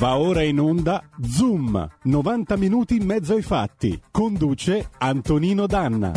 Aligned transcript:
Va 0.00 0.16
ora 0.16 0.42
in 0.42 0.58
onda 0.58 1.06
Zoom, 1.22 1.86
90 2.04 2.56
minuti 2.56 2.94
in 2.94 3.04
mezzo 3.04 3.34
ai 3.34 3.42
fatti. 3.42 4.00
Conduce 4.10 4.88
Antonino 4.96 5.66
Danna. 5.66 6.10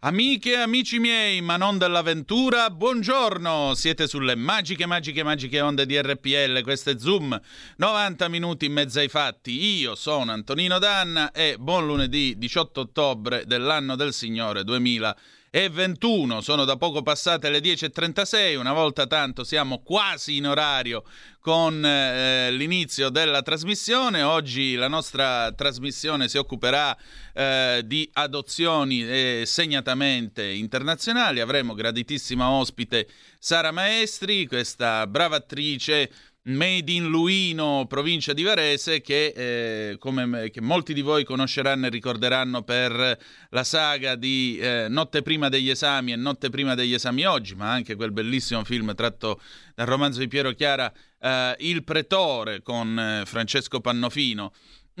Amiche 0.00 0.50
e 0.50 0.56
amici 0.56 0.98
miei, 0.98 1.40
ma 1.40 1.56
non 1.56 1.78
dell'avventura, 1.78 2.68
buongiorno! 2.68 3.72
Siete 3.74 4.06
sulle 4.06 4.34
magiche, 4.34 4.84
magiche, 4.84 5.22
magiche 5.22 5.62
onde 5.62 5.86
di 5.86 5.98
RPL, 5.98 6.60
questo 6.60 6.90
è 6.90 6.98
Zoom, 6.98 7.40
90 7.78 8.28
minuti 8.28 8.66
in 8.66 8.74
mezzo 8.74 8.98
ai 8.98 9.08
fatti. 9.08 9.78
Io 9.78 9.94
sono 9.94 10.32
Antonino 10.32 10.78
Danna 10.78 11.32
e 11.32 11.56
buon 11.58 11.86
lunedì 11.86 12.34
18 12.36 12.80
ottobre 12.80 13.44
dell'anno 13.46 13.96
del 13.96 14.12
Signore 14.12 14.62
2020 14.62 15.34
e 15.56 15.70
21. 15.70 16.42
Sono 16.42 16.66
da 16.66 16.76
poco 16.76 17.00
passate 17.00 17.48
le 17.48 17.60
10.36, 17.60 18.58
una 18.58 18.74
volta 18.74 19.06
tanto 19.06 19.42
siamo 19.42 19.78
quasi 19.78 20.36
in 20.36 20.46
orario 20.46 21.02
con 21.40 21.82
eh, 21.82 22.50
l'inizio 22.52 23.08
della 23.08 23.40
trasmissione. 23.40 24.20
Oggi 24.20 24.74
la 24.74 24.88
nostra 24.88 25.50
trasmissione 25.52 26.28
si 26.28 26.36
occuperà 26.36 26.94
eh, 27.32 27.80
di 27.86 28.06
adozioni 28.12 29.02
eh, 29.02 29.44
segnatamente 29.46 30.46
internazionali. 30.46 31.40
Avremo 31.40 31.72
graditissima 31.72 32.50
ospite 32.50 33.08
Sara 33.38 33.70
Maestri, 33.70 34.46
questa 34.46 35.06
brava 35.06 35.36
attrice 35.36 36.10
Made 36.46 36.92
in 36.92 37.06
Luino, 37.06 37.86
provincia 37.88 38.32
di 38.32 38.44
Varese, 38.44 39.00
che, 39.00 39.32
eh, 39.34 39.98
come, 39.98 40.48
che 40.50 40.60
molti 40.60 40.94
di 40.94 41.00
voi 41.00 41.24
conosceranno 41.24 41.86
e 41.86 41.90
ricorderanno 41.90 42.62
per 42.62 43.18
la 43.50 43.64
saga 43.64 44.14
di 44.14 44.56
eh, 44.60 44.86
Notte 44.88 45.22
prima 45.22 45.48
degli 45.48 45.70
esami 45.70 46.12
e 46.12 46.16
Notte 46.16 46.48
prima 46.48 46.76
degli 46.76 46.94
esami 46.94 47.24
oggi, 47.24 47.56
ma 47.56 47.72
anche 47.72 47.96
quel 47.96 48.12
bellissimo 48.12 48.62
film 48.62 48.94
tratto 48.94 49.40
dal 49.74 49.86
romanzo 49.86 50.20
di 50.20 50.28
Piero 50.28 50.52
Chiara, 50.52 50.92
eh, 51.20 51.56
Il 51.58 51.82
Pretore, 51.82 52.62
con 52.62 52.96
eh, 52.96 53.22
Francesco 53.26 53.80
Pannofino. 53.80 54.52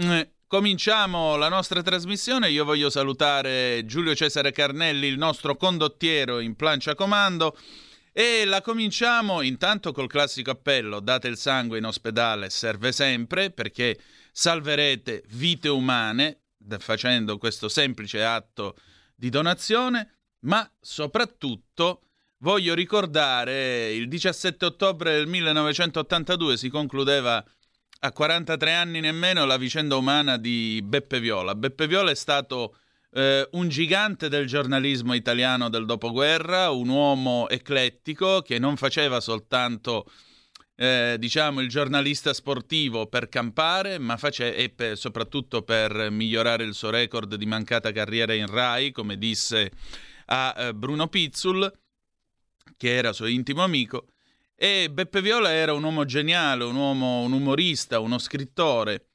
Mm, 0.02 0.20
cominciamo 0.48 1.36
la 1.36 1.48
nostra 1.48 1.80
trasmissione. 1.80 2.50
Io 2.50 2.64
voglio 2.64 2.90
salutare 2.90 3.84
Giulio 3.86 4.16
Cesare 4.16 4.50
Carnelli, 4.50 5.06
il 5.06 5.16
nostro 5.16 5.56
condottiero 5.56 6.40
in 6.40 6.56
plancia 6.56 6.96
comando. 6.96 7.56
E 8.18 8.46
la 8.46 8.62
cominciamo 8.62 9.42
intanto 9.42 9.92
col 9.92 10.06
classico 10.06 10.50
appello: 10.50 11.00
date 11.00 11.28
il 11.28 11.36
sangue 11.36 11.76
in 11.76 11.84
ospedale, 11.84 12.48
serve 12.48 12.90
sempre 12.90 13.50
perché 13.50 14.00
salverete 14.32 15.24
vite 15.32 15.68
umane 15.68 16.44
facendo 16.78 17.36
questo 17.36 17.68
semplice 17.68 18.24
atto 18.24 18.74
di 19.14 19.28
donazione, 19.28 20.20
ma 20.44 20.66
soprattutto 20.80 22.04
voglio 22.38 22.72
ricordare 22.72 23.92
il 23.92 24.08
17 24.08 24.64
ottobre 24.64 25.12
del 25.12 25.26
1982 25.26 26.56
si 26.56 26.70
concludeva 26.70 27.44
a 27.98 28.12
43 28.12 28.72
anni 28.72 29.00
nemmeno 29.00 29.44
la 29.44 29.58
vicenda 29.58 29.94
umana 29.94 30.38
di 30.38 30.80
Beppe 30.82 31.20
Viola. 31.20 31.54
Beppe 31.54 31.86
Viola 31.86 32.10
è 32.10 32.14
stato 32.14 32.78
eh, 33.16 33.48
un 33.52 33.68
gigante 33.68 34.28
del 34.28 34.46
giornalismo 34.46 35.14
italiano 35.14 35.70
del 35.70 35.86
dopoguerra, 35.86 36.68
un 36.68 36.90
uomo 36.90 37.48
eclettico 37.48 38.42
che 38.42 38.58
non 38.58 38.76
faceva 38.76 39.20
soltanto 39.20 40.04
eh, 40.76 41.16
diciamo 41.18 41.62
il 41.62 41.70
giornalista 41.70 42.34
sportivo 42.34 43.06
per 43.06 43.30
campare, 43.30 43.98
ma 43.98 44.18
face- 44.18 44.54
e 44.54 44.68
per, 44.68 44.98
soprattutto 44.98 45.62
per 45.62 46.10
migliorare 46.10 46.64
il 46.64 46.74
suo 46.74 46.90
record 46.90 47.36
di 47.36 47.46
mancata 47.46 47.90
carriera 47.90 48.34
in 48.34 48.48
Rai, 48.48 48.92
come 48.92 49.16
disse 49.16 49.70
a 50.26 50.54
eh, 50.54 50.74
Bruno 50.74 51.08
Pizzul, 51.08 51.72
che 52.76 52.94
era 52.94 53.14
suo 53.14 53.26
intimo 53.26 53.62
amico. 53.62 54.08
E 54.54 54.90
Beppe 54.90 55.22
Viola 55.22 55.50
era 55.50 55.72
un 55.72 55.82
uomo 55.82 56.04
geniale, 56.04 56.64
un 56.64 56.76
uomo, 56.76 57.20
un 57.20 57.32
umorista, 57.32 57.98
uno 57.98 58.18
scrittore 58.18 59.06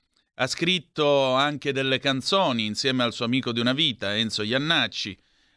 ha 0.41 0.47
scritto 0.47 1.33
anche 1.33 1.71
delle 1.71 1.99
canzoni 1.99 2.65
insieme 2.65 3.03
al 3.03 3.13
suo 3.13 3.25
amico 3.25 3.51
di 3.51 3.59
una 3.59 3.73
vita, 3.73 4.17
Enzo 4.17 4.41
Iannacci. 4.41 5.15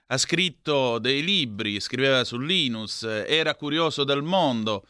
Ha 0.09 0.19
scritto 0.19 0.99
dei 0.99 1.25
libri, 1.25 1.81
scriveva 1.81 2.22
su 2.22 2.39
Linus, 2.39 3.03
era 3.03 3.55
curioso 3.55 4.05
del 4.05 4.23
mondo. 4.23 4.87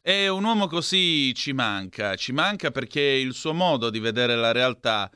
E 0.00 0.28
un 0.28 0.44
uomo 0.44 0.68
così 0.68 1.34
ci 1.34 1.52
manca, 1.52 2.14
ci 2.14 2.30
manca 2.30 2.70
perché 2.70 3.00
il 3.00 3.34
suo 3.34 3.52
modo 3.52 3.90
di 3.90 3.98
vedere 3.98 4.36
la 4.36 4.52
realtà, 4.52 5.10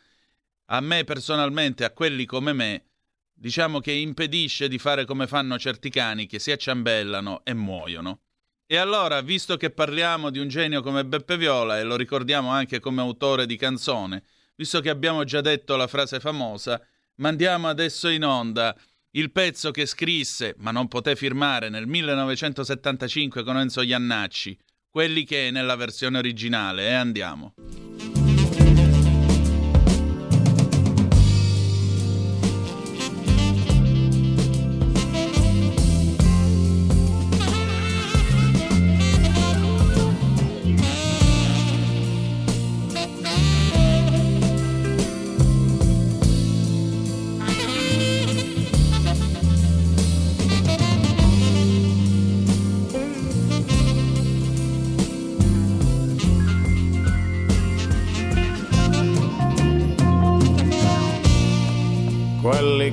a 0.67 0.81
me 0.81 1.05
personalmente, 1.05 1.85
a 1.85 1.93
quelli 1.93 2.25
come 2.25 2.53
me, 2.53 2.87
diciamo 3.33 3.79
che 3.79 3.93
impedisce 3.93 4.67
di 4.67 4.79
fare 4.79 5.05
come 5.05 5.29
fanno 5.29 5.57
certi 5.57 5.89
cani 5.89 6.27
che 6.27 6.41
si 6.41 6.51
acciambellano 6.51 7.45
e 7.45 7.55
muoiono. 7.55 8.23
E 8.69 8.77
allora, 8.79 9.21
visto 9.21 9.57
che 9.57 9.71
parliamo 9.71 10.31
di 10.31 10.41
un 10.41 10.49
genio 10.49 10.83
come 10.83 11.05
Beppe 11.05 11.37
Viola 11.37 11.79
e 11.79 11.85
lo 11.85 11.95
ricordiamo 11.95 12.51
anche 12.51 12.81
come 12.81 13.01
autore 13.01 13.47
di 13.47 13.57
canzone, 13.57 14.25
visto 14.57 14.81
che 14.81 14.91
abbiamo 14.91 15.23
già 15.23 15.41
detto 15.41 15.77
la 15.77 15.87
frase 15.87 16.19
famosa, 16.19 16.85
mandiamo 17.17 17.69
adesso 17.69 18.09
in 18.09 18.25
onda 18.25 18.77
il 19.13 19.31
pezzo 19.31 19.71
che 19.71 19.87
scrisse, 19.87 20.57
ma 20.59 20.73
non 20.73 20.89
poté 20.89 21.15
firmare 21.15 21.69
nel 21.69 21.87
1975 21.87 23.45
con 23.45 23.57
Enzo 23.57 23.83
Iannacci, 23.83 24.59
quelli 24.91 25.25
che 25.25 25.47
è 25.47 25.51
nella 25.53 25.77
versione 25.77 26.19
originale, 26.19 26.89
e 26.89 26.93
andiamo. 26.93 27.55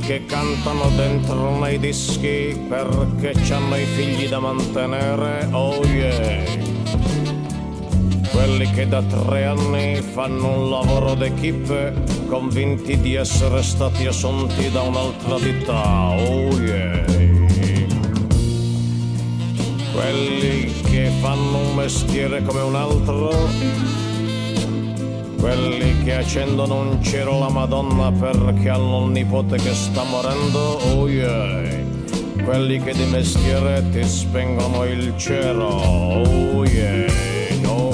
Che 0.05 0.25
cantano 0.25 0.89
dentro 0.95 1.57
nei 1.59 1.79
dischi 1.79 2.59
perché 2.67 3.31
c'hanno 3.43 3.77
i 3.77 3.85
figli 3.85 4.27
da 4.27 4.39
mantenere, 4.39 5.47
oh 5.51 5.81
yeah. 5.85 6.43
Quelli 8.31 8.69
che 8.71 8.87
da 8.87 9.01
tre 9.01 9.45
anni 9.45 10.01
fanno 10.01 10.59
un 10.59 10.69
lavoro 10.69 11.13
d'equipe 11.13 11.93
convinti 12.27 12.99
di 12.99 13.15
essere 13.15 13.63
stati 13.63 14.05
assunti 14.05 14.69
da 14.71 14.81
un'altra 14.81 15.39
ditta, 15.39 16.09
oh 16.17 16.59
yeah. 16.59 17.05
Quelli 19.93 20.73
che 20.83 21.11
fanno 21.21 21.59
un 21.59 21.75
mestiere 21.75 22.43
come 22.43 22.61
un 22.61 22.75
altro 22.75 24.02
quelli 25.43 26.03
che 26.05 26.15
accendono 26.15 26.79
un 26.79 27.03
cielo 27.03 27.37
la 27.37 27.49
Madonna 27.49 28.09
perché 28.13 28.69
hanno 28.69 28.99
un 28.99 29.11
nipote 29.11 29.57
che 29.57 29.73
sta 29.73 30.01
morendo, 30.03 30.57
oh 30.57 31.09
yeah. 31.09 31.81
Quelli 32.45 32.79
che 32.79 32.93
di 32.93 33.03
mestiere 33.03 33.83
ti 33.89 34.05
spengono 34.05 34.85
il 34.85 35.13
cielo, 35.17 35.65
oh 35.65 36.63
yeah, 36.63 37.11
no. 37.61 37.91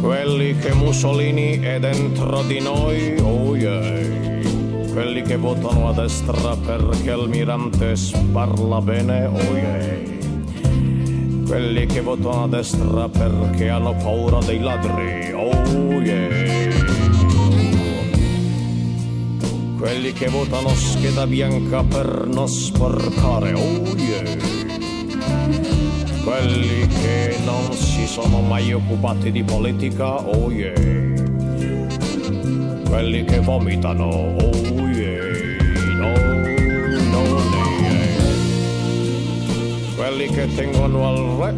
Quelli 0.00 0.56
che 0.58 0.72
Mussolini 0.74 1.58
è 1.58 1.80
dentro 1.80 2.42
di 2.42 2.60
noi, 2.60 3.18
oh 3.20 3.56
yeah. 3.56 4.92
Quelli 4.92 5.22
che 5.22 5.34
votano 5.34 5.88
a 5.88 5.92
destra 5.92 6.54
perché 6.54 7.10
Almirante 7.10 7.94
parla 8.30 8.80
bene, 8.80 9.24
oh 9.24 9.56
yeah 9.56 10.15
quelli 11.46 11.86
che 11.86 12.00
votano 12.00 12.44
a 12.44 12.48
destra 12.48 13.08
perché 13.08 13.68
hanno 13.68 13.94
paura 13.94 14.40
dei 14.40 14.58
ladri, 14.58 15.32
oh 15.32 16.00
yeah. 16.00 16.74
Quelli 19.78 20.12
che 20.12 20.26
votano 20.26 20.68
scheda 20.70 21.26
bianca 21.26 21.84
per 21.84 22.26
non 22.26 22.48
sporcare, 22.48 23.52
oh 23.52 23.94
yeah. 23.96 24.36
Quelli 26.24 26.86
che 26.88 27.36
non 27.44 27.72
si 27.72 28.06
sono 28.06 28.40
mai 28.40 28.72
occupati 28.72 29.30
di 29.30 29.44
politica, 29.44 30.16
oh 30.16 30.50
yeah. 30.50 30.74
Quelli 32.88 33.24
che 33.24 33.38
vomitano, 33.40 34.04
oh 34.04 34.88
quelli 40.16 40.32
che 40.32 40.54
tengono 40.54 41.08
al 41.08 41.18
re, 41.36 41.54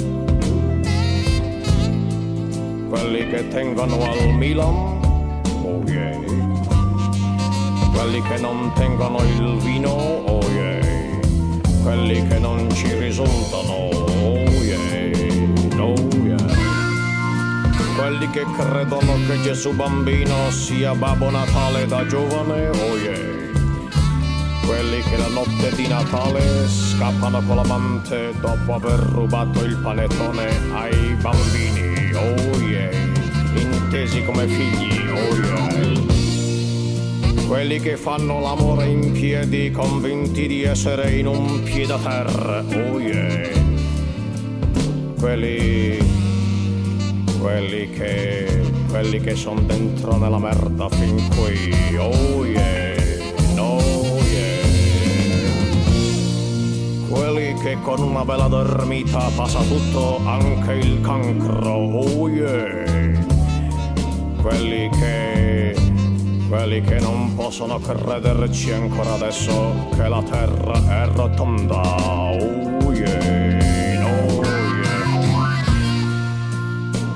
quelli 2.88 3.28
che 3.28 3.46
tengono 3.46 4.02
al 4.02 4.34
Milan, 4.34 5.00
oh 5.62 5.80
yeah, 5.86 6.18
quelli 7.94 8.20
che 8.20 8.38
non 8.40 8.72
tengono 8.74 9.20
il 9.22 9.58
vino, 9.58 9.90
oh 9.90 10.40
yeah, 10.50 11.20
quelli 11.84 12.26
che 12.26 12.40
non 12.40 12.68
ci 12.72 12.92
risultano, 12.98 13.90
oh 13.92 14.42
yeah, 14.64 15.78
oh 15.78 15.94
yeah. 16.24 16.36
Quelli 17.96 18.28
che 18.30 18.44
credono 18.56 19.12
che 19.28 19.40
Gesù 19.42 19.72
bambino 19.72 20.50
sia 20.50 20.96
Babbo 20.96 21.30
Natale 21.30 21.86
da 21.86 22.04
giovane, 22.06 22.70
oh 22.70 22.96
yeah. 22.96 23.57
Quelli 24.68 25.00
che 25.00 25.16
la 25.16 25.28
notte 25.28 25.74
di 25.74 25.88
Natale 25.88 26.68
scappano 26.68 27.42
con 27.46 27.56
l'amante 27.56 28.34
dopo 28.38 28.74
aver 28.74 28.98
rubato 28.98 29.64
il 29.64 29.78
panettone 29.78 30.46
ai 30.74 31.16
bambini, 31.22 32.12
oh 32.12 32.58
yeah. 32.60 32.90
Intesi 33.56 34.22
come 34.24 34.46
figli, 34.46 35.08
oh 35.08 35.34
yeah 35.34 36.08
quelli 37.48 37.80
che 37.80 37.96
fanno 37.96 38.40
l'amore 38.40 38.88
in 38.88 39.10
piedi 39.12 39.70
convinti 39.70 40.46
di 40.46 40.64
essere 40.64 41.12
in 41.12 41.26
un 41.26 41.62
piede 41.62 41.94
a 41.94 41.98
terra, 41.98 42.62
oh 42.62 43.00
yeah. 43.00 43.48
Quelli, 45.18 45.96
quelli 47.40 47.88
che, 47.88 48.60
quelli 48.90 49.18
che 49.20 49.34
sono 49.34 49.60
dentro 49.60 50.18
nella 50.18 50.38
merda 50.38 50.90
fin 50.90 51.26
qui, 51.34 51.96
oh 51.96 52.44
yeah, 52.44 52.87
che 57.58 57.78
con 57.82 58.00
una 58.00 58.24
bella 58.24 58.46
dormita 58.46 59.30
passa 59.34 59.60
tutto, 59.62 60.20
anche 60.24 60.72
il 60.74 61.00
cancro, 61.00 61.72
oh 61.72 62.28
yeah. 62.28 63.26
Quelli 64.40 64.88
che 64.90 65.74
quelli 66.48 66.80
che 66.80 66.98
non 66.98 67.34
possono 67.34 67.78
crederci 67.78 68.72
ancora 68.72 69.12
adesso 69.12 69.88
che 69.94 70.08
la 70.08 70.22
terra 70.22 71.02
è 71.02 71.06
rotonda. 71.08 71.80
Oh 71.80 72.92
yeah, 72.92 74.06
oh 74.06 74.42
yeah. 74.42 75.06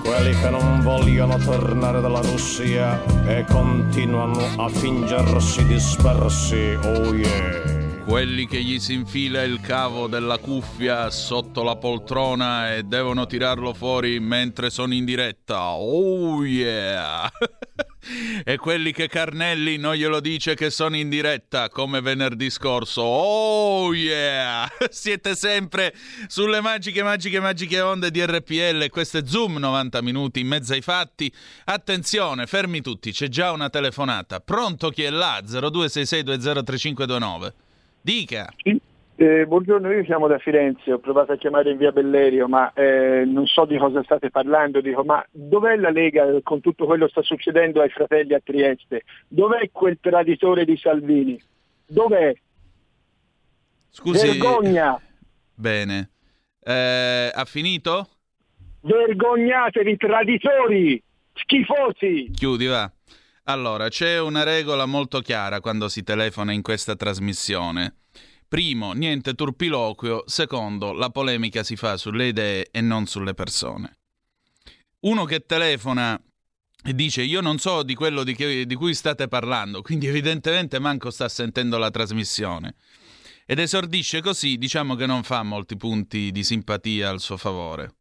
Quelli 0.02 0.34
che 0.38 0.50
non 0.50 0.80
vogliono 0.82 1.36
tornare 1.38 2.00
dalla 2.00 2.20
Russia 2.20 3.02
e 3.26 3.44
continuano 3.48 4.40
a 4.56 4.68
fingersi 4.68 5.64
dispersi. 5.66 6.76
Oh 6.84 7.14
yeah 7.14 7.61
quelli 8.04 8.46
che 8.46 8.62
gli 8.62 8.78
si 8.80 8.94
infila 8.94 9.42
il 9.42 9.60
cavo 9.60 10.06
della 10.06 10.38
cuffia 10.38 11.08
sotto 11.10 11.62
la 11.62 11.76
poltrona 11.76 12.74
e 12.74 12.82
devono 12.82 13.26
tirarlo 13.26 13.72
fuori 13.72 14.18
mentre 14.18 14.70
sono 14.70 14.94
in 14.94 15.04
diretta. 15.04 15.70
Oh 15.70 16.44
yeah! 16.44 17.30
e 18.44 18.56
quelli 18.56 18.92
che 18.92 19.08
Carnelli 19.08 19.76
non 19.76 19.94
glielo 19.94 20.20
dice 20.20 20.54
che 20.54 20.70
sono 20.70 20.96
in 20.96 21.08
diretta 21.08 21.68
come 21.68 22.00
venerdì 22.00 22.50
scorso. 22.50 23.02
Oh 23.02 23.94
yeah! 23.94 24.68
Siete 24.90 25.36
sempre 25.36 25.94
sulle 26.26 26.60
magiche, 26.60 27.02
magiche, 27.02 27.40
magiche 27.40 27.80
onde 27.80 28.10
di 28.10 28.24
RPL. 28.24 28.88
Questo 28.88 29.18
è 29.18 29.22
Zoom 29.24 29.58
90 29.58 30.02
minuti 30.02 30.40
in 30.40 30.48
mezzo 30.48 30.72
ai 30.72 30.82
fatti. 30.82 31.32
Attenzione, 31.64 32.46
fermi 32.46 32.80
tutti, 32.80 33.12
c'è 33.12 33.28
già 33.28 33.52
una 33.52 33.70
telefonata. 33.70 34.40
Pronto 34.40 34.90
chi 34.90 35.04
è 35.04 35.10
là? 35.10 35.40
0266203529. 35.44 37.52
Dica. 38.02 38.52
Eh, 39.14 39.46
buongiorno, 39.46 39.92
io 39.92 40.02
chiamo 40.02 40.26
da 40.26 40.38
Firenze, 40.38 40.92
ho 40.92 40.98
provato 40.98 41.30
a 41.30 41.36
chiamare 41.36 41.70
in 41.70 41.76
via 41.76 41.92
Bellerio, 41.92 42.48
ma 42.48 42.72
eh, 42.72 43.22
non 43.24 43.46
so 43.46 43.64
di 43.64 43.78
cosa 43.78 44.02
state 44.02 44.30
parlando, 44.30 44.80
dico, 44.80 45.04
ma 45.04 45.24
dov'è 45.30 45.76
la 45.76 45.90
Lega 45.90 46.26
con 46.42 46.60
tutto 46.60 46.86
quello 46.86 47.04
che 47.04 47.12
sta 47.12 47.22
succedendo 47.22 47.80
ai 47.80 47.90
fratelli 47.90 48.34
a 48.34 48.40
Trieste? 48.42 49.04
Dov'è 49.28 49.70
quel 49.70 49.98
traditore 50.00 50.64
di 50.64 50.76
Salvini? 50.76 51.40
Dov'è? 51.86 52.34
Scusi. 53.90 54.26
Vergogna! 54.26 55.00
Bene. 55.54 56.10
Eh, 56.60 57.30
ha 57.32 57.44
finito? 57.44 58.08
Vergognatevi, 58.80 59.96
traditori! 59.96 61.00
Schifosi! 61.34 62.32
Chiudi, 62.34 62.66
va. 62.66 62.90
Allora, 63.44 63.88
c'è 63.88 64.20
una 64.20 64.44
regola 64.44 64.86
molto 64.86 65.20
chiara 65.20 65.60
quando 65.60 65.88
si 65.88 66.02
telefona 66.04 66.52
in 66.52 66.62
questa 66.62 66.94
trasmissione. 66.94 67.96
Primo, 68.46 68.92
niente 68.92 69.34
turpiloquio. 69.34 70.24
Secondo, 70.26 70.92
la 70.92 71.10
polemica 71.10 71.64
si 71.64 71.74
fa 71.74 71.96
sulle 71.96 72.28
idee 72.28 72.68
e 72.70 72.80
non 72.80 73.06
sulle 73.06 73.34
persone. 73.34 73.98
Uno 75.00 75.24
che 75.24 75.40
telefona 75.44 76.20
e 76.84 76.94
dice 76.94 77.22
io 77.22 77.40
non 77.40 77.58
so 77.58 77.82
di 77.82 77.94
quello 77.94 78.24
di, 78.24 78.34
che, 78.34 78.66
di 78.66 78.74
cui 78.74 78.94
state 78.94 79.28
parlando, 79.28 79.82
quindi 79.82 80.06
evidentemente 80.06 80.78
manco 80.78 81.10
sta 81.10 81.28
sentendo 81.28 81.78
la 81.78 81.90
trasmissione. 81.90 82.74
Ed 83.44 83.58
esordisce 83.58 84.20
così, 84.20 84.56
diciamo 84.56 84.94
che 84.94 85.06
non 85.06 85.22
fa 85.24 85.42
molti 85.42 85.76
punti 85.76 86.30
di 86.30 86.44
simpatia 86.44 87.08
al 87.08 87.20
suo 87.20 87.36
favore. 87.36 87.94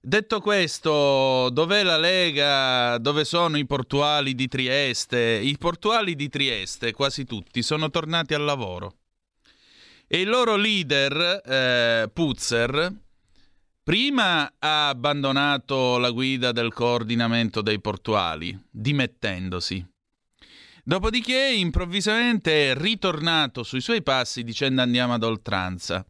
Detto 0.00 0.40
questo, 0.40 1.50
dov'è 1.50 1.82
la 1.82 1.98
Lega? 1.98 2.98
Dove 2.98 3.24
sono 3.24 3.58
i 3.58 3.66
portuali 3.66 4.36
di 4.36 4.46
Trieste? 4.46 5.40
I 5.42 5.56
portuali 5.58 6.14
di 6.14 6.28
Trieste, 6.28 6.92
quasi 6.92 7.24
tutti, 7.24 7.62
sono 7.62 7.90
tornati 7.90 8.32
al 8.32 8.44
lavoro. 8.44 8.98
E 10.06 10.20
il 10.20 10.28
loro 10.28 10.54
leader, 10.54 11.42
eh, 11.44 12.10
Puzzer, 12.12 12.94
prima 13.82 14.54
ha 14.60 14.88
abbandonato 14.88 15.98
la 15.98 16.10
guida 16.10 16.52
del 16.52 16.72
coordinamento 16.72 17.60
dei 17.60 17.80
portuali, 17.80 18.56
dimettendosi. 18.70 19.84
Dopodiché, 20.84 21.52
improvvisamente, 21.54 22.70
è 22.70 22.74
ritornato 22.76 23.64
sui 23.64 23.80
suoi 23.80 24.02
passi 24.02 24.44
dicendo 24.44 24.80
andiamo 24.80 25.14
ad 25.14 25.24
oltranza. 25.24 26.06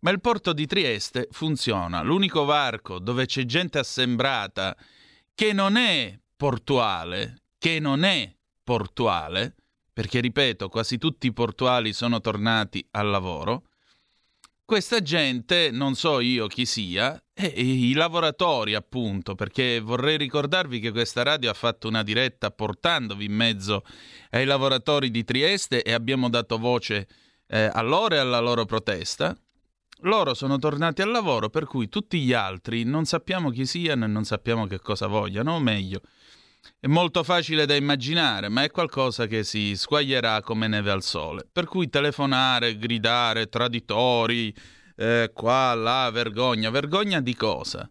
Ma 0.00 0.10
il 0.10 0.20
porto 0.20 0.52
di 0.54 0.66
Trieste 0.66 1.28
funziona, 1.30 2.02
l'unico 2.02 2.44
varco 2.44 2.98
dove 2.98 3.26
c'è 3.26 3.44
gente 3.44 3.78
assembrata 3.78 4.76
che 5.34 5.52
non 5.52 5.76
è 5.76 6.18
portuale, 6.36 7.42
che 7.58 7.78
non 7.80 8.04
è 8.04 8.34
portuale, 8.64 9.54
perché 9.92 10.20
ripeto, 10.20 10.70
quasi 10.70 10.96
tutti 10.96 11.26
i 11.26 11.32
portuali 11.32 11.92
sono 11.92 12.20
tornati 12.20 12.86
al 12.92 13.10
lavoro. 13.10 13.64
Questa 14.64 15.02
gente, 15.02 15.70
non 15.70 15.94
so 15.94 16.20
io 16.20 16.46
chi 16.46 16.64
sia, 16.64 17.22
è 17.34 17.52
i 17.54 17.92
lavoratori 17.92 18.74
appunto, 18.74 19.34
perché 19.34 19.80
vorrei 19.80 20.16
ricordarvi 20.16 20.80
che 20.80 20.92
questa 20.92 21.22
radio 21.22 21.50
ha 21.50 21.54
fatto 21.54 21.88
una 21.88 22.02
diretta 22.02 22.50
portandovi 22.50 23.26
in 23.26 23.34
mezzo 23.34 23.84
ai 24.30 24.46
lavoratori 24.46 25.10
di 25.10 25.24
Trieste 25.24 25.82
e 25.82 25.92
abbiamo 25.92 26.30
dato 26.30 26.56
voce 26.56 27.08
eh, 27.48 27.68
a 27.70 27.82
loro 27.82 28.14
e 28.14 28.18
alla 28.18 28.38
loro 28.38 28.64
protesta. 28.64 29.36
Loro 30.02 30.34
sono 30.34 30.58
tornati 30.58 31.02
al 31.02 31.10
lavoro, 31.10 31.50
per 31.50 31.66
cui 31.66 31.88
tutti 31.88 32.20
gli 32.20 32.32
altri 32.32 32.84
non 32.84 33.04
sappiamo 33.04 33.50
chi 33.50 33.66
siano 33.66 34.04
e 34.04 34.08
non 34.08 34.24
sappiamo 34.24 34.66
che 34.66 34.80
cosa 34.80 35.06
vogliano, 35.06 35.54
o 35.54 35.60
meglio, 35.60 36.00
è 36.78 36.86
molto 36.86 37.22
facile 37.22 37.66
da 37.66 37.74
immaginare, 37.74 38.48
ma 38.48 38.62
è 38.62 38.70
qualcosa 38.70 39.26
che 39.26 39.44
si 39.44 39.76
squaglierà 39.76 40.40
come 40.42 40.68
neve 40.68 40.90
al 40.90 41.02
sole. 41.02 41.46
Per 41.50 41.66
cui 41.66 41.90
telefonare, 41.90 42.78
gridare, 42.78 43.48
traditori, 43.48 44.54
eh, 44.96 45.30
qua, 45.34 45.74
là, 45.74 46.10
vergogna. 46.10 46.70
Vergogna 46.70 47.20
di 47.20 47.34
cosa? 47.34 47.90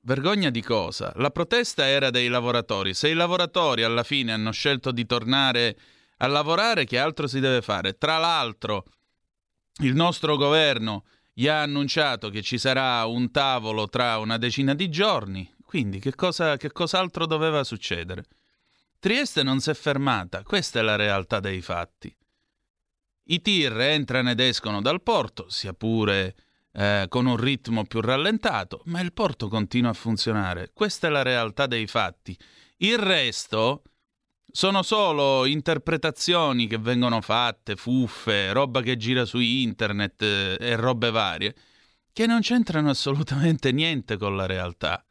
Vergogna 0.00 0.50
di 0.50 0.62
cosa? 0.62 1.12
La 1.16 1.30
protesta 1.30 1.86
era 1.86 2.10
dei 2.10 2.28
lavoratori. 2.28 2.94
Se 2.94 3.08
i 3.08 3.14
lavoratori 3.14 3.84
alla 3.84 4.02
fine 4.02 4.32
hanno 4.32 4.50
scelto 4.50 4.90
di 4.90 5.06
tornare 5.06 5.76
a 6.18 6.26
lavorare, 6.26 6.84
che 6.84 6.98
altro 6.98 7.26
si 7.26 7.40
deve 7.40 7.62
fare? 7.62 7.96
Tra 7.96 8.18
l'altro, 8.18 8.84
il 9.82 9.94
nostro 9.94 10.36
governo 10.36 11.04
gli 11.32 11.48
ha 11.48 11.62
annunciato 11.62 12.30
che 12.30 12.42
ci 12.42 12.58
sarà 12.58 13.04
un 13.06 13.30
tavolo 13.30 13.88
tra 13.88 14.18
una 14.18 14.38
decina 14.38 14.74
di 14.74 14.88
giorni, 14.88 15.52
quindi 15.64 15.98
che, 15.98 16.14
cosa, 16.14 16.56
che 16.56 16.70
cos'altro 16.70 17.26
doveva 17.26 17.64
succedere? 17.64 18.24
Trieste 19.00 19.42
non 19.42 19.60
si 19.60 19.70
è 19.70 19.74
fermata, 19.74 20.42
questa 20.44 20.78
è 20.78 20.82
la 20.82 20.96
realtà 20.96 21.40
dei 21.40 21.60
fatti. 21.60 22.14
I 23.24 23.40
tir 23.40 23.80
entrano 23.80 24.30
ed 24.30 24.40
escono 24.40 24.80
dal 24.80 25.02
porto, 25.02 25.48
sia 25.48 25.72
pure 25.72 26.36
eh, 26.72 27.06
con 27.08 27.26
un 27.26 27.36
ritmo 27.36 27.84
più 27.84 28.00
rallentato, 28.00 28.82
ma 28.84 29.00
il 29.00 29.12
porto 29.12 29.48
continua 29.48 29.90
a 29.90 29.94
funzionare. 29.94 30.70
Questa 30.72 31.08
è 31.08 31.10
la 31.10 31.22
realtà 31.22 31.66
dei 31.66 31.86
fatti. 31.86 32.38
Il 32.78 32.98
resto 32.98 33.82
sono 34.56 34.84
solo 34.84 35.46
interpretazioni 35.46 36.68
che 36.68 36.78
vengono 36.78 37.20
fatte, 37.20 37.74
fuffe, 37.74 38.52
roba 38.52 38.82
che 38.82 38.96
gira 38.96 39.24
su 39.24 39.40
internet 39.40 40.22
eh, 40.22 40.56
e 40.60 40.76
robe 40.76 41.10
varie, 41.10 41.56
che 42.12 42.28
non 42.28 42.38
c'entrano 42.38 42.88
assolutamente 42.88 43.72
niente 43.72 44.16
con 44.16 44.36
la 44.36 44.46
realtà. 44.46 45.04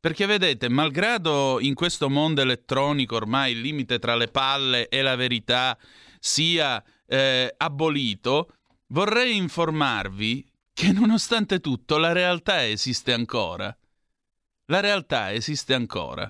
Perché 0.00 0.26
vedete, 0.26 0.68
malgrado 0.68 1.58
in 1.60 1.74
questo 1.74 2.10
mondo 2.10 2.40
elettronico 2.40 3.14
ormai 3.14 3.52
il 3.52 3.60
limite 3.60 4.00
tra 4.00 4.16
le 4.16 4.26
palle 4.26 4.88
e 4.88 5.00
la 5.00 5.14
verità 5.14 5.78
sia 6.18 6.82
eh, 7.06 7.54
abolito, 7.56 8.56
vorrei 8.88 9.36
informarvi 9.36 10.44
che 10.72 10.90
nonostante 10.90 11.60
tutto 11.60 11.98
la 11.98 12.10
realtà 12.10 12.66
esiste 12.66 13.12
ancora. 13.12 13.74
La 14.64 14.80
realtà 14.80 15.32
esiste 15.32 15.72
ancora. 15.72 16.28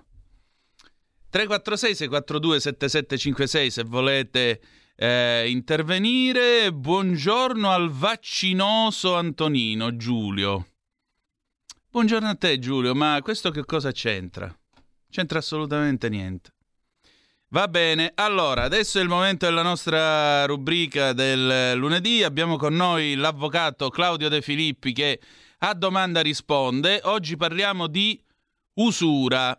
346 1.32 1.94
642 1.94 2.60
7756 2.60 3.70
se 3.70 3.84
volete 3.84 4.60
eh, 4.96 5.48
intervenire. 5.48 6.70
Buongiorno 6.70 7.70
al 7.70 7.90
vaccinoso 7.90 9.14
Antonino 9.14 9.96
Giulio. 9.96 10.66
Buongiorno 11.88 12.28
a 12.28 12.34
te 12.34 12.58
Giulio, 12.58 12.94
ma 12.94 13.18
questo 13.22 13.50
che 13.50 13.64
cosa 13.64 13.92
c'entra? 13.92 14.54
C'entra 15.08 15.38
assolutamente 15.38 16.10
niente. 16.10 16.50
Va 17.48 17.66
bene, 17.66 18.12
allora 18.14 18.64
adesso 18.64 18.98
è 18.98 19.02
il 19.02 19.08
momento 19.08 19.46
della 19.46 19.62
nostra 19.62 20.44
rubrica 20.44 21.14
del 21.14 21.78
lunedì. 21.78 22.22
Abbiamo 22.22 22.58
con 22.58 22.74
noi 22.74 23.14
l'avvocato 23.14 23.88
Claudio 23.88 24.28
De 24.28 24.42
Filippi 24.42 24.92
che 24.92 25.18
a 25.60 25.72
domanda 25.72 26.20
risponde. 26.20 27.00
Oggi 27.04 27.38
parliamo 27.38 27.86
di 27.86 28.22
usura. 28.74 29.58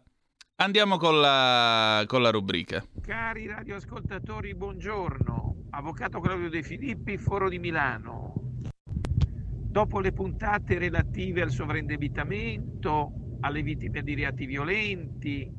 Andiamo 0.56 0.98
con 0.98 1.20
la, 1.20 2.04
con 2.06 2.22
la 2.22 2.30
rubrica. 2.30 2.86
Cari 3.02 3.48
radioascoltatori, 3.48 4.54
buongiorno. 4.54 5.64
Avvocato 5.72 6.20
Claudio 6.20 6.48
De 6.50 6.62
Filippi, 6.62 7.18
Foro 7.18 7.50
di 7.50 7.58
Milano. 7.58 8.36
Dopo 8.72 10.00
le 10.00 10.12
puntate 10.12 10.78
relative 10.78 11.42
al 11.42 11.50
sovraindebitamento, 11.50 13.38
alle 13.40 13.64
vittime 13.64 14.04
di 14.04 14.14
reati 14.14 14.46
violenti, 14.46 15.52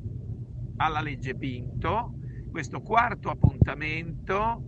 alla 0.77 1.01
legge 1.01 1.35
Pinto, 1.35 2.13
questo 2.49 2.79
quarto 2.79 3.29
appuntamento, 3.29 4.63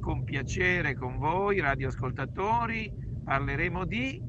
con 0.00 0.24
piacere 0.24 0.94
con 0.96 1.18
voi 1.18 1.60
radioascoltatori, 1.60 2.90
parleremo 3.22 3.84
di 3.84 4.22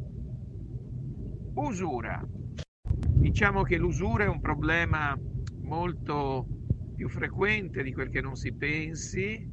usura. 1.53 2.21
Diciamo 3.21 3.61
che 3.61 3.77
l'usura 3.77 4.23
è 4.23 4.27
un 4.27 4.39
problema 4.39 5.15
molto 5.59 6.49
più 6.95 7.07
frequente 7.07 7.83
di 7.83 7.93
quel 7.93 8.09
che 8.09 8.19
non 8.19 8.35
si 8.35 8.51
pensi 8.55 9.47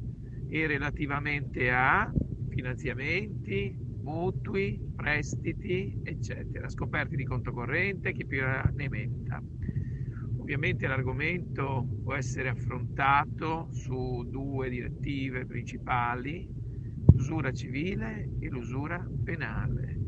e 0.47 0.65
relativamente 0.65 1.69
a 1.69 2.11
finanziamenti, 2.47 3.77
mutui, 3.99 4.81
prestiti, 4.95 5.95
eccetera, 6.01 6.67
scoperti 6.67 7.15
di 7.15 7.23
conto 7.23 7.51
corrente, 7.51 8.11
chi 8.11 8.25
più 8.25 8.41
ne 8.41 8.89
metta. 8.89 9.39
Ovviamente 10.37 10.87
l'argomento 10.87 11.89
può 12.01 12.15
essere 12.15 12.49
affrontato 12.49 13.69
su 13.71 14.23
due 14.27 14.69
direttive 14.69 15.45
principali, 15.45 16.49
l'usura 17.13 17.51
civile 17.51 18.31
e 18.39 18.49
l'usura 18.49 19.07
penale. 19.21 19.98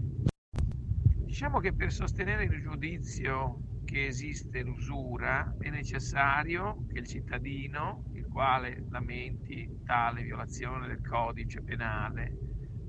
Diciamo 1.31 1.59
che 1.59 1.71
per 1.71 1.93
sostenere 1.93 2.43
il 2.43 2.59
giudizio 2.59 3.61
che 3.85 4.05
esiste 4.05 4.63
l'usura 4.63 5.55
è 5.57 5.69
necessario 5.69 6.83
che 6.89 6.99
il 6.99 7.07
cittadino, 7.07 8.03
il 8.15 8.27
quale 8.27 8.83
lamenti 8.89 9.71
tale 9.81 10.23
violazione 10.23 10.87
del 10.87 10.99
codice 10.99 11.61
penale, 11.61 12.39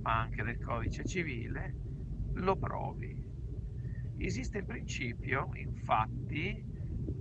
ma 0.00 0.18
anche 0.18 0.42
del 0.42 0.58
codice 0.58 1.04
civile, 1.04 1.76
lo 2.32 2.56
provi. 2.56 3.16
Esiste 4.16 4.58
il 4.58 4.64
principio, 4.64 5.50
infatti, 5.52 6.66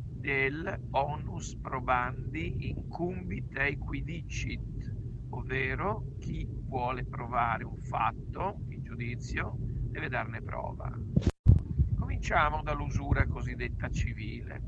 del 0.10 0.86
onus 0.90 1.56
probandi 1.62 2.68
incumbit 2.68 3.58
equidicit, 3.58 4.96
ovvero 5.36 6.08
chi 6.18 6.50
vuole 6.64 7.06
provare 7.06 7.64
un 7.64 7.78
fatto 7.78 8.64
in 8.70 8.82
giudizio 8.82 9.60
deve 9.92 10.08
darne 10.08 10.42
prova. 10.42 10.90
Cominciamo 11.98 12.64
dall'usura 12.64 13.28
cosiddetta 13.28 13.90
civile. 13.90 14.62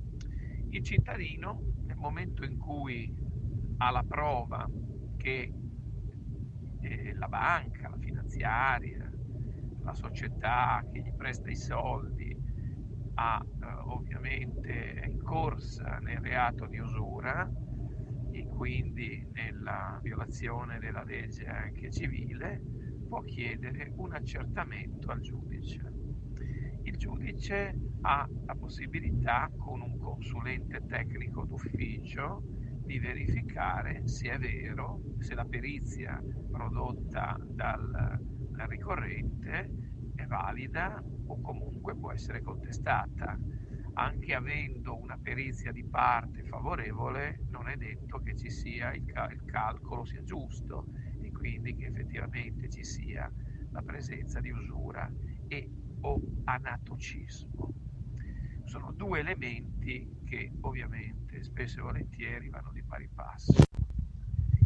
Il 0.69 0.83
cittadino, 0.83 1.61
nel 1.85 1.97
momento 1.97 2.43
in 2.43 2.57
cui 2.57 3.11
ha 3.77 3.89
la 3.89 4.03
prova 4.05 4.67
che 5.17 5.51
eh, 6.81 7.13
la 7.15 7.27
banca, 7.27 7.89
la 7.89 7.97
finanziaria, 7.97 9.09
la 9.83 9.93
società 9.93 10.83
che 10.91 10.99
gli 10.99 11.13
presta 11.13 11.49
i 11.49 11.55
soldi 11.55 12.35
ha 13.15 13.41
eh, 13.43 13.65
ovviamente 13.85 14.93
è 14.95 15.05
incorsa 15.07 15.99
nel 16.01 16.19
reato 16.19 16.65
di 16.65 16.79
usura 16.79 17.49
e 18.31 18.45
quindi 18.47 19.25
nella 19.31 19.99
violazione 20.01 20.79
della 20.79 21.03
legge 21.03 21.45
anche 21.45 21.91
civile, 21.91 22.61
può 23.13 23.21
chiedere 23.21 23.91
un 23.97 24.11
accertamento 24.11 25.11
al 25.11 25.19
giudice. 25.19 25.93
Il 26.81 26.97
giudice 26.97 27.77
ha 28.01 28.27
la 28.47 28.55
possibilità 28.55 29.51
con 29.55 29.81
un 29.81 29.99
consulente 29.99 30.83
tecnico 30.87 31.45
d'ufficio 31.45 32.41
di 32.83 32.97
verificare 32.97 34.01
se 34.07 34.31
è 34.31 34.39
vero, 34.39 35.01
se 35.19 35.35
la 35.35 35.45
perizia 35.45 36.19
prodotta 36.49 37.37
dal, 37.53 38.19
ricorrente 38.67 39.69
è 40.15 40.25
valida 40.25 40.99
o 41.27 41.39
comunque 41.39 41.95
può 41.95 42.11
essere 42.11 42.41
contestata. 42.41 43.39
Anche 43.93 44.33
avendo 44.33 44.97
una 44.97 45.19
perizia 45.21 45.71
di 45.71 45.85
parte 45.85 46.41
favorevole, 46.41 47.43
non 47.51 47.67
è 47.67 47.75
detto 47.75 48.17
che 48.21 48.35
ci 48.35 48.49
sia 48.49 48.91
il, 48.91 49.05
cal- 49.05 49.31
il 49.31 49.43
calcolo 49.45 50.03
sia 50.03 50.23
giusto 50.23 50.87
quindi 51.43 51.75
che 51.75 51.87
effettivamente 51.87 52.69
ci 52.69 52.85
sia 52.85 53.29
la 53.71 53.81
presenza 53.81 54.39
di 54.39 54.49
usura 54.49 55.11
e 55.45 55.69
o 55.99 56.21
anatocismo. 56.45 57.73
Sono 58.63 58.93
due 58.93 59.19
elementi 59.19 60.07
che 60.23 60.53
ovviamente 60.61 61.43
spesso 61.43 61.79
e 61.79 61.83
volentieri 61.83 62.47
vanno 62.47 62.71
di 62.71 62.81
pari 62.81 63.09
passo. 63.13 63.59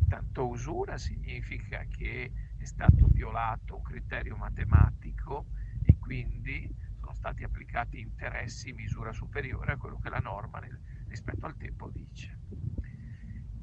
Tanto 0.07 0.47
usura 0.47 0.99
significa 0.99 1.83
che 1.89 2.31
è 2.55 2.65
stato 2.65 3.07
violato 3.07 3.75
un 3.77 3.81
criterio 3.81 4.35
matematico 4.35 5.47
e 5.81 5.97
quindi 5.97 6.69
sono 6.99 7.13
stati 7.13 7.43
applicati 7.43 7.99
interessi 7.99 8.69
in 8.69 8.75
misura 8.75 9.11
superiore 9.13 9.71
a 9.71 9.77
quello 9.77 9.97
che 9.97 10.09
la 10.09 10.19
norma 10.19 10.59
nel, 10.59 10.79
rispetto 11.07 11.47
al 11.47 11.57
tempo 11.57 11.89
dice. 11.89 12.36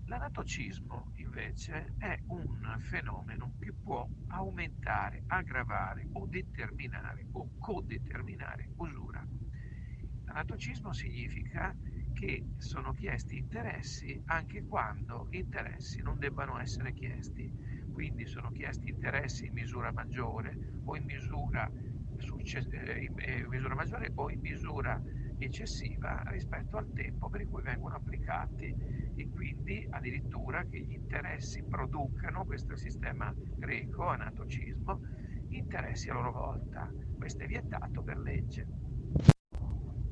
L'anatocismo 0.06 1.10
invece 1.14 1.94
è 1.96 2.22
un 2.26 2.76
fenomeno 2.78 3.54
che 3.58 3.72
può 3.72 4.06
aumentare, 4.26 5.24
aggravare 5.26 6.08
o 6.12 6.26
determinare 6.26 7.28
o 7.32 7.52
codeterminare 7.56 8.72
usura. 8.76 9.26
L'anatocismo 10.24 10.92
significa 10.92 11.74
che 12.12 12.48
sono 12.56 12.92
chiesti 12.92 13.38
interessi 13.38 14.20
anche 14.26 14.64
quando 14.66 15.26
interessi 15.30 16.02
non 16.02 16.18
debbano 16.18 16.58
essere 16.58 16.92
chiesti. 16.92 17.50
Quindi 17.90 18.26
sono 18.26 18.50
chiesti 18.50 18.90
interessi 18.90 19.46
in 19.46 19.52
misura 19.54 19.90
maggiore 19.92 20.58
o 20.84 20.96
in 20.96 21.04
misura, 21.04 21.70
succe- 22.16 22.66
eh, 22.70 23.10
eh, 23.14 23.38
in 23.38 23.48
misura 23.48 23.74
maggiore 23.74 24.12
o 24.16 24.30
in 24.30 24.40
misura 24.40 25.00
eccessiva 25.36 26.22
rispetto 26.26 26.76
al 26.76 26.90
tempo 26.92 27.28
per 27.28 27.46
cui 27.46 27.62
vengono 27.62 27.96
applicati 27.96 28.74
e 29.14 29.28
quindi 29.32 29.84
addirittura 29.90 30.64
che 30.64 30.80
gli 30.80 30.92
interessi 30.92 31.62
producano, 31.64 32.44
questo 32.44 32.72
è 32.72 32.74
il 32.74 32.80
sistema 32.80 33.34
greco, 33.54 34.08
anatocismo, 34.08 35.00
interessi 35.48 36.10
a 36.10 36.14
loro 36.14 36.32
volta. 36.32 36.92
Questo 37.16 37.44
è 37.44 37.46
vietato 37.46 38.02
per 38.02 38.18
legge. 38.18 38.68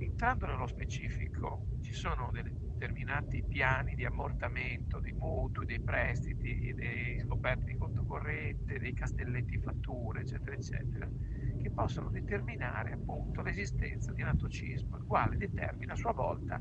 Entrando 0.05 0.47
nello 0.47 0.67
specifico, 0.67 1.67
ci 1.81 1.93
sono 1.95 2.33
determinati 2.33 3.45
piani 3.47 3.95
di 3.95 4.05
ammortamento 4.05 4.99
dei 4.99 5.13
mutui, 5.13 5.65
dei 5.65 5.81
prestiti, 5.81 6.75
dei 6.75 7.21
scoperti 7.21 7.67
di 7.67 7.77
conto 7.77 8.03
corrente, 8.03 8.81
dei 8.81 8.95
castelletti 8.95 9.59
fatture, 9.59 10.23
eccetera, 10.23 10.57
eccetera, 10.57 11.09
che 11.57 11.71
possono 11.71 12.11
determinare 12.11 12.91
appunto 12.91 13.43
l'esistenza 13.43 14.13
di 14.13 14.23
anatocismo, 14.23 14.97
il 14.97 15.05
quale 15.07 15.37
determina 15.37 15.93
a 15.93 15.97
sua 15.97 16.13
volta 16.13 16.61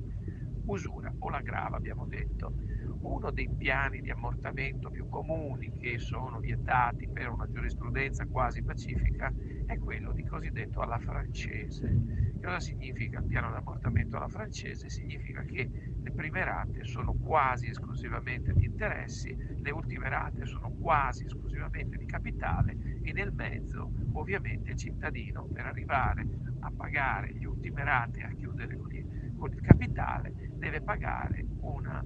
usura 0.66 1.12
o 1.18 1.30
la 1.30 1.42
grava, 1.42 1.78
abbiamo 1.78 2.06
detto. 2.06 2.54
Uno 3.02 3.32
dei 3.32 3.50
piani 3.50 4.00
di 4.00 4.12
ammortamento 4.12 4.90
più 4.92 5.08
comuni 5.10 5.76
che 5.78 5.98
sono 5.98 6.40
vietati 6.40 7.08
per 7.08 7.30
una 7.30 7.50
giurisprudenza 7.50 8.28
quasi 8.28 8.62
pacifica 8.64 9.34
è 9.66 9.78
quello 9.80 10.12
di 10.14 10.24
cosiddetto 10.24 10.82
alla 10.82 11.00
francese. 11.00 11.92
Cosa 12.40 12.60
significa 12.60 13.20
il 13.20 13.26
piano 13.26 13.50
di 13.50 13.58
ammortamento 13.58 14.18
alla 14.18 14.28
francese? 14.28 14.90
Significa 14.90 15.44
che 15.44 15.70
le 16.02 16.12
prime 16.12 16.44
rate 16.44 16.84
sono 16.84 17.14
quasi 17.14 17.70
esclusivamente 17.70 18.54
di 18.54 18.66
interessi, 18.66 19.36
le 19.62 19.72
ultime 19.72 20.10
rate 20.10 20.46
sono 20.46 20.72
quasi 20.80 21.26
esclusivamente 21.26 21.98
di 21.98 22.06
capitale 22.06 22.78
e 23.02 23.14
nel 23.14 23.34
mezzo 23.34 23.92
ovviamente 24.14 24.72
il 24.72 24.78
cittadino 24.78 25.48
per 25.52 25.66
arrivare 25.66 26.28
a 26.60 26.72
pagare 26.76 27.34
le 27.34 27.46
ultime 27.46 27.84
rate 27.84 28.20
e 28.20 28.24
a 28.24 28.34
chiudere 28.36 28.78
con 28.78 28.92
il, 28.94 29.06
con 29.36 29.52
il 29.52 29.62
capitale 29.62 30.34
deve 30.58 30.82
pagare 30.82 31.46
una 31.62 32.04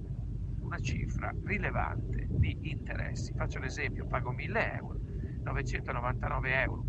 una 0.66 0.78
cifra 0.80 1.32
rilevante 1.44 2.26
di 2.28 2.58
interessi. 2.70 3.32
Faccio 3.34 3.60
l'esempio, 3.60 4.06
pago 4.06 4.32
1000 4.32 4.74
euro, 4.74 4.98
999 5.44 6.62
euro 6.62 6.84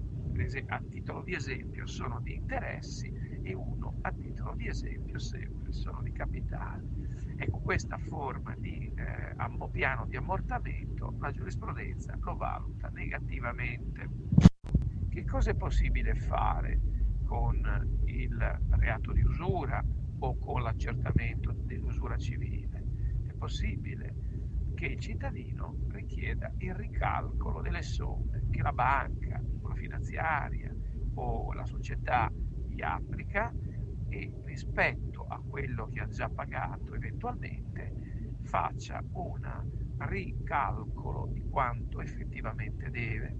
a 0.68 0.82
titolo 0.88 1.24
di 1.24 1.34
esempio 1.34 1.88
sono 1.88 2.20
di 2.22 2.36
interessi 2.36 3.12
e 3.42 3.54
uno 3.56 3.98
a 4.02 4.12
titolo 4.12 4.54
di 4.56 4.68
esempio 4.68 5.18
sempre 5.18 5.72
sono 5.72 6.02
di 6.04 6.12
capitale. 6.12 6.84
Ecco, 7.38 7.60
questa 7.60 7.98
forma 7.98 8.56
di 8.56 8.92
eh, 8.96 9.36
piano 9.72 10.06
di 10.06 10.16
ammortamento 10.16 11.16
la 11.20 11.32
giurisprudenza 11.32 12.18
lo 12.22 12.36
valuta 12.36 12.90
negativamente. 12.90 14.10
Che 15.10 15.26
cosa 15.26 15.52
è 15.52 15.56
possibile 15.56 16.14
fare 16.14 16.80
con 17.26 18.02
il 18.06 18.60
reato 18.70 19.12
di 19.12 19.24
usura 19.24 19.84
o 20.20 20.38
con 20.38 20.62
l'accertamento 20.62 21.52
dell'usura 21.52 22.16
civile? 22.18 22.77
Possibile 23.38 24.18
che 24.74 24.88
il 24.88 25.00
cittadino 25.00 25.78
richieda 25.88 26.52
il 26.58 26.74
ricalcolo 26.74 27.62
delle 27.62 27.84
somme 27.84 28.46
che 28.50 28.64
la 28.64 28.74
banca, 28.74 29.44
la 29.62 29.76
finanziaria 29.76 30.76
o 31.14 31.54
la 31.54 31.66
società 31.66 32.34
gli 32.66 32.82
applica 32.82 33.56
e 34.08 34.34
rispetto 34.44 35.24
a 35.24 35.42
quello 35.46 35.88
che 35.88 36.02
ha 36.02 36.08
già 36.08 36.30
pagato 36.30 36.96
eventualmente 36.96 37.94
faccia 38.42 39.04
un 39.12 39.64
ricalcolo 39.98 41.30
di 41.32 41.44
quanto 41.48 42.02
effettivamente 42.02 42.90
deve. 42.90 43.38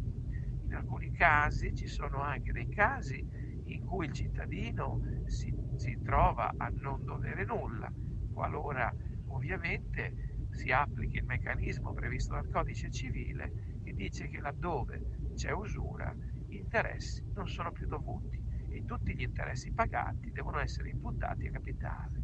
In 0.68 0.76
alcuni 0.76 1.10
casi 1.12 1.74
ci 1.74 1.88
sono 1.88 2.22
anche 2.22 2.52
dei 2.52 2.68
casi 2.68 3.26
in 3.64 3.84
cui 3.84 4.06
il 4.06 4.12
cittadino 4.12 5.02
si, 5.24 5.54
si 5.74 6.00
trova 6.02 6.54
a 6.58 6.70
non 6.70 7.04
dovere 7.04 7.46
nulla, 7.46 7.92
qualora 8.30 8.94
ovviamente 9.38 10.16
si 10.50 10.72
applichi 10.72 11.18
il 11.18 11.26
meccanismo 11.26 11.94
previsto 11.94 12.34
dal 12.34 12.48
codice 12.50 12.90
civile 12.90 13.54
che 13.82 13.94
dice 13.94 14.28
che 14.28 14.40
laddove 14.40 15.04
c'è 15.34 15.52
usura 15.52 16.16
gli 16.44 16.56
interessi 16.56 17.24
non 17.34 17.48
sono 17.48 17.72
più 17.72 17.86
dovuti 17.86 18.42
e 18.70 18.84
tutti 18.84 19.14
gli 19.16 19.22
interessi 19.22 19.72
pagati 19.72 20.32
devono 20.32 20.60
essere 20.60 20.90
imputati 20.90 21.46
a 21.48 21.52
capitale. 21.52 22.24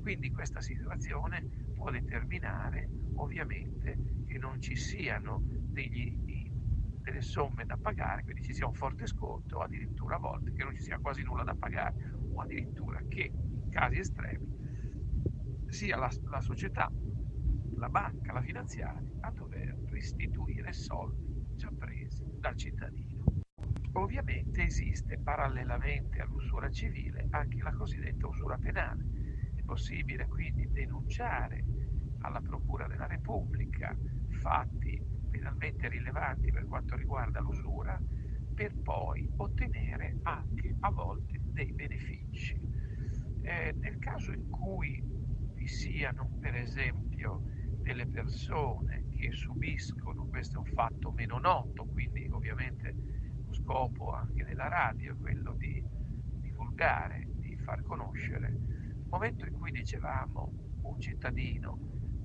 Quindi 0.00 0.30
questa 0.30 0.60
situazione 0.60 1.46
può 1.72 1.90
determinare 1.90 2.90
ovviamente 3.14 4.00
che 4.24 4.38
non 4.38 4.60
ci 4.60 4.76
siano 4.76 5.44
degli, 5.68 6.16
delle 7.02 7.20
somme 7.20 7.64
da 7.66 7.76
pagare, 7.76 8.22
quindi 8.22 8.42
ci 8.42 8.54
sia 8.54 8.66
un 8.66 8.72
forte 8.72 9.06
sconto 9.06 9.58
o 9.58 9.60
addirittura 9.62 10.16
a 10.16 10.20
volte 10.20 10.52
che 10.52 10.64
non 10.64 10.74
ci 10.74 10.82
sia 10.82 10.98
quasi 10.98 11.22
nulla 11.22 11.44
da 11.44 11.54
pagare 11.54 11.96
o 12.30 12.40
addirittura 12.40 13.02
che 13.08 13.34
in 13.58 13.68
casi 13.68 13.98
estremi 13.98 14.48
sia 15.66 15.96
la, 15.96 16.10
la 16.30 16.40
società 16.40 16.90
la 17.78 17.88
banca, 17.88 18.32
la 18.32 18.40
finanziaria, 18.40 19.12
a 19.20 19.30
dover 19.32 19.78
restituire 19.84 20.72
soldi 20.72 21.36
già 21.54 21.72
presi 21.76 22.24
dal 22.38 22.56
cittadino. 22.56 23.14
Ovviamente 23.92 24.62
esiste 24.64 25.18
parallelamente 25.18 26.20
all'usura 26.20 26.68
civile 26.68 27.26
anche 27.30 27.62
la 27.62 27.72
cosiddetta 27.72 28.26
usura 28.26 28.58
penale. 28.58 29.06
È 29.54 29.62
possibile 29.62 30.26
quindi 30.26 30.68
denunciare 30.70 31.66
alla 32.18 32.40
Procura 32.40 32.86
della 32.86 33.06
Repubblica 33.06 33.96
fatti 34.26 35.02
penalmente 35.28 35.88
rilevanti 35.88 36.50
per 36.50 36.64
quanto 36.66 36.96
riguarda 36.96 37.40
l'usura 37.40 38.00
per 38.54 38.76
poi 38.82 39.28
ottenere 39.36 40.18
anche 40.22 40.76
a 40.80 40.90
volte 40.90 41.42
dei 41.52 41.72
benefici. 41.72 42.58
Eh, 43.40 43.74
nel 43.80 43.98
caso 43.98 44.32
in 44.32 44.48
cui 44.48 45.02
vi 45.66 45.72
siano 45.72 46.30
per 46.38 46.54
esempio 46.54 47.42
delle 47.82 48.06
persone 48.06 49.06
che 49.18 49.32
subiscono, 49.32 50.28
questo 50.28 50.58
è 50.58 50.60
un 50.60 50.72
fatto 50.72 51.10
meno 51.10 51.38
noto, 51.38 51.86
quindi 51.86 52.28
ovviamente 52.30 52.94
lo 53.44 53.52
scopo 53.52 54.12
anche 54.12 54.44
della 54.44 54.68
radio 54.68 55.14
è 55.14 55.16
quello 55.18 55.56
di 55.58 55.82
divulgare, 56.40 57.26
di 57.40 57.56
far 57.56 57.82
conoscere. 57.82 58.48
Nel 58.48 59.06
momento 59.10 59.44
in 59.44 59.58
cui 59.58 59.72
dicevamo 59.72 60.52
un 60.82 61.00
cittadino 61.00 61.78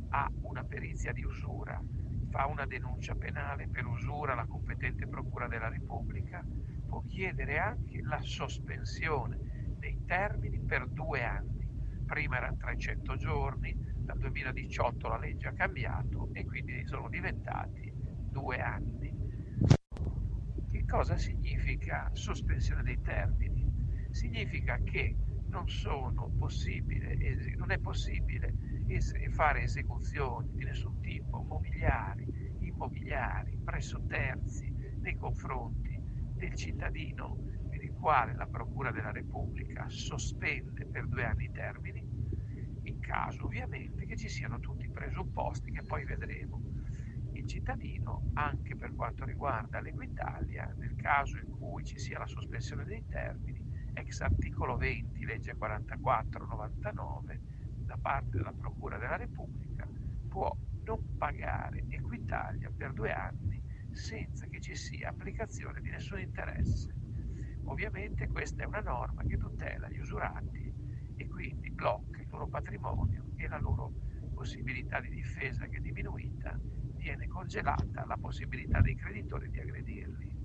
ha 0.10 0.30
una 0.42 0.64
perizia 0.64 1.12
di 1.12 1.24
usura, 1.24 1.82
fa 2.30 2.46
una 2.46 2.68
denuncia 2.68 3.16
penale 3.16 3.70
per 3.70 3.88
usura 3.88 4.34
alla 4.34 4.46
competente 4.46 5.08
Procura 5.08 5.48
della 5.48 5.70
Repubblica, 5.70 6.46
può 6.88 7.02
chiedere 7.08 7.58
anche 7.58 8.02
la 8.04 8.20
sospensione 8.22 9.40
dei 9.80 9.98
termini 10.06 10.60
per 10.64 10.88
due 10.90 11.24
anni. 11.24 11.61
Prima 12.12 12.36
erano 12.36 12.58
300 12.58 13.16
giorni, 13.16 13.74
dal 14.04 14.18
2018 14.20 15.08
la 15.08 15.18
legge 15.18 15.48
ha 15.48 15.54
cambiato 15.54 16.28
e 16.34 16.44
quindi 16.44 16.86
sono 16.86 17.08
diventati 17.08 17.90
due 18.30 18.60
anni. 18.60 19.14
Che 20.70 20.86
cosa 20.86 21.16
significa 21.16 22.10
sospensione 22.12 22.84
dei 22.84 23.00
termini? 23.02 23.66
Significa 24.12 24.78
che 24.84 25.16
non, 25.52 25.64
non 27.56 27.72
è 27.72 27.78
possibile 27.80 28.56
fare 29.30 29.64
esecuzioni 29.64 30.50
di 30.54 30.66
nessun 30.66 31.00
tipo, 31.00 31.46
mobiliari, 31.48 32.28
immobiliari, 32.60 33.58
presso 33.64 34.04
terzi, 34.06 34.70
nei 35.00 35.16
confronti 35.16 35.98
del 36.36 36.54
cittadino 36.56 37.38
quale 38.02 38.34
la 38.36 38.48
Procura 38.48 38.92
della 38.92 39.12
Repubblica 39.12 39.86
sospende 39.88 40.88
per 40.90 41.08
due 41.08 41.24
anni 41.24 41.46
i 41.46 41.52
termini 41.52 42.04
caso 43.12 43.44
ovviamente 43.44 44.06
che 44.06 44.16
ci 44.16 44.30
siano 44.30 44.60
tutti 44.60 44.86
i 44.86 44.90
presupposti 44.90 45.70
che 45.72 45.84
poi 45.84 46.06
vedremo. 46.06 46.62
Il 47.34 47.46
cittadino, 47.46 48.30
anche 48.34 48.76
per 48.76 48.96
quanto 48.96 49.26
riguarda 49.26 49.82
l'Equitalia, 49.82 50.74
nel 50.80 50.96
caso 50.96 51.38
in 51.38 51.50
cui 51.50 51.84
ci 51.84 52.00
sia 52.00 52.20
la 52.20 52.26
sospensione 52.26 52.86
dei 52.86 53.06
termini, 53.08 53.62
ex 53.94 54.22
articolo 54.22 54.78
20, 54.78 55.26
legge 55.26 55.56
4499, 55.56 57.42
da 57.86 57.98
parte 58.02 58.38
della 58.38 58.54
Procura 58.54 58.98
della 58.98 59.18
Repubblica, 59.18 59.88
può 60.28 60.56
non 60.86 61.04
pagare 61.18 61.86
Equitalia 61.90 62.72
per 62.76 62.94
due 62.94 63.12
anni 63.12 63.62
senza 63.92 64.48
che 64.48 64.62
ci 64.62 64.76
sia 64.76 65.10
applicazione 65.10 65.82
di 65.82 65.90
nessun 65.90 66.20
interesse. 66.22 67.01
Ovviamente 67.72 68.28
questa 68.28 68.64
è 68.64 68.66
una 68.66 68.82
norma 68.82 69.24
che 69.24 69.38
tutela 69.38 69.90
gli 69.90 70.00
usurati 70.00 70.74
e 71.16 71.28
quindi 71.30 71.72
blocca 71.72 72.20
il 72.20 72.28
loro 72.30 72.50
patrimonio 72.50 73.28
e 73.38 73.48
la 73.48 73.60
loro 73.60 73.94
possibilità 74.34 75.00
di 75.00 75.08
difesa 75.08 75.68
che 75.68 75.78
è 75.78 75.80
diminuita, 75.80 76.60
viene 76.98 77.28
congelata 77.28 78.06
la 78.06 78.18
possibilità 78.18 78.82
dei 78.82 78.96
creditori 78.96 79.50
di 79.50 79.60
aggredirli. 79.62 80.36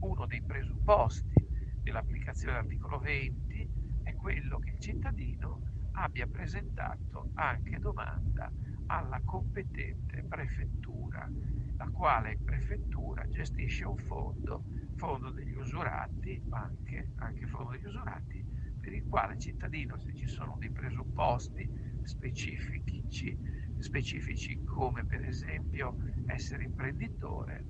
Uno 0.00 0.26
dei 0.26 0.42
presupposti 0.42 1.34
dell'applicazione 1.82 2.54
dell'articolo 2.54 2.98
20 3.00 3.68
è 4.04 4.14
quello 4.14 4.58
che 4.60 4.70
il 4.70 4.80
cittadino 4.80 5.60
abbia 5.92 6.26
presentato 6.26 7.28
anche 7.34 7.78
domanda 7.78 8.50
alla 8.86 9.20
competente 9.22 10.24
prefettura, 10.26 11.30
la 11.76 11.90
quale 11.90 12.38
prefettura 12.42 13.28
gestisce 13.28 13.84
un 13.84 13.98
fondo, 13.98 14.64
fondo 14.96 15.30
degli 15.30 15.54
usurati, 15.54 16.42
ma 16.48 16.70
anche, 17.16 17.46
fondo 17.46 17.70
degli 17.70 17.86
usurati, 17.86 18.44
per 18.80 18.92
il 18.92 19.06
quale 19.08 19.38
cittadino, 19.38 19.96
se 19.98 20.14
ci 20.14 20.26
sono 20.26 20.56
dei 20.58 20.70
presupposti 20.70 21.68
specifici, 22.02 23.36
specifici 23.78 24.62
come 24.64 25.04
per 25.04 25.24
esempio 25.24 25.96
essere 26.26 26.64
imprenditore, 26.64 27.64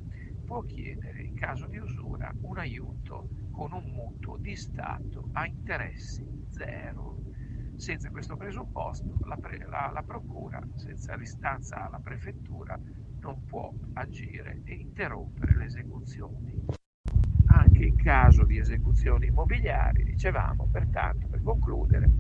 può 0.45 0.63
chiedere 0.63 1.23
in 1.23 1.35
caso 1.35 1.67
di 1.67 1.79
usura 1.79 2.35
un 2.43 2.59
aiuto 2.59 3.29
con 3.51 3.73
un 3.73 3.85
mutuo 3.85 4.37
di 4.37 4.57
Stato 4.57 5.31
a 5.33 5.47
interessi 5.47 6.25
zero. 6.49 7.23
Senza 7.77 8.11
questo 8.11 8.37
presupposto 8.37 9.19
la, 9.27 9.37
pre, 9.37 9.59
la, 9.67 9.91
la 9.93 10.03
Procura, 10.03 10.61
senza 10.77 11.17
l'istanza 11.17 11.85
alla 11.87 11.99
Prefettura, 11.99 12.79
non 13.21 13.43
può 13.45 13.73
agire 13.95 14.61
e 14.65 14.75
interrompere 14.75 15.57
le 15.57 15.65
esecuzioni 15.65 16.84
in 17.87 17.97
caso 17.97 18.45
di 18.45 18.59
esecuzioni 18.59 19.27
immobiliari, 19.27 20.05
dicevamo, 20.05 20.69
pertanto 20.71 21.27
per 21.29 21.41
concludere, 21.43 22.11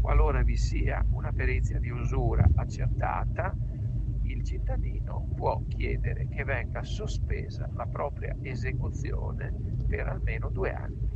qualora 0.00 0.42
vi 0.42 0.56
sia 0.56 1.04
una 1.10 1.32
perizia 1.32 1.78
di 1.78 1.90
usura 1.90 2.50
accertata, 2.54 3.56
il 4.24 4.42
cittadino 4.42 5.28
può 5.34 5.62
chiedere 5.68 6.26
che 6.28 6.44
venga 6.44 6.82
sospesa 6.82 7.68
la 7.74 7.86
propria 7.86 8.36
esecuzione 8.40 9.54
per 9.86 10.06
almeno 10.08 10.50
due 10.50 10.72
anni, 10.72 11.10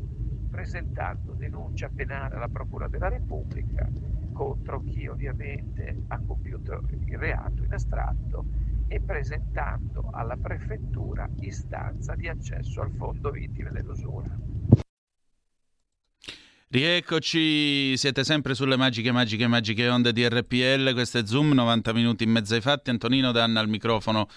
presentando 0.49 1.35
denuncia 1.35 1.89
penale 1.89 2.37
alla 2.37 2.49
Procura 2.49 2.89
della 2.89 3.09
Repubblica 3.09 3.89
contro 4.33 4.83
chi 4.83 5.07
ovviamente 5.07 6.01
ha 6.09 6.21
compiuto 6.25 6.83
il 7.07 7.19
reato 7.19 7.65
in 7.65 7.73
astratto 7.73 8.47
e 8.88 9.01
presentando 9.01 10.11
alla 10.12 10.37
prefettura 10.37 11.29
istanza 11.40 12.14
di 12.14 12.29
accesso 12.29 12.81
al 12.81 12.92
fondo 12.96 13.31
vittime 13.31 13.70
dell'usura. 13.70 14.37
Rieccoci, 16.68 17.96
siete 17.96 18.25
sempre 18.25 18.55
sulle 18.55 18.77
magiche, 18.77 19.12
magiche, 19.12 19.46
magiche 19.46 19.88
onde 19.88 20.12
di 20.12 20.29
RPL, 20.29 20.92
questo 20.92 21.18
è 21.18 21.25
Zoom, 21.25 21.53
90 21.53 21.92
minuti 21.92 22.25
in 22.25 22.31
mezzo 22.31 22.55
ai 22.55 22.61
fatti, 22.61 22.90
Antonino 22.90 23.31
Danna 23.31 23.61
al 23.61 23.68
microfono 23.68 24.29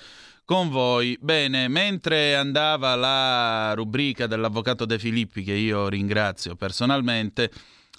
con 0.46 0.70
voi. 0.70 1.18
Bene, 1.20 1.68
mentre 1.68 2.36
andava 2.36 2.96
la 2.96 3.74
rubrica 3.74 4.28
dell'avvocato 4.28 4.86
De 4.86 5.00
Filippi, 5.00 5.44
che 5.44 5.54
io 5.54 5.90
ringrazio 5.90 6.56
personalmente, 6.56 7.52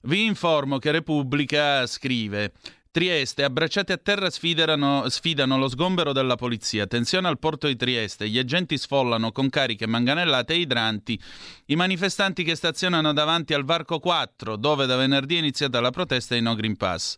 vi 0.05 0.25
informo 0.25 0.79
che 0.79 0.91
Repubblica 0.91 1.87
scrive 1.87 2.53
Trieste, 2.93 3.45
abbracciati 3.45 3.93
a 3.93 3.99
terra 3.99 4.31
sfidano, 4.31 5.09
sfidano, 5.09 5.57
lo 5.57 5.69
sgombero 5.69 6.13
della 6.13 6.35
polizia. 6.35 6.89
Tensione 6.89 7.29
al 7.29 7.39
porto 7.39 7.69
di 7.69 7.77
Trieste. 7.77 8.29
Gli 8.29 8.37
agenti 8.37 8.77
sfollano 8.77 9.31
con 9.31 9.49
cariche 9.49 9.87
manganellate 9.87 10.55
e 10.55 10.59
idranti 10.59 11.21
i 11.67 11.77
manifestanti 11.77 12.43
che 12.43 12.57
stazionano 12.57 13.13
davanti 13.13 13.55
al 13.55 13.65
Varco 13.65 14.01
4, 14.01 14.57
dove 14.57 14.87
da 14.87 14.97
venerdì 14.97 15.37
è 15.37 15.39
iniziata 15.39 15.81
la 15.81 15.93
protesta 15.93 16.35
di 16.35 16.41
No 16.41 16.57
Green 16.57 16.77
Pass. 16.77 17.17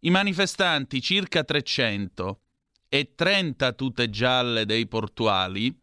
I 0.00 0.10
manifestanti, 0.10 1.02
circa 1.02 1.42
300 1.42 2.40
e 2.88 3.14
30 3.16 3.72
tute 3.72 4.10
gialle 4.10 4.66
dei 4.66 4.86
portuali, 4.86 5.76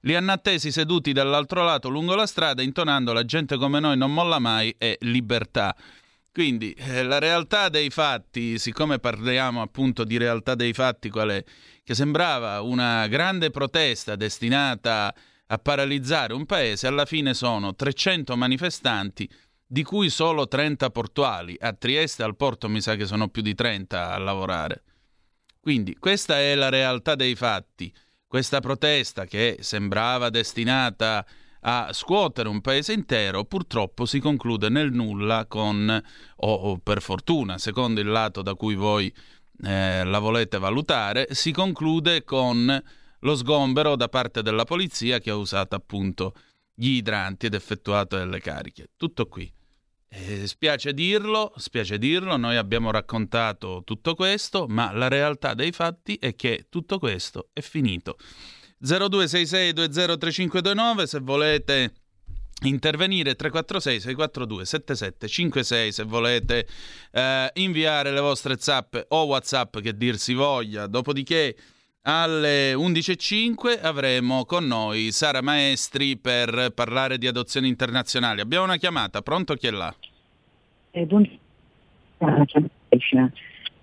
li 0.00 0.16
hanno 0.16 0.32
attesi 0.32 0.72
seduti 0.72 1.12
dall'altro 1.12 1.62
lato 1.62 1.88
lungo 1.88 2.16
la 2.16 2.26
strada 2.26 2.62
intonando 2.62 3.12
la 3.12 3.24
gente 3.24 3.56
come 3.56 3.78
noi 3.78 3.96
non 3.96 4.12
molla 4.12 4.40
mai 4.40 4.74
e 4.78 4.96
libertà. 5.02 5.76
Quindi 6.32 6.72
eh, 6.74 7.02
la 7.02 7.18
realtà 7.18 7.68
dei 7.68 7.90
fatti, 7.90 8.58
siccome 8.58 9.00
parliamo 9.00 9.62
appunto 9.62 10.04
di 10.04 10.16
realtà 10.16 10.54
dei 10.54 10.72
fatti, 10.72 11.10
qual 11.10 11.30
è? 11.30 11.44
Che 11.82 11.94
sembrava 11.94 12.60
una 12.60 13.08
grande 13.08 13.50
protesta 13.50 14.14
destinata 14.14 15.12
a 15.46 15.58
paralizzare 15.58 16.32
un 16.32 16.46
paese, 16.46 16.86
alla 16.86 17.04
fine 17.04 17.34
sono 17.34 17.74
300 17.74 18.36
manifestanti, 18.36 19.28
di 19.66 19.82
cui 19.82 20.08
solo 20.08 20.46
30 20.46 20.90
portuali. 20.90 21.56
A 21.58 21.72
Trieste 21.72 22.22
al 22.22 22.36
porto 22.36 22.68
mi 22.68 22.80
sa 22.80 22.94
che 22.94 23.06
sono 23.06 23.28
più 23.28 23.42
di 23.42 23.54
30 23.54 24.12
a 24.12 24.18
lavorare. 24.18 24.84
Quindi 25.60 25.96
questa 25.96 26.38
è 26.38 26.54
la 26.54 26.68
realtà 26.68 27.16
dei 27.16 27.34
fatti. 27.34 27.92
Questa 28.26 28.60
protesta 28.60 29.24
che 29.26 29.58
sembrava 29.60 30.30
destinata 30.30 31.18
a 31.18 31.26
a 31.60 31.92
scuotere 31.92 32.48
un 32.48 32.60
paese 32.60 32.92
intero, 32.92 33.44
purtroppo 33.44 34.06
si 34.06 34.18
conclude 34.18 34.68
nel 34.68 34.92
nulla 34.92 35.46
con, 35.46 36.02
o, 36.36 36.52
o 36.52 36.78
per 36.78 37.02
fortuna, 37.02 37.58
secondo 37.58 38.00
il 38.00 38.08
lato 38.08 38.42
da 38.42 38.54
cui 38.54 38.74
voi 38.74 39.12
eh, 39.62 40.04
la 40.04 40.18
volete 40.18 40.58
valutare, 40.58 41.28
si 41.30 41.52
conclude 41.52 42.24
con 42.24 42.82
lo 43.20 43.36
sgombero 43.36 43.96
da 43.96 44.08
parte 44.08 44.42
della 44.42 44.64
polizia 44.64 45.18
che 45.18 45.30
ha 45.30 45.36
usato 45.36 45.74
appunto 45.74 46.34
gli 46.74 46.96
idranti 46.96 47.46
ed 47.46 47.54
effettuato 47.54 48.16
delle 48.16 48.40
cariche. 48.40 48.90
Tutto 48.96 49.26
qui. 49.26 49.52
Eh, 50.12 50.46
spiace 50.46 50.92
dirlo, 50.92 51.52
spiace 51.56 51.98
dirlo, 51.98 52.36
noi 52.36 52.56
abbiamo 52.56 52.90
raccontato 52.90 53.82
tutto 53.84 54.14
questo, 54.14 54.66
ma 54.66 54.90
la 54.92 55.06
realtà 55.08 55.54
dei 55.54 55.70
fatti 55.70 56.16
è 56.16 56.34
che 56.34 56.66
tutto 56.68 56.98
questo 56.98 57.50
è 57.52 57.60
finito. 57.60 58.16
0266203529 58.82 61.02
se 61.04 61.20
volete 61.20 61.92
intervenire 62.62 63.34
346 63.34 64.00
642 64.00 64.64
7756 64.64 65.92
se 65.92 66.02
volete 66.04 66.66
eh, 67.12 67.50
inviare 67.54 68.12
le 68.12 68.20
vostre 68.20 68.56
zap 68.58 69.06
o 69.08 69.24
whatsapp 69.24 69.78
che 69.78 69.96
dir 69.96 70.16
si 70.16 70.34
voglia. 70.34 70.86
Dopodiché 70.86 71.56
alle 72.02 72.74
11.05 72.74 73.78
avremo 73.82 74.44
con 74.44 74.66
noi 74.66 75.10
Sara 75.12 75.42
Maestri 75.42 76.16
per 76.16 76.72
parlare 76.74 77.18
di 77.18 77.26
adozioni 77.26 77.68
internazionali. 77.68 78.40
Abbiamo 78.40 78.64
una 78.64 78.76
chiamata 78.76 79.22
pronto? 79.22 79.54
Chi 79.54 79.66
è 79.66 79.70
là? 79.70 79.94
Eh, 80.92 81.04
buongiorno 81.04 81.38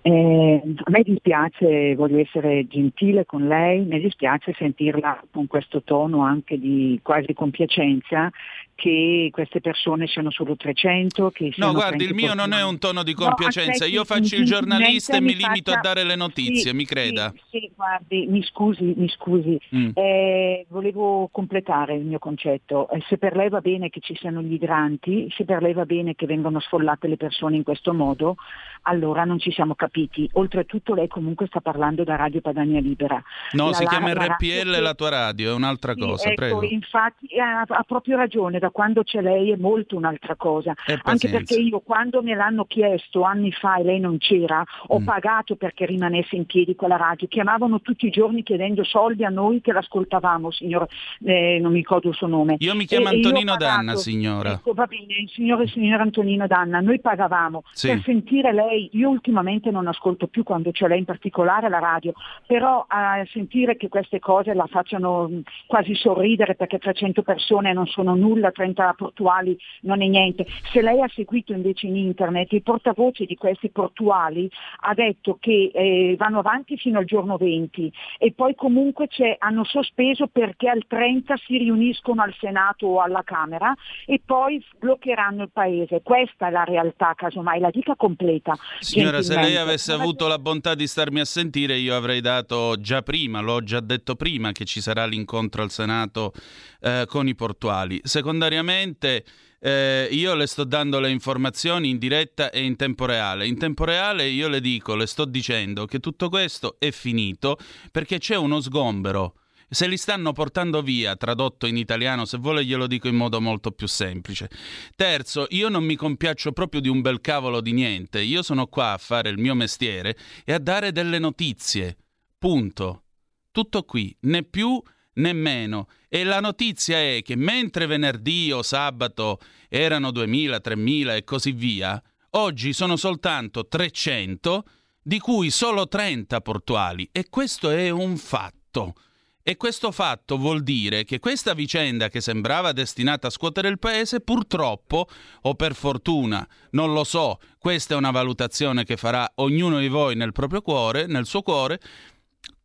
eh, 0.08 0.62
a 0.84 0.90
me 0.90 1.02
dispiace, 1.02 1.94
voglio 1.94 2.18
essere 2.18 2.66
gentile 2.66 3.26
con 3.26 3.46
lei, 3.46 3.84
mi 3.84 4.00
dispiace 4.00 4.54
sentirla 4.56 5.22
con 5.30 5.46
questo 5.46 5.82
tono 5.82 6.22
anche 6.22 6.58
di 6.58 6.98
quasi 7.02 7.34
compiacenza 7.34 8.30
che 8.78 9.28
queste 9.32 9.60
persone 9.60 10.06
siano 10.06 10.30
solo 10.30 10.54
300. 10.54 11.30
Che 11.30 11.52
no, 11.56 11.72
guardi, 11.72 12.04
il 12.04 12.14
mio 12.14 12.32
non 12.32 12.52
è 12.52 12.62
un 12.62 12.78
tono 12.78 13.02
di 13.02 13.12
compiacenza, 13.12 13.84
no, 13.84 13.90
io 13.90 14.04
faccio 14.04 14.36
il 14.36 14.44
giornalista 14.44 15.16
e 15.16 15.20
mi 15.20 15.34
limito 15.34 15.72
faccia... 15.72 15.78
a 15.78 15.82
dare 15.82 16.04
le 16.04 16.14
notizie, 16.14 16.70
sì, 16.70 16.76
mi 16.76 16.84
creda. 16.84 17.32
Sì, 17.34 17.58
sì, 17.58 17.70
guardi, 17.74 18.26
mi 18.28 18.40
scusi, 18.44 18.94
mi 18.96 19.08
scusi, 19.08 19.58
mm. 19.74 19.90
eh, 19.94 20.64
volevo 20.68 21.28
completare 21.32 21.96
il 21.96 22.04
mio 22.04 22.20
concetto. 22.20 22.88
Eh, 22.90 23.02
se 23.08 23.18
per 23.18 23.34
lei 23.34 23.48
va 23.48 23.60
bene 23.60 23.90
che 23.90 23.98
ci 23.98 24.14
siano 24.14 24.42
gli 24.42 24.52
idranti, 24.52 25.26
se 25.36 25.44
per 25.44 25.60
lei 25.60 25.72
va 25.72 25.84
bene 25.84 26.14
che 26.14 26.26
vengano 26.26 26.60
sfollate 26.60 27.08
le 27.08 27.16
persone 27.16 27.56
in 27.56 27.64
questo 27.64 27.92
modo, 27.92 28.36
allora 28.82 29.24
non 29.24 29.40
ci 29.40 29.50
siamo 29.50 29.74
capiti. 29.74 30.30
Oltretutto 30.34 30.94
lei 30.94 31.08
comunque 31.08 31.48
sta 31.48 31.60
parlando 31.60 32.04
da 32.04 32.14
Radio 32.14 32.40
Padania 32.40 32.80
Libera. 32.80 33.20
No, 33.52 33.70
la, 33.70 33.72
si 33.72 33.86
chiama 33.86 34.14
la, 34.14 34.36
RPL 34.36 34.70
la, 34.70 34.80
la 34.80 34.94
tua 34.94 35.08
radio, 35.08 35.50
è 35.50 35.54
un'altra 35.54 35.96
cosa, 35.96 36.28
ecco, 36.28 36.34
prego. 36.36 36.62
Infatti 36.62 37.26
ha, 37.40 37.64
ha 37.66 37.82
proprio 37.82 38.16
ragione, 38.16 38.60
da 38.68 38.70
quando 38.70 39.02
c'è 39.02 39.20
lei 39.20 39.50
è 39.50 39.56
molto 39.56 39.96
un'altra 39.96 40.36
cosa. 40.36 40.74
Anche 41.02 41.28
perché 41.28 41.54
io 41.54 41.80
quando 41.80 42.22
me 42.22 42.34
l'hanno 42.34 42.64
chiesto 42.66 43.22
anni 43.22 43.50
fa 43.50 43.76
e 43.76 43.84
lei 43.84 44.00
non 44.00 44.18
c'era, 44.18 44.62
ho 44.88 45.00
mm. 45.00 45.04
pagato 45.04 45.56
perché 45.56 45.86
rimanesse 45.86 46.36
in 46.36 46.46
piedi 46.46 46.74
quella 46.74 46.96
radio. 46.96 47.26
Chiamavano 47.26 47.80
tutti 47.80 48.06
i 48.06 48.10
giorni 48.10 48.42
chiedendo 48.42 48.84
soldi 48.84 49.24
a 49.24 49.30
noi 49.30 49.60
che 49.60 49.72
l'ascoltavamo, 49.72 50.50
signor, 50.50 50.86
eh, 51.24 51.58
non 51.60 51.72
mi 51.72 51.78
ricordo 51.78 52.08
il 52.08 52.14
suo 52.14 52.26
nome. 52.26 52.56
Io 52.58 52.74
mi 52.74 52.84
chiamo 52.84 53.08
e, 53.10 53.16
Antonino 53.16 53.52
pagato, 53.52 53.64
Danna, 53.64 53.94
signora. 53.96 54.52
Ecco, 54.52 54.74
va 54.74 54.86
bene, 54.86 55.26
signore 55.28 55.64
e 55.64 55.68
signor 55.68 56.00
Antonino 56.00 56.46
Danna, 56.46 56.80
noi 56.80 57.00
pagavamo 57.00 57.62
sì. 57.72 57.88
per 57.88 58.02
sentire 58.04 58.52
lei, 58.52 58.90
io 58.92 59.08
ultimamente 59.08 59.70
non 59.70 59.86
ascolto 59.86 60.26
più 60.26 60.42
quando 60.42 60.70
c'è 60.70 60.86
lei 60.86 60.98
in 60.98 61.04
particolare 61.04 61.68
la 61.68 61.78
radio, 61.78 62.12
però 62.46 62.84
a 62.86 63.24
sentire 63.30 63.76
che 63.76 63.88
queste 63.88 64.18
cose 64.18 64.54
la 64.54 64.66
facciano 64.66 65.30
quasi 65.66 65.94
sorridere 65.94 66.54
perché 66.54 66.78
300 66.78 67.22
persone 67.22 67.72
non 67.72 67.86
sono 67.86 68.14
nulla, 68.14 68.50
30 68.58 68.94
portuali 68.94 69.56
non 69.82 70.02
è 70.02 70.06
niente. 70.06 70.46
Se 70.72 70.82
lei 70.82 71.00
ha 71.00 71.08
seguito 71.14 71.52
invece 71.52 71.86
in 71.86 71.96
internet, 71.96 72.52
il 72.52 72.62
portavoce 72.62 73.24
di 73.24 73.36
questi 73.36 73.70
portuali 73.70 74.50
ha 74.80 74.94
detto 74.94 75.38
che 75.40 75.70
eh, 75.72 76.16
vanno 76.18 76.40
avanti 76.40 76.76
fino 76.76 76.98
al 76.98 77.04
giorno 77.04 77.36
20 77.36 77.92
e 78.18 78.32
poi 78.32 78.54
comunque 78.54 79.08
hanno 79.38 79.64
sospeso 79.64 80.26
perché 80.26 80.68
al 80.68 80.84
30 80.86 81.36
si 81.46 81.58
riuniscono 81.58 82.22
al 82.22 82.34
Senato 82.38 82.86
o 82.86 83.00
alla 83.00 83.22
Camera 83.22 83.72
e 84.04 84.20
poi 84.24 84.62
bloccheranno 84.78 85.44
il 85.44 85.50
paese. 85.52 86.02
Questa 86.02 86.48
è 86.48 86.50
la 86.50 86.64
realtà, 86.64 87.14
casomai, 87.14 87.60
la 87.60 87.70
dica 87.70 87.94
completa. 87.94 88.56
Signora, 88.80 89.22
se 89.22 89.36
lei 89.36 89.56
avesse 89.56 89.92
avuto 89.92 90.26
la 90.26 90.38
bontà 90.38 90.74
di 90.74 90.86
starmi 90.86 91.20
a 91.20 91.24
sentire, 91.24 91.76
io 91.76 91.94
avrei 91.94 92.20
dato 92.20 92.74
già 92.80 93.02
prima, 93.02 93.40
l'ho 93.40 93.62
già 93.62 93.80
detto 93.80 94.16
prima, 94.16 94.52
che 94.52 94.64
ci 94.64 94.80
sarà 94.80 95.06
l'incontro 95.06 95.62
al 95.62 95.70
Senato 95.70 96.32
eh, 96.80 97.04
con 97.06 97.28
i 97.28 97.34
portuali. 97.34 98.00
Secondariamente 98.48 99.24
eh, 99.60 100.08
io 100.10 100.34
le 100.34 100.46
sto 100.46 100.64
dando 100.64 101.00
le 101.00 101.10
informazioni 101.10 101.90
in 101.90 101.98
diretta 101.98 102.50
e 102.50 102.64
in 102.64 102.76
tempo 102.76 103.04
reale. 103.04 103.46
In 103.46 103.58
tempo 103.58 103.84
reale 103.84 104.26
io 104.26 104.48
le 104.48 104.60
dico, 104.60 104.94
le 104.94 105.06
sto 105.06 105.26
dicendo 105.26 105.84
che 105.84 105.98
tutto 105.98 106.30
questo 106.30 106.76
è 106.78 106.90
finito 106.90 107.58
perché 107.92 108.18
c'è 108.18 108.36
uno 108.36 108.60
sgombero. 108.60 109.34
Se 109.68 109.86
li 109.86 109.98
stanno 109.98 110.32
portando 110.32 110.80
via, 110.80 111.14
tradotto 111.16 111.66
in 111.66 111.76
italiano, 111.76 112.24
se 112.24 112.38
vuole 112.38 112.64
glielo 112.64 112.86
dico 112.86 113.06
in 113.06 113.16
modo 113.16 113.38
molto 113.38 113.70
più 113.70 113.86
semplice. 113.86 114.48
Terzo, 114.96 115.46
io 115.50 115.68
non 115.68 115.84
mi 115.84 115.94
compiaccio 115.94 116.52
proprio 116.52 116.80
di 116.80 116.88
un 116.88 117.02
bel 117.02 117.20
cavolo 117.20 117.60
di 117.60 117.72
niente. 117.72 118.22
Io 118.22 118.42
sono 118.42 118.66
qua 118.66 118.92
a 118.92 118.98
fare 118.98 119.28
il 119.28 119.36
mio 119.36 119.54
mestiere 119.54 120.16
e 120.46 120.54
a 120.54 120.58
dare 120.58 120.90
delle 120.90 121.18
notizie. 121.18 121.98
Punto. 122.38 123.02
Tutto 123.50 123.82
qui, 123.82 124.16
né 124.20 124.42
più 124.42 124.80
nemmeno. 125.14 125.88
E 126.08 126.24
la 126.24 126.40
notizia 126.40 126.98
è 126.98 127.20
che 127.22 127.36
mentre 127.36 127.86
venerdì 127.86 128.50
o 128.50 128.62
sabato 128.62 129.38
erano 129.68 130.08
2.000, 130.08 130.58
3.000 130.62 131.16
e 131.16 131.24
così 131.24 131.52
via, 131.52 132.02
oggi 132.30 132.72
sono 132.72 132.96
soltanto 132.96 133.68
300, 133.68 134.64
di 135.02 135.18
cui 135.18 135.50
solo 135.50 135.86
30 135.86 136.40
portuali. 136.40 137.08
E 137.12 137.28
questo 137.28 137.70
è 137.70 137.90
un 137.90 138.16
fatto. 138.16 138.94
E 139.42 139.56
questo 139.56 139.92
fatto 139.92 140.36
vuol 140.36 140.62
dire 140.62 141.04
che 141.04 141.18
questa 141.18 141.54
vicenda 141.54 142.10
che 142.10 142.20
sembrava 142.20 142.72
destinata 142.72 143.28
a 143.28 143.30
scuotere 143.30 143.68
il 143.68 143.78
paese, 143.78 144.20
purtroppo, 144.20 145.08
o 145.42 145.54
per 145.54 145.74
fortuna, 145.74 146.46
non 146.72 146.92
lo 146.92 147.02
so, 147.02 147.38
questa 147.58 147.94
è 147.94 147.96
una 147.96 148.10
valutazione 148.10 148.84
che 148.84 148.98
farà 148.98 149.30
ognuno 149.36 149.78
di 149.78 149.88
voi 149.88 150.16
nel 150.16 150.32
proprio 150.32 150.60
cuore, 150.60 151.06
nel 151.06 151.24
suo 151.24 151.40
cuore, 151.40 151.80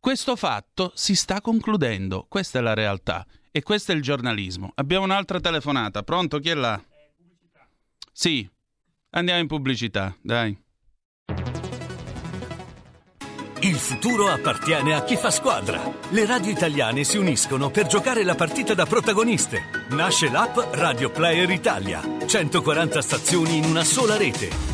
questo 0.04 0.36
fatto 0.36 0.92
si 0.94 1.14
sta 1.14 1.40
concludendo, 1.40 2.26
questa 2.28 2.58
è 2.58 2.60
la 2.60 2.74
realtà 2.74 3.24
e 3.50 3.62
questo 3.62 3.92
è 3.92 3.94
il 3.94 4.02
giornalismo. 4.02 4.70
Abbiamo 4.74 5.04
un'altra 5.04 5.40
telefonata, 5.40 6.02
pronto? 6.02 6.40
Chi 6.40 6.50
è 6.50 6.54
là? 6.54 6.78
Sì, 8.12 8.46
andiamo 9.12 9.40
in 9.40 9.46
pubblicità, 9.46 10.14
dai. 10.20 10.62
Il 13.60 13.76
futuro 13.76 14.28
appartiene 14.28 14.92
a 14.92 15.04
chi 15.04 15.16
fa 15.16 15.30
squadra. 15.30 15.80
Le 16.10 16.26
radio 16.26 16.50
italiane 16.50 17.02
si 17.02 17.16
uniscono 17.16 17.70
per 17.70 17.86
giocare 17.86 18.24
la 18.24 18.34
partita 18.34 18.74
da 18.74 18.84
protagoniste. 18.84 19.86
Nasce 19.92 20.28
l'app 20.28 20.58
Radio 20.72 21.10
Player 21.10 21.48
Italia 21.48 22.02
140 22.26 23.00
stazioni 23.00 23.56
in 23.56 23.64
una 23.64 23.84
sola 23.84 24.18
rete. 24.18 24.73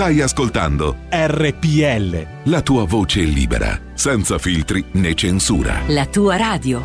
Stai 0.00 0.22
ascoltando 0.22 0.96
RPL. 1.10 2.48
La 2.50 2.62
tua 2.62 2.86
voce 2.86 3.20
libera, 3.20 3.78
senza 3.92 4.38
filtri 4.38 4.82
né 4.92 5.12
censura. 5.12 5.82
La 5.88 6.06
tua 6.06 6.36
radio. 6.36 6.82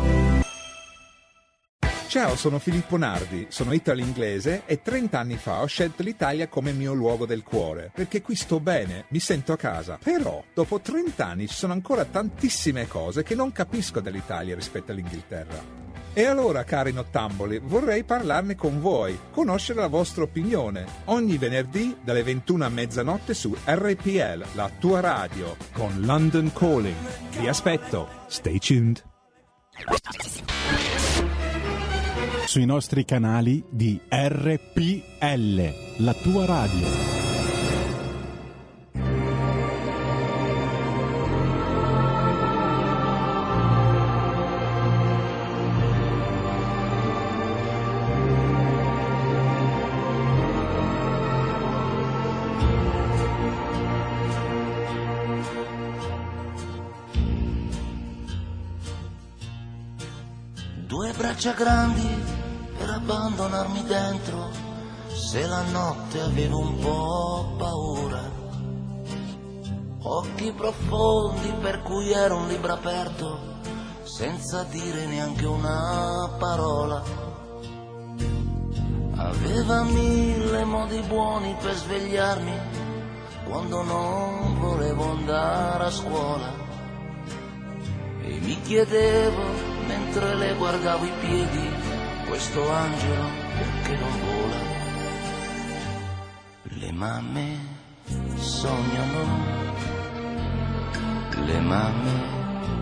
Ciao, 2.08 2.36
sono 2.36 2.58
Filippo 2.58 2.98
Nardi, 2.98 3.46
sono 3.48 3.72
italo-inglese 3.72 4.64
e 4.66 4.82
30 4.82 5.18
anni 5.18 5.38
fa 5.38 5.62
ho 5.62 5.66
scelto 5.66 6.02
l'Italia 6.02 6.48
come 6.48 6.72
mio 6.72 6.92
luogo 6.92 7.24
del 7.24 7.42
cuore, 7.42 7.90
perché 7.94 8.20
qui 8.20 8.34
sto 8.34 8.60
bene, 8.60 9.06
mi 9.08 9.18
sento 9.18 9.54
a 9.54 9.56
casa. 9.56 9.98
Però, 10.04 10.44
dopo 10.52 10.78
30 10.78 11.26
anni 11.26 11.48
ci 11.48 11.54
sono 11.54 11.72
ancora 11.72 12.04
tantissime 12.04 12.86
cose 12.86 13.22
che 13.22 13.34
non 13.34 13.50
capisco 13.50 14.00
dell'Italia 14.00 14.54
rispetto 14.54 14.92
all'Inghilterra. 14.92 15.85
E 16.18 16.24
allora, 16.24 16.64
cari 16.64 16.94
nottamboli, 16.94 17.58
vorrei 17.62 18.02
parlarne 18.02 18.54
con 18.54 18.80
voi, 18.80 19.18
conoscere 19.30 19.80
la 19.80 19.86
vostra 19.88 20.22
opinione. 20.22 20.86
Ogni 21.04 21.36
venerdì 21.36 21.94
dalle 22.02 22.22
21 22.22 22.64
a 22.64 22.68
mezzanotte 22.70 23.34
su 23.34 23.54
RPL, 23.66 24.46
la 24.54 24.70
tua 24.78 25.00
radio, 25.00 25.54
con 25.74 25.92
London 26.00 26.50
Calling. 26.54 26.96
Vi 27.38 27.46
aspetto. 27.46 28.08
Stay 28.28 28.58
tuned. 28.58 29.04
Sui 32.46 32.64
nostri 32.64 33.04
canali 33.04 33.62
di 33.68 34.00
RPL, 34.08 35.74
la 35.98 36.14
tua 36.14 36.46
radio. 36.46 37.35
Braccia 61.46 61.52
grandi 61.52 62.24
per 62.76 62.90
abbandonarmi 62.90 63.84
dentro 63.84 64.50
se 65.08 65.46
la 65.46 65.62
notte 65.70 66.20
avevo 66.20 66.58
un 66.58 66.78
po' 66.78 67.54
paura. 67.56 68.34
Occhi 70.02 70.52
profondi 70.52 71.52
per 71.60 71.82
cui 71.82 72.10
ero 72.10 72.36
un 72.38 72.48
libro 72.48 72.72
aperto 72.72 73.38
senza 74.02 74.64
dire 74.64 75.06
neanche 75.06 75.46
una 75.46 76.34
parola. 76.38 77.02
Aveva 79.16 79.82
mille 79.84 80.64
modi 80.64 81.00
buoni 81.06 81.56
per 81.60 81.74
svegliarmi 81.74 82.58
quando 83.48 83.82
non 83.82 84.58
volevo 84.58 85.10
andare 85.10 85.84
a 85.84 85.90
scuola 85.90 86.52
e 88.22 88.38
mi 88.40 88.60
chiedevo 88.62 89.75
mentre 89.86 90.34
le 90.34 90.54
guardavo 90.54 91.04
i 91.04 91.12
piedi, 91.20 91.70
questo 92.26 92.70
angelo 92.70 93.24
perché 93.56 93.96
non 93.96 94.10
vola. 94.20 94.74
Le 96.62 96.92
mamme 96.92 97.58
sognano, 98.34 99.44
le 101.44 101.60
mamme 101.60 102.12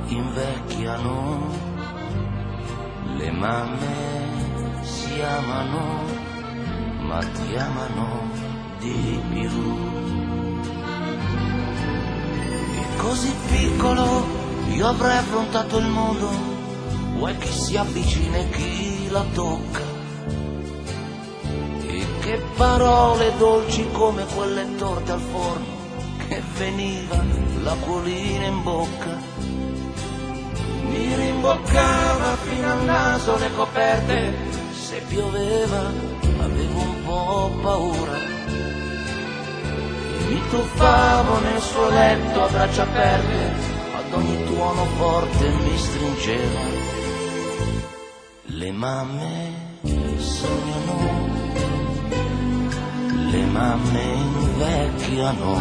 invecchiano, 0.07 1.49
le 3.17 3.31
mamme 3.31 4.83
si 4.83 5.21
amano, 5.21 6.03
ma 7.01 7.19
ti 7.19 7.57
amano 7.57 8.31
di 8.81 9.21
più. 9.31 9.77
E 12.77 12.97
così 12.97 13.35
piccolo 13.51 14.43
io 14.71 14.89
avrei 14.89 15.19
affrontato 15.19 15.79
il 15.79 15.87
mondo 15.87 16.54
vuoi 17.25 17.39
chi 17.39 17.53
si 17.53 17.75
avvicina 17.79 18.37
e 18.37 18.51
chi 18.51 19.09
la 19.09 19.25
tocca. 19.33 19.81
E 21.87 22.07
che 22.21 22.43
parole 22.55 23.33
dolci 23.39 23.89
come 23.93 24.27
quelle 24.27 24.75
torte 24.77 25.13
al 25.13 25.21
forno 25.21 25.65
che 26.29 26.43
veniva 26.59 27.25
l'acquolina 27.63 28.45
in 28.45 28.63
bocca. 28.63 29.17
Mi 30.91 31.15
rimboccava 31.15 32.37
fino 32.43 32.71
al 32.71 32.85
naso 32.85 33.39
le 33.39 33.51
coperte, 33.55 34.35
se 34.73 35.03
pioveva 35.09 35.81
avevo 36.41 36.79
un 36.79 37.05
po' 37.07 37.51
paura. 37.63 38.19
Mi 40.29 40.43
tuffavo 40.51 41.39
nel 41.39 41.61
suo 41.61 41.89
letto 41.89 42.43
a 42.43 42.49
braccia 42.49 42.83
aperte, 42.83 43.53
ad 43.97 44.13
ogni 44.13 44.45
tuono 44.45 44.85
forte 44.99 45.49
mi 45.49 45.79
stringeva 45.79 47.04
le 48.65 48.73
mamme 48.73 49.53
sognano, 50.17 50.97
le 53.31 53.45
mamme 53.45 54.03
invecchiano, 54.03 55.61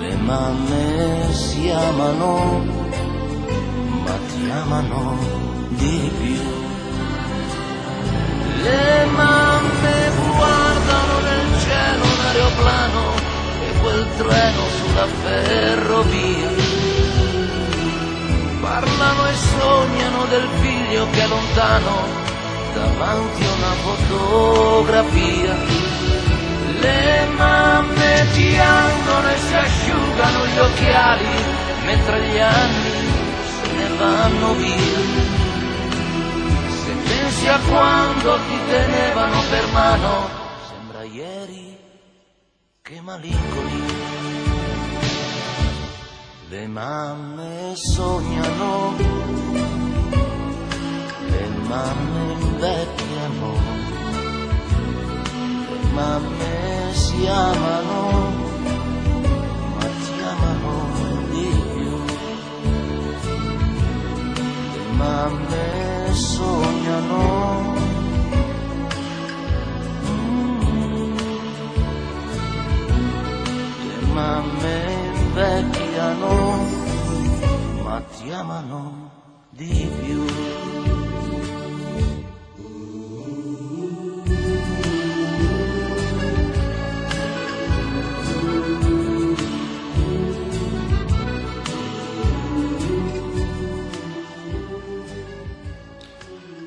le 0.00 0.16
mamme 0.16 1.32
si 1.32 1.70
amano, 1.70 2.64
ma 4.04 4.16
ti 4.30 4.50
amano 4.50 5.16
di 5.78 6.10
più. 6.20 6.42
Le 8.64 9.06
mamme 9.14 9.96
guardano 10.26 11.14
nel 11.20 11.60
cielo 11.60 12.02
un 12.02 12.20
aeroplano 12.26 13.02
e 13.64 13.78
quel 13.80 14.06
treno 14.16 14.62
sulla 14.78 15.06
ferrovia 15.22 16.59
parlano 18.70 19.26
e 19.26 19.34
sognano 19.34 20.24
del 20.26 20.48
figlio 20.60 21.10
che 21.10 21.22
è 21.24 21.26
lontano 21.26 22.06
davanti 22.72 23.44
a 23.44 23.52
una 23.52 23.74
fotografia. 23.82 25.56
Le 26.78 27.26
mamme 27.36 28.26
piangono 28.32 29.28
e 29.28 29.38
si 29.38 29.54
asciugano 29.54 30.46
gli 30.46 30.58
occhiali 30.58 31.26
mentre 31.84 32.20
gli 32.28 32.38
anni 32.38 32.92
se 33.58 33.72
ne 33.72 33.88
vanno 33.98 34.54
via. 34.54 35.00
Se 36.84 36.92
pensi 37.08 37.48
a 37.48 37.58
quando 37.68 38.38
ti 38.46 38.58
tenevano 38.68 39.42
per 39.50 39.66
mano, 39.72 40.28
sembra 40.68 41.02
ieri 41.02 41.76
che 42.82 43.00
malinconia. 43.00 44.09
Le 46.50 46.66
mamme 46.66 47.76
sognano, 47.76 48.96
le 51.28 51.48
mamme 51.68 52.32
invecchiano, 52.40 53.52
le 55.70 55.78
mamme 55.94 56.92
si 56.92 57.24
amano, 57.28 58.32
ma 59.76 59.86
ti 60.02 60.12
amano 60.32 60.74
di 61.30 61.48
più. 61.72 61.96
Le 64.74 64.84
mamme 64.96 66.12
sognano. 66.12 67.22
Le 73.86 73.98
mamme 74.12 74.74
invecchiano, 75.14 75.79
ma 77.84 78.00
ti 78.12 78.30
amano 78.30 79.10
di 79.50 79.88
più. 80.00 80.69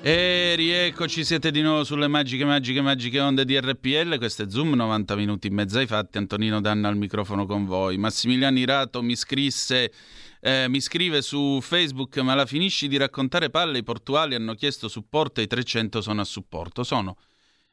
E 0.05 0.55
rieccoci, 0.57 1.23
siete 1.23 1.49
di 1.49 1.61
nuovo 1.61 1.85
sulle 1.85 2.09
magiche, 2.09 2.43
magiche, 2.43 2.81
magiche 2.81 3.21
onde 3.21 3.45
di 3.45 3.57
RPL. 3.57 4.17
Questo 4.17 4.43
è 4.43 4.49
Zoom, 4.49 4.73
90 4.73 5.15
minuti 5.15 5.47
e 5.47 5.51
mezzo 5.51 5.77
ai 5.77 5.87
fatti. 5.87 6.17
Antonino 6.17 6.59
Danna 6.59 6.89
al 6.89 6.97
microfono 6.97 7.45
con 7.45 7.65
voi. 7.65 7.97
Massimiliano 7.97 8.59
Irato 8.59 9.01
mi 9.01 9.15
scrisse. 9.15 9.93
Eh, 10.41 10.67
mi 10.67 10.81
scrive 10.81 11.21
su 11.21 11.59
Facebook, 11.61 12.17
ma 12.17 12.35
la 12.35 12.45
finisci 12.45 12.89
di 12.89 12.97
raccontare 12.97 13.49
palle, 13.49 13.77
i 13.77 13.83
portuali 13.83 14.35
hanno 14.35 14.55
chiesto 14.55 14.89
supporto 14.89 15.39
e 15.39 15.43
i 15.43 15.47
300 15.47 16.01
sono 16.01 16.19
a 16.19 16.25
supporto. 16.25 16.83
Sono, 16.83 17.15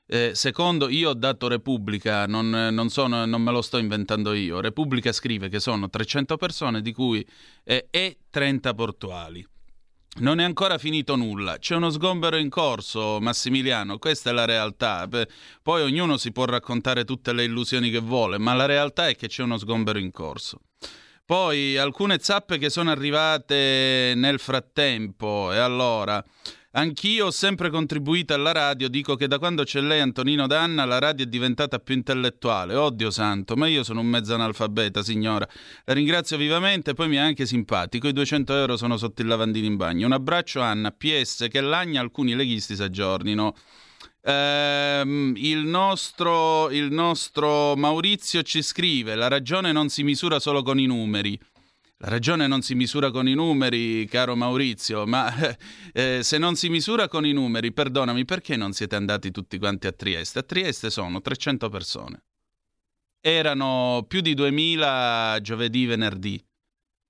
eh, 0.07 0.31
secondo, 0.35 0.89
io 0.89 1.11
ho 1.11 1.15
dato 1.15 1.49
Repubblica, 1.49 2.27
non, 2.29 2.49
non, 2.49 2.91
sono, 2.91 3.25
non, 3.25 3.43
me 3.43 3.51
lo 3.51 3.61
sto 3.61 3.79
inventando 3.79 4.35
io, 4.35 4.61
Repubblica 4.61 5.11
scrive 5.11 5.49
che 5.49 5.59
sono 5.59 5.91
300 5.91 6.37
persone 6.37 6.81
di 6.81 6.93
cui 6.93 7.27
eh, 7.65 7.89
e 7.91 8.19
30 8.31 8.73
portuali. 8.75 9.45
Non 10.19 10.41
è 10.41 10.45
ancora 10.45 10.77
finito 10.77 11.15
nulla, 11.15 11.59
c'è 11.59 11.77
uno 11.77 11.89
sgombero 11.89 12.37
in 12.37 12.51
corso, 12.51 13.21
Massimiliano, 13.21 13.99
questa 13.99 14.31
è 14.31 14.33
la 14.33 14.45
realtà. 14.45 15.09
Poi 15.63 15.83
ognuno 15.83 16.17
si 16.17 16.33
può 16.33 16.45
raccontare 16.47 17.05
tutte 17.05 17.33
le 17.33 17.45
illusioni 17.45 17.91
che 17.91 18.01
vuole, 18.01 18.37
ma 18.37 18.53
la 18.53 18.67
realtà 18.67 19.09
è 19.09 19.15
che 19.15 19.29
c'è 19.29 19.45
uno 19.45 19.57
sgombero 19.57 19.99
in 19.99 20.11
corso. 20.11 20.63
Poi 21.25 21.77
alcune 21.77 22.19
zappe 22.19 22.59
che 22.59 22.71
sono 22.71 22.91
arrivate 22.91 24.15
nel 24.17 24.41
frattempo, 24.41 25.53
e 25.53 25.59
allora 25.59 26.23
Anch'io 26.73 27.27
ho 27.27 27.31
sempre 27.33 27.69
contribuito 27.69 28.33
alla 28.33 28.53
radio, 28.53 28.89
dico 28.89 29.17
che 29.17 29.27
da 29.27 29.41
quando 29.41 29.65
c'è 29.65 29.81
lei 29.81 29.99
Antonino 29.99 30.47
Danna 30.47 30.85
la 30.85 31.01
radio 31.01 31.25
è 31.25 31.29
diventata 31.29 31.81
più 31.81 31.97
intellettuale. 31.97 32.77
Oddio 32.77 33.11
santo, 33.11 33.57
ma 33.57 33.67
io 33.67 33.83
sono 33.83 33.99
un 33.99 34.07
mezzo 34.07 34.35
analfabeta, 34.35 35.03
signora. 35.03 35.49
La 35.85 35.95
ringrazio 35.95 36.37
vivamente, 36.37 36.95
poi 36.95 37.09
mi 37.09 37.17
è 37.17 37.19
anche 37.19 37.45
simpatico. 37.45 38.07
I 38.07 38.13
200 38.13 38.55
euro 38.55 38.77
sono 38.77 38.97
sotto 38.99 39.21
il 39.21 39.27
lavandino 39.27 39.67
in 39.67 39.75
bagno. 39.75 40.07
Un 40.07 40.13
abbraccio 40.13 40.61
Anna, 40.61 40.93
PS 40.93 41.49
che 41.51 41.61
l'agna 41.61 42.01
alcuni 42.01 42.37
leghisti 42.37 42.77
si. 42.77 42.85
Ehm, 44.23 45.33
il, 45.39 45.65
nostro, 45.65 46.71
il 46.71 46.93
nostro 46.93 47.75
Maurizio 47.75 48.43
ci 48.43 48.63
scrive: 48.63 49.17
La 49.17 49.27
ragione 49.27 49.73
non 49.73 49.89
si 49.89 50.05
misura 50.05 50.39
solo 50.39 50.63
con 50.63 50.79
i 50.79 50.87
numeri. 50.87 51.37
La 52.03 52.09
ragione 52.09 52.47
non 52.47 52.63
si 52.63 52.75
misura 52.75 53.11
con 53.11 53.29
i 53.29 53.35
numeri, 53.35 54.07
caro 54.07 54.35
Maurizio, 54.35 55.07
ma 55.07 55.31
eh, 55.93 56.23
se 56.23 56.39
non 56.39 56.57
si 56.57 56.71
misura 56.71 57.09
con 57.09 57.27
i 57.27 57.33
numeri, 57.33 57.73
perdonami, 57.73 58.25
perché 58.25 58.57
non 58.57 58.73
siete 58.73 58.97
andati 58.97 59.31
tutti 59.31 59.59
quanti 59.59 59.87
a 59.87 59.93
Trieste? 59.93 60.39
A 60.39 60.43
Trieste 60.43 60.89
sono 60.89 61.21
300 61.21 61.69
persone. 61.69 62.23
Erano 63.21 64.07
più 64.09 64.23
di 64.23 64.33
2000 64.33 65.41
giovedì, 65.43 65.85
venerdì. 65.85 66.43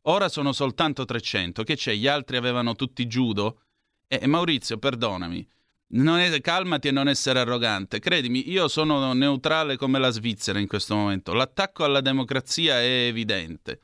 Ora 0.09 0.29
sono 0.29 0.53
soltanto 0.53 1.05
300. 1.05 1.63
Che 1.63 1.77
c'è? 1.77 1.95
Gli 1.95 2.09
altri 2.09 2.37
avevano 2.37 2.75
tutti 2.75 3.07
judo? 3.07 3.61
Eh, 4.09 4.27
Maurizio, 4.27 4.79
perdonami. 4.79 5.49
È, 5.89 6.41
calmati 6.41 6.89
e 6.89 6.91
non 6.91 7.07
essere 7.07 7.39
arrogante. 7.39 8.01
Credimi, 8.01 8.51
io 8.51 8.67
sono 8.67 9.13
neutrale 9.13 9.77
come 9.77 10.01
la 10.01 10.11
Svizzera 10.11 10.59
in 10.59 10.67
questo 10.67 10.97
momento. 10.97 11.33
L'attacco 11.33 11.85
alla 11.85 12.01
democrazia 12.01 12.81
è 12.81 13.07
evidente. 13.07 13.83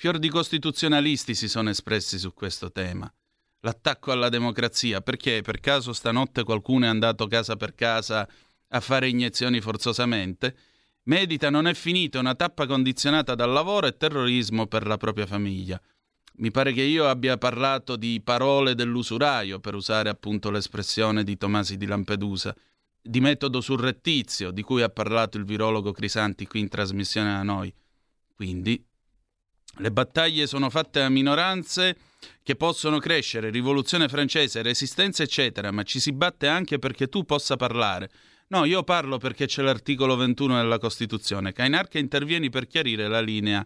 Fior 0.00 0.20
di 0.20 0.28
costituzionalisti 0.28 1.34
si 1.34 1.48
sono 1.48 1.70
espressi 1.70 2.20
su 2.20 2.32
questo 2.32 2.70
tema. 2.70 3.12
L'attacco 3.62 4.12
alla 4.12 4.28
democrazia, 4.28 5.00
perché 5.00 5.42
per 5.42 5.58
caso 5.58 5.92
stanotte 5.92 6.44
qualcuno 6.44 6.84
è 6.84 6.88
andato 6.88 7.26
casa 7.26 7.56
per 7.56 7.74
casa 7.74 8.24
a 8.68 8.78
fare 8.78 9.08
iniezioni 9.08 9.60
forzosamente? 9.60 10.56
Medita 11.06 11.50
non 11.50 11.66
è 11.66 11.74
finita 11.74 12.20
una 12.20 12.36
tappa 12.36 12.64
condizionata 12.66 13.34
dal 13.34 13.50
lavoro 13.50 13.88
e 13.88 13.96
terrorismo 13.96 14.68
per 14.68 14.86
la 14.86 14.96
propria 14.96 15.26
famiglia. 15.26 15.82
Mi 16.34 16.52
pare 16.52 16.72
che 16.72 16.82
io 16.82 17.08
abbia 17.08 17.36
parlato 17.36 17.96
di 17.96 18.20
parole 18.22 18.76
dell'usuraio, 18.76 19.58
per 19.58 19.74
usare 19.74 20.10
appunto 20.10 20.52
l'espressione 20.52 21.24
di 21.24 21.36
Tomasi 21.36 21.76
di 21.76 21.86
Lampedusa, 21.86 22.54
di 23.02 23.18
metodo 23.18 23.60
surrettizio, 23.60 24.52
di 24.52 24.62
cui 24.62 24.82
ha 24.82 24.90
parlato 24.90 25.38
il 25.38 25.44
virologo 25.44 25.90
Crisanti 25.90 26.46
qui 26.46 26.60
in 26.60 26.68
trasmissione 26.68 27.32
da 27.32 27.42
noi. 27.42 27.74
Quindi 28.32 28.80
le 29.78 29.90
battaglie 29.90 30.46
sono 30.46 30.70
fatte 30.70 31.00
a 31.00 31.08
minoranze 31.08 31.96
che 32.42 32.56
possono 32.56 32.98
crescere, 32.98 33.50
rivoluzione 33.50 34.08
francese, 34.08 34.62
resistenza, 34.62 35.22
eccetera, 35.22 35.70
ma 35.70 35.82
ci 35.82 36.00
si 36.00 36.12
batte 36.12 36.46
anche 36.46 36.78
perché 36.78 37.08
tu 37.08 37.24
possa 37.24 37.56
parlare. 37.56 38.10
No, 38.48 38.64
io 38.64 38.82
parlo 38.82 39.18
perché 39.18 39.46
c'è 39.46 39.62
l'articolo 39.62 40.16
21 40.16 40.56
della 40.56 40.78
Costituzione. 40.78 41.52
Cainar 41.52 41.88
che 41.88 41.98
intervieni 41.98 42.48
per 42.48 42.66
chiarire 42.66 43.06
la 43.06 43.20
linea 43.20 43.64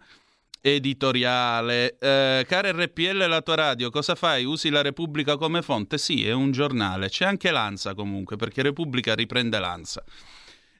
editoriale. 0.60 1.96
Eh, 1.98 2.44
cara 2.48 2.72
RPL, 2.72 3.28
la 3.28 3.42
tua 3.42 3.54
radio, 3.54 3.90
cosa 3.90 4.14
fai? 4.14 4.44
Usi 4.44 4.70
la 4.70 4.82
Repubblica 4.82 5.36
come 5.36 5.62
fonte? 5.62 5.98
Sì, 5.98 6.26
è 6.26 6.32
un 6.32 6.50
giornale. 6.50 7.08
C'è 7.08 7.24
anche 7.24 7.50
l'ANSA 7.50 7.94
comunque, 7.94 8.36
perché 8.36 8.62
Repubblica 8.62 9.14
riprende 9.14 9.58
l'ANSA. 9.58 10.02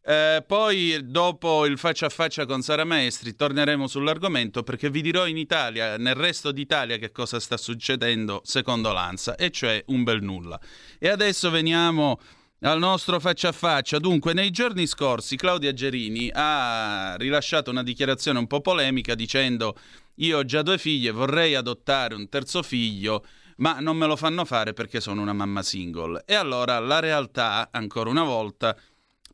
Eh, 0.05 0.43
poi, 0.45 0.99
dopo 1.05 1.65
il 1.65 1.79
faccia 1.79 2.07
a 2.07 2.09
faccia 2.09 2.45
con 2.45 2.61
Sara 2.63 2.85
Maestri, 2.85 3.37
torneremo 3.37 3.87
sull'argomento 3.87 4.65
perché 4.65 4.91
vi 4.91 5.01
dirò 5.01 5.27
in 5.27 5.37
Italia, 5.37 5.97
nel 5.97 6.17
resto 6.17 6.51
d'Italia, 6.51 6.97
che 6.97 7.13
cosa 7.13 7.39
sta 7.39 7.57
succedendo 7.57 8.41
secondo 8.45 8.93
l'ANSA, 8.93 9.37
e 9.37 9.51
cioè 9.51 9.83
un 9.87 10.03
bel 10.03 10.23
nulla. 10.23 10.59
E 10.99 11.09
adesso 11.09 11.51
veniamo 11.51 12.19
al 12.63 12.79
nostro 12.79 13.21
faccia 13.21 13.49
a 13.49 13.53
faccia. 13.53 13.99
Dunque, 13.99 14.33
nei 14.33 14.51
giorni 14.51 14.87
scorsi 14.87 15.37
Claudia 15.37 15.73
Gerini 15.73 16.31
ha 16.33 17.15
rilasciato 17.17 17.71
una 17.71 17.83
dichiarazione 17.85 18.39
un 18.39 18.47
po' 18.47 18.61
polemica 18.61 19.15
dicendo 19.15 19.77
io 20.17 20.39
ho 20.39 20.45
già 20.45 20.63
due 20.63 20.79
figlie, 20.79 21.11
vorrei 21.11 21.55
adottare 21.55 22.15
un 22.15 22.29
terzo 22.29 22.63
figlio, 22.63 23.25
ma 23.57 23.79
non 23.81 23.97
me 23.97 24.07
lo 24.07 24.17
fanno 24.17 24.45
fare 24.45 24.73
perché 24.73 25.01
sono 25.01 25.23
una 25.23 25.33
mamma 25.33 25.63
single. 25.63 26.25
E 26.27 26.35
allora 26.35 26.79
la 26.81 26.99
realtà, 26.99 27.69
ancora 27.71 28.11
una 28.11 28.25
volta, 28.25 28.77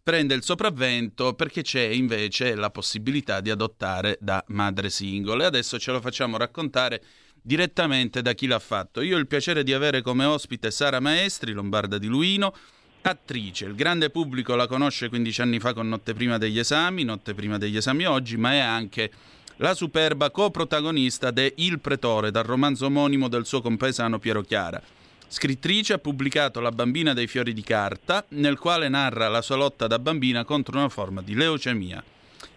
prende 0.09 0.33
il 0.33 0.43
sopravvento 0.43 1.35
perché 1.35 1.61
c'è 1.61 1.83
invece 1.83 2.55
la 2.55 2.71
possibilità 2.71 3.43
di 3.43 3.51
adottare 3.51 4.17
da 4.23 4.43
madre 4.47 4.89
single. 4.89 5.43
E 5.43 5.47
adesso 5.47 5.79
ce 5.79 5.93
lo 5.93 6.01
facciamo 6.01 6.39
raccontare 6.39 7.03
direttamente 7.43 8.23
da 8.23 8.33
chi 8.33 8.47
l'ha 8.47 8.59
fatto. 8.59 9.03
Io 9.03 9.17
ho 9.17 9.19
il 9.19 9.27
piacere 9.27 9.63
di 9.63 9.75
avere 9.75 10.01
come 10.01 10.25
ospite 10.25 10.71
Sara 10.71 10.99
Maestri, 10.99 11.53
lombarda 11.53 11.99
di 11.99 12.07
Luino, 12.07 12.55
attrice. 13.03 13.67
Il 13.67 13.75
grande 13.75 14.09
pubblico 14.09 14.55
la 14.55 14.67
conosce 14.67 15.11
15 15.11 15.43
anni 15.43 15.61
fa 15.61 15.75
con 15.75 15.87
Notte 15.91 16.15
prima 16.15 16.39
degli 16.39 16.59
esami, 16.59 17.05
Notte 17.05 17.35
prima 17.35 17.59
degli 17.59 17.77
esami 17.77 18.07
oggi, 18.07 18.39
ma 18.39 18.53
è 18.53 18.61
anche 18.61 19.11
la 19.57 19.75
superba 19.75 20.31
coprotagonista 20.31 21.31
de 21.31 21.53
Il 21.57 21.81
Pretore, 21.81 22.31
dal 22.31 22.45
romanzo 22.45 22.87
omonimo 22.87 23.29
del 23.29 23.45
suo 23.45 23.61
compaesano 23.61 24.19
Piero 24.19 24.41
Chiara. 24.41 24.83
Scrittrice 25.31 25.93
ha 25.93 25.99
pubblicato 25.99 26.59
La 26.59 26.71
bambina 26.71 27.13
dei 27.13 27.27
fiori 27.27 27.53
di 27.53 27.63
carta, 27.63 28.25
nel 28.31 28.59
quale 28.59 28.89
narra 28.89 29.29
la 29.29 29.43
sua 29.43 29.57
lotta 29.57 29.87
da 29.87 29.99
bambina 29.99 30.45
contro 30.45 30.79
una 30.79 30.89
forma 30.89 31.21
di 31.21 31.35
leucemia. 31.35 32.03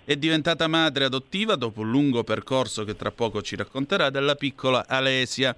È 0.06 0.16
diventata 0.16 0.68
madre 0.68 1.04
adottiva 1.04 1.56
dopo 1.56 1.82
un 1.82 1.92
lungo 1.92 2.24
percorso 2.24 2.86
che 2.86 2.96
tra 2.96 3.12
poco 3.12 3.42
ci 3.42 3.58
racconterà 3.58 4.10
della 4.10 4.36
piccola 4.36 4.86
Alesia, 4.88 5.54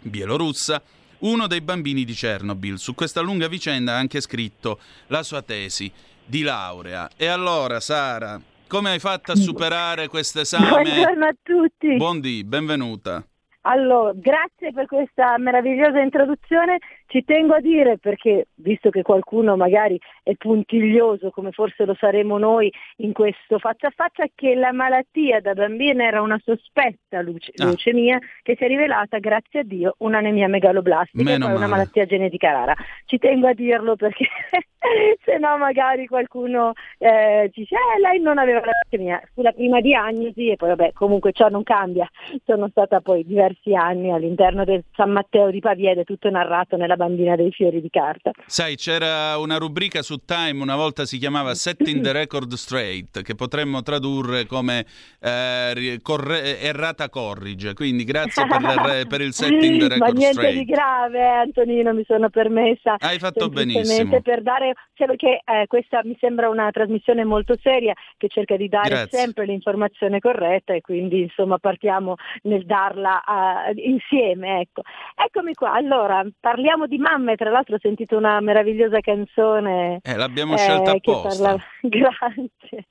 bielorussa, 0.00 0.82
uno 1.20 1.46
dei 1.46 1.60
bambini 1.60 2.04
di 2.04 2.12
Chernobyl. 2.12 2.76
Su 2.76 2.96
questa 2.96 3.20
lunga 3.20 3.46
vicenda 3.46 3.92
ha 3.92 3.98
anche 3.98 4.20
scritto 4.20 4.80
la 5.06 5.22
sua 5.22 5.42
tesi 5.42 5.90
di 6.24 6.42
laurea. 6.42 7.08
E 7.16 7.26
allora, 7.26 7.78
Sara, 7.78 8.40
come 8.66 8.90
hai 8.90 8.98
fatto 8.98 9.30
a 9.30 9.36
superare 9.36 10.08
questo 10.08 10.40
esame? 10.40 10.68
Buongiorno 10.68 11.24
a 11.24 11.36
tutti. 11.40 11.96
Buondì, 11.96 12.42
benvenuta. 12.42 13.24
Allora, 13.64 14.12
grazie 14.14 14.72
per 14.72 14.86
questa 14.86 15.38
meravigliosa 15.38 16.00
introduzione. 16.00 16.78
Ci 17.12 17.24
tengo 17.24 17.52
a 17.52 17.60
dire 17.60 17.98
perché, 17.98 18.46
visto 18.54 18.88
che 18.88 19.02
qualcuno 19.02 19.54
magari 19.54 20.00
è 20.22 20.32
puntiglioso, 20.34 21.30
come 21.30 21.50
forse 21.50 21.84
lo 21.84 21.94
saremo 21.94 22.38
noi 22.38 22.72
in 22.96 23.12
questo 23.12 23.58
faccia 23.58 23.88
a 23.88 23.92
faccia, 23.94 24.24
che 24.34 24.54
la 24.54 24.72
malattia 24.72 25.38
da 25.42 25.52
bambina 25.52 26.06
era 26.06 26.22
una 26.22 26.40
sospetta 26.42 27.20
luce- 27.20 27.52
ah. 27.56 27.66
leucemia 27.66 28.18
che 28.40 28.56
si 28.56 28.64
è 28.64 28.66
rivelata, 28.66 29.18
grazie 29.18 29.60
a 29.60 29.62
Dio, 29.62 29.94
un'anemia 29.98 30.48
megaloblastica, 30.48 31.22
Meno 31.22 31.54
una 31.54 31.66
malattia 31.66 32.06
genetica 32.06 32.50
rara. 32.50 32.74
Ci 33.04 33.18
tengo 33.18 33.46
a 33.46 33.52
dirlo 33.52 33.94
perché 33.94 34.24
se 35.22 35.36
no 35.36 35.58
magari 35.58 36.06
qualcuno 36.06 36.72
eh, 36.96 37.50
dice 37.52 37.74
eh, 37.74 38.00
lei 38.00 38.20
non 38.20 38.38
aveva 38.38 38.60
la 38.60 38.70
leucemia. 38.88 39.20
Fu 39.34 39.42
la 39.42 39.52
prima 39.52 39.82
diagnosi 39.82 40.48
e 40.48 40.56
poi 40.56 40.70
vabbè, 40.70 40.92
comunque 40.94 41.32
ciò 41.32 41.48
non 41.50 41.62
cambia. 41.62 42.08
Sono 42.46 42.68
stata 42.68 43.02
poi 43.02 43.22
diversi 43.26 43.74
anni 43.74 44.10
all'interno 44.10 44.64
del 44.64 44.82
San 44.94 45.10
Matteo 45.10 45.50
di 45.50 45.60
Pavia 45.60 45.90
ed 45.90 45.98
è 45.98 46.04
tutto 46.04 46.30
narrato 46.30 46.78
nella 46.78 46.96
bambina 47.02 47.34
dei 47.34 47.50
fiori 47.50 47.80
di 47.80 47.90
carta. 47.90 48.30
Sai, 48.46 48.76
c'era 48.76 49.36
una 49.38 49.56
rubrica 49.56 50.02
su 50.02 50.18
Time, 50.24 50.62
una 50.62 50.76
volta 50.76 51.04
si 51.04 51.18
chiamava 51.18 51.54
Setting 51.54 52.00
the 52.00 52.12
Record 52.12 52.52
Straight, 52.54 53.22
che 53.22 53.34
potremmo 53.34 53.82
tradurre 53.82 54.46
come 54.46 54.86
eh, 55.20 55.98
corre- 56.00 56.60
errata 56.60 57.08
corrige, 57.08 57.74
quindi 57.74 58.04
grazie 58.04 58.46
per, 58.46 58.60
le, 58.60 59.06
per, 59.06 59.20
il 59.20 59.32
Setting 59.32 59.80
the 59.80 59.88
Record 59.94 60.12
Ma 60.12 60.18
niente 60.18 60.34
Straight. 60.34 60.58
di 60.58 60.64
grave, 60.64 61.26
Antonino, 61.26 61.92
mi 61.92 62.04
sono 62.04 62.28
permessa. 62.28 62.96
Hai 62.98 63.18
fatto 63.18 63.48
benissimo. 63.48 64.20
Per 64.22 64.42
dare, 64.42 64.74
cioè 64.94 65.08
perché 65.08 65.40
eh, 65.44 65.66
questa 65.66 66.02
mi 66.04 66.16
sembra 66.20 66.48
una 66.48 66.70
trasmissione 66.70 67.24
molto 67.24 67.56
seria 67.60 67.94
che 68.16 68.28
cerca 68.28 68.56
di 68.56 68.68
dare 68.68 68.88
grazie. 68.88 69.18
sempre 69.18 69.46
l'informazione 69.46 70.20
corretta 70.20 70.74
e 70.74 70.80
quindi 70.80 71.22
insomma 71.22 71.58
partiamo 71.58 72.14
nel 72.42 72.64
darla 72.64 73.22
uh, 73.26 73.72
insieme. 73.74 74.60
Ecco. 74.60 74.82
Eccomi 75.16 75.54
qua, 75.54 75.72
allora 75.72 76.24
parliamo 76.38 76.86
di 76.86 76.91
di 76.92 76.98
mamme, 76.98 77.36
tra 77.36 77.48
l'altro 77.48 77.76
ho 77.76 77.78
sentito 77.80 78.18
una 78.18 78.38
meravigliosa 78.40 79.00
canzone. 79.00 80.00
Eh, 80.02 80.14
l'abbiamo 80.14 80.58
scelta 80.58 80.92
eh, 80.92 80.96
apposta. 80.96 81.48
Parla... 81.48 81.64
Grazie. 81.80 82.86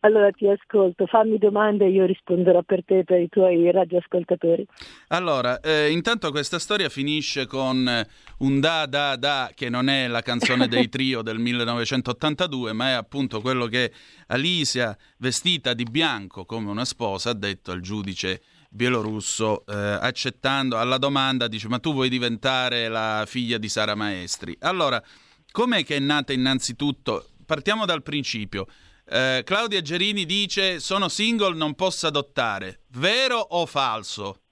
Allora 0.00 0.30
ti 0.30 0.46
ascolto, 0.46 1.06
fammi 1.06 1.36
domande 1.38 1.84
e 1.84 1.90
io 1.90 2.06
risponderò 2.06 2.62
per 2.62 2.84
te 2.84 2.98
e 2.98 3.04
per 3.04 3.20
i 3.20 3.28
tuoi 3.28 3.70
radioascoltatori. 3.70 4.66
Allora, 5.08 5.60
eh, 5.60 5.90
intanto 5.90 6.30
questa 6.30 6.58
storia 6.58 6.88
finisce 6.88 7.46
con 7.46 7.86
eh, 7.86 8.06
un 8.38 8.60
da 8.60 8.86
da 8.86 9.16
da 9.16 9.50
che 9.54 9.68
non 9.68 9.88
è 9.88 10.06
la 10.08 10.20
canzone 10.22 10.68
dei 10.68 10.88
trio 10.90 11.20
del 11.22 11.38
1982, 11.38 12.72
ma 12.72 12.88
è 12.88 12.92
appunto 12.92 13.40
quello 13.40 13.66
che 13.66 13.92
Alicia, 14.28 14.96
vestita 15.18 15.74
di 15.74 15.84
bianco 15.84 16.44
come 16.44 16.70
una 16.70 16.84
sposa, 16.84 17.30
ha 17.30 17.34
detto 17.34 17.70
al 17.70 17.80
giudice 17.80 18.40
bielorusso 18.72 19.64
eh, 19.66 19.74
accettando 19.74 20.78
alla 20.78 20.96
domanda 20.96 21.48
dice 21.48 21.68
ma 21.68 21.80
tu 21.80 21.92
vuoi 21.92 22.08
diventare 22.08 22.88
la 22.88 23.24
figlia 23.26 23.58
di 23.58 23.68
Sara 23.68 23.96
Maestri 23.96 24.56
allora 24.60 25.02
com'è 25.50 25.84
che 25.84 25.96
è 25.96 25.98
nata 25.98 26.32
innanzitutto 26.32 27.30
partiamo 27.44 27.84
dal 27.84 28.02
principio 28.02 28.66
eh, 29.12 29.42
Claudia 29.44 29.80
Gerini 29.80 30.24
dice 30.24 30.78
sono 30.78 31.08
single, 31.08 31.56
non 31.56 31.74
posso 31.74 32.06
adottare. 32.06 32.82
Vero 32.96 33.38
o 33.38 33.66
falso? 33.66 34.42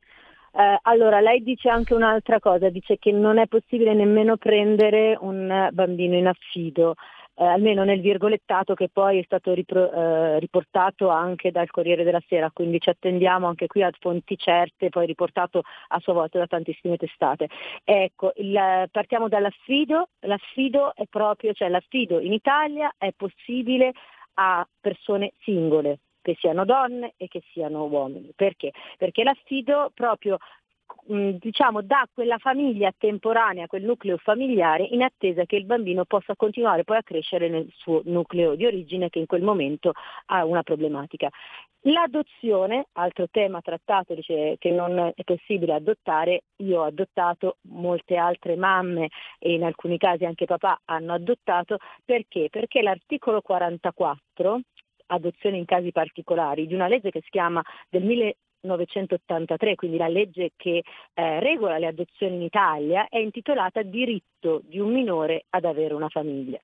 Eh, 0.53 0.79
allora, 0.83 1.21
lei 1.21 1.45
dice 1.45 1.69
anche 1.69 1.95
un'altra 1.95 2.41
cosa, 2.41 2.69
dice 2.69 2.99
che 2.99 3.13
non 3.13 3.39
è 3.39 3.47
possibile 3.47 3.95
nemmeno 3.95 4.37
prendere 4.37 5.17
un 5.21 5.69
bambino 5.71 6.17
in 6.17 6.27
affido. 6.27 6.97
Eh, 7.41 7.45
almeno 7.45 7.85
nel 7.85 8.01
virgolettato 8.01 8.75
che 8.75 8.89
poi 8.89 9.21
è 9.21 9.23
stato 9.23 9.55
ripro- 9.55 9.93
eh, 9.93 10.41
riportato 10.41 11.09
anche 11.09 11.53
dal 11.53 11.71
Corriere 11.71 12.03
della 12.03 12.21
Sera, 12.27 12.51
quindi 12.53 12.81
ci 12.81 12.91
attendiamo 12.91 13.47
anche 13.47 13.69
qui 13.69 13.81
a 13.81 13.93
fonti 14.01 14.37
certe, 14.37 14.89
poi 14.89 15.07
riportato 15.07 15.63
a 15.89 16.01
sua 16.01 16.15
volta 16.15 16.39
da 16.39 16.49
tantissime 16.49 16.97
testate. 16.97 17.47
Ecco, 17.85 18.33
il, 18.39 18.89
partiamo 18.91 19.29
dall'affido, 19.29 20.09
l'affido 20.23 20.93
è 20.97 21.05
proprio, 21.09 21.53
cioè 21.53 21.69
l'affido 21.69 22.19
in 22.19 22.33
Italia 22.33 22.93
è 22.99 23.13
possibile 23.17 23.93
a 24.35 24.67
persone 24.81 25.35
singole, 25.43 26.01
che 26.21 26.37
siano 26.41 26.65
donne 26.65 27.15
e 27.17 27.29
che 27.29 27.43
siano 27.53 27.85
uomini. 27.85 28.33
Perché? 28.35 28.73
Perché 28.97 29.23
l'affido 29.23 29.93
proprio 29.95 30.39
diciamo, 31.09 31.81
dà 31.81 32.07
quella 32.13 32.37
famiglia 32.37 32.93
temporanea, 32.97 33.67
quel 33.67 33.83
nucleo 33.83 34.19
familiare, 34.19 34.85
in 34.85 35.03
attesa 35.03 35.45
che 35.45 35.57
il 35.57 35.65
bambino 35.65 36.05
possa 36.05 36.37
continuare 36.37 36.85
poi 36.85 36.99
a 36.99 37.03
crescere 37.03 37.49
nel 37.49 37.67
suo 37.75 38.03
nucleo 38.05 38.55
di 38.55 38.67
origine 38.67 39.09
che 39.09 39.19
in 39.19 39.27
quel 39.27 39.43
momento 39.43 39.93
ha 40.27 40.45
una 40.45 40.63
problematica. 40.63 41.31
L'adozione, 41.83 42.89
altro 42.93 43.29
tema 43.31 43.61
trattato, 43.63 44.15
dice 44.15 44.57
che 44.59 44.71
non 44.71 45.13
è 45.15 45.23
possibile 45.25 45.75
adottare, 45.75 46.43
io 46.57 46.81
ho 46.81 46.85
adottato, 46.85 47.57
molte 47.69 48.17
altre 48.17 48.57
mamme 48.57 49.09
e 49.39 49.53
in 49.53 49.65
alcuni 49.65 49.97
casi 49.97 50.25
anche 50.27 50.45
papà 50.45 50.81
hanno 50.85 51.15
adottato, 51.15 51.79
perché? 52.05 52.49
Perché 52.51 52.83
l'articolo 52.83 53.41
44 53.41 54.61
adozione 55.07 55.57
in 55.57 55.65
casi 55.65 55.91
particolari, 55.91 56.67
di 56.67 56.75
una 56.75 56.89
legge 56.89 57.11
che 57.11 57.23
si 57.23 57.31
chiama 57.31 57.63
del 57.89 58.03
1983, 58.61 59.75
quindi 59.75 59.97
la 59.97 60.09
legge 60.09 60.53
che 60.57 60.83
eh, 61.15 61.41
regola 61.41 61.79
le 61.79 61.87
adozioni 61.87 62.37
in 62.37 62.43
Italia, 62.43 63.07
è 63.09 63.19
intitolata 63.19 63.83
Diritto 63.83 64.63
di 64.65 64.79
un 64.79 64.93
minore 64.93 65.45
ad 65.51 65.65
avere 65.65 65.95
una 65.95 66.09
famiglia. 66.09 66.61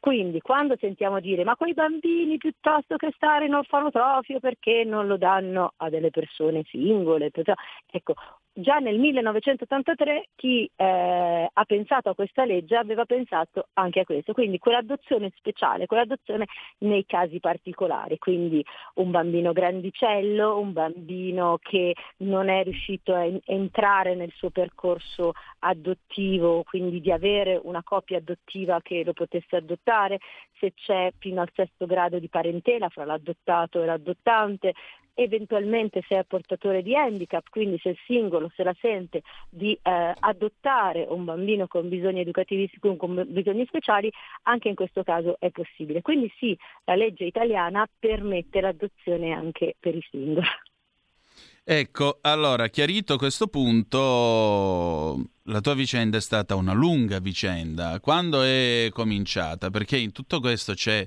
Quindi 0.00 0.40
quando 0.40 0.76
sentiamo 0.78 1.18
dire 1.18 1.42
ma 1.42 1.56
quei 1.56 1.74
bambini 1.74 2.36
piuttosto 2.36 2.96
che 2.96 3.10
stare 3.16 3.46
in 3.46 3.54
orfanotrofio 3.54 4.38
perché 4.38 4.84
non 4.84 5.08
lo 5.08 5.16
danno 5.16 5.72
a 5.76 5.90
delle 5.90 6.10
persone 6.10 6.62
singole, 6.68 7.30
ecco, 7.90 8.14
già 8.60 8.78
nel 8.78 8.98
1983 8.98 10.30
chi 10.34 10.68
eh, 10.74 11.48
ha 11.52 11.64
pensato 11.64 12.08
a 12.08 12.14
questa 12.14 12.44
legge 12.44 12.74
aveva 12.74 13.04
pensato 13.04 13.68
anche 13.74 14.00
a 14.00 14.04
questo, 14.04 14.32
quindi 14.32 14.58
quell'adozione 14.58 15.30
speciale, 15.36 15.86
quell'adozione 15.86 16.46
nei 16.78 17.06
casi 17.06 17.38
particolari, 17.38 18.18
quindi 18.18 18.64
un 18.94 19.12
bambino 19.12 19.52
grandicello, 19.52 20.58
un 20.58 20.72
bambino 20.72 21.58
che 21.62 21.94
non 22.18 22.48
è 22.48 22.64
riuscito 22.64 23.14
a 23.14 23.28
entrare 23.44 24.16
nel 24.16 24.32
suo 24.34 24.50
percorso 24.50 25.34
adottivo, 25.60 26.64
quindi 26.64 27.00
di 27.00 27.12
avere 27.12 27.60
una 27.62 27.84
coppia 27.84 28.18
adottiva 28.18 28.80
che 28.82 29.04
lo 29.04 29.12
potesse 29.12 29.54
adottare, 29.54 30.18
se 30.58 30.72
c'è 30.74 31.12
fino 31.18 31.40
al 31.40 31.50
sesto 31.54 31.86
grado 31.86 32.18
di 32.18 32.28
parentela 32.28 32.88
fra 32.88 33.04
l'adottato 33.04 33.80
e 33.80 33.86
l'adottante, 33.86 34.74
eventualmente 35.20 36.04
se 36.06 36.16
è 36.16 36.24
portatore 36.24 36.82
di 36.82 36.94
handicap, 36.94 37.44
quindi 37.50 37.76
se 37.82 37.88
il 37.90 37.98
singolo 38.06 38.52
se 38.54 38.62
la 38.62 38.74
sente 38.80 39.22
di 39.50 39.72
eh, 39.82 40.14
adottare 40.16 41.06
un 41.08 41.24
bambino 41.24 41.66
con 41.66 41.88
bisogni 41.88 42.20
educativi 42.20 42.70
con 42.78 43.26
bisogni 43.28 43.66
speciali, 43.66 44.10
anche 44.42 44.68
in 44.68 44.76
questo 44.76 45.02
caso 45.02 45.36
è 45.40 45.50
possibile. 45.50 46.02
Quindi 46.02 46.32
sì, 46.38 46.56
la 46.84 46.94
legge 46.94 47.24
italiana 47.24 47.88
permette 47.98 48.60
l'adozione 48.60 49.32
anche 49.32 49.74
per 49.80 49.96
i 49.96 50.06
singoli. 50.08 50.46
Ecco, 51.64 52.18
allora, 52.22 52.68
chiarito 52.68 53.16
questo 53.16 53.48
punto, 53.48 55.20
la 55.42 55.60
tua 55.60 55.74
vicenda 55.74 56.16
è 56.16 56.20
stata 56.20 56.54
una 56.54 56.72
lunga 56.72 57.18
vicenda. 57.18 57.98
Quando 58.00 58.42
è 58.42 58.88
cominciata? 58.92 59.68
Perché 59.68 59.98
in 59.98 60.12
tutto 60.12 60.40
questo 60.40 60.72
c'è 60.74 61.06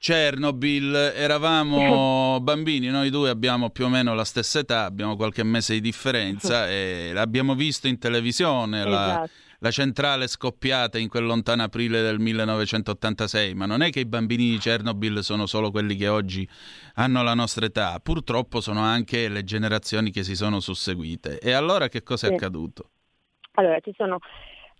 Chernobyl, 0.00 1.12
eravamo 1.14 2.40
bambini, 2.40 2.86
noi 2.86 3.10
due 3.10 3.28
abbiamo 3.28 3.68
più 3.68 3.84
o 3.84 3.88
meno 3.90 4.14
la 4.14 4.24
stessa 4.24 4.60
età, 4.60 4.86
abbiamo 4.86 5.14
qualche 5.14 5.42
mese 5.44 5.74
di 5.74 5.82
differenza 5.82 6.66
e 6.72 7.10
l'abbiamo 7.12 7.54
visto 7.54 7.86
in 7.86 7.98
televisione, 7.98 8.78
esatto. 8.78 8.90
la, 8.90 9.28
la, 9.58 9.70
centrale 9.70 10.26
scoppiata 10.26 10.96
in 10.96 11.08
quel 11.08 11.24
lontano 11.24 11.64
aprile 11.64 12.00
del 12.00 12.18
1986, 12.18 13.52
ma 13.52 13.66
non 13.66 13.82
è 13.82 13.90
che 13.90 14.00
i 14.00 14.06
bambini 14.06 14.52
di 14.52 14.56
Chernobyl 14.56 15.22
sono 15.22 15.44
solo 15.44 15.70
quelli 15.70 15.94
che 15.96 16.08
oggi 16.08 16.48
hanno 16.94 17.22
la 17.22 17.34
nostra 17.34 17.66
età, 17.66 18.00
purtroppo 18.02 18.62
sono 18.62 18.80
anche 18.80 19.28
le 19.28 19.44
generazioni 19.44 20.10
che 20.10 20.24
si 20.24 20.34
sono 20.34 20.60
susseguite. 20.60 21.38
E 21.38 21.52
allora 21.52 21.88
che 21.88 22.02
cosa 22.02 22.26
è 22.26 22.30
sì. 22.30 22.36
accaduto? 22.36 22.88
Allora, 23.52 23.78
ci 23.80 23.92
sono 23.94 24.18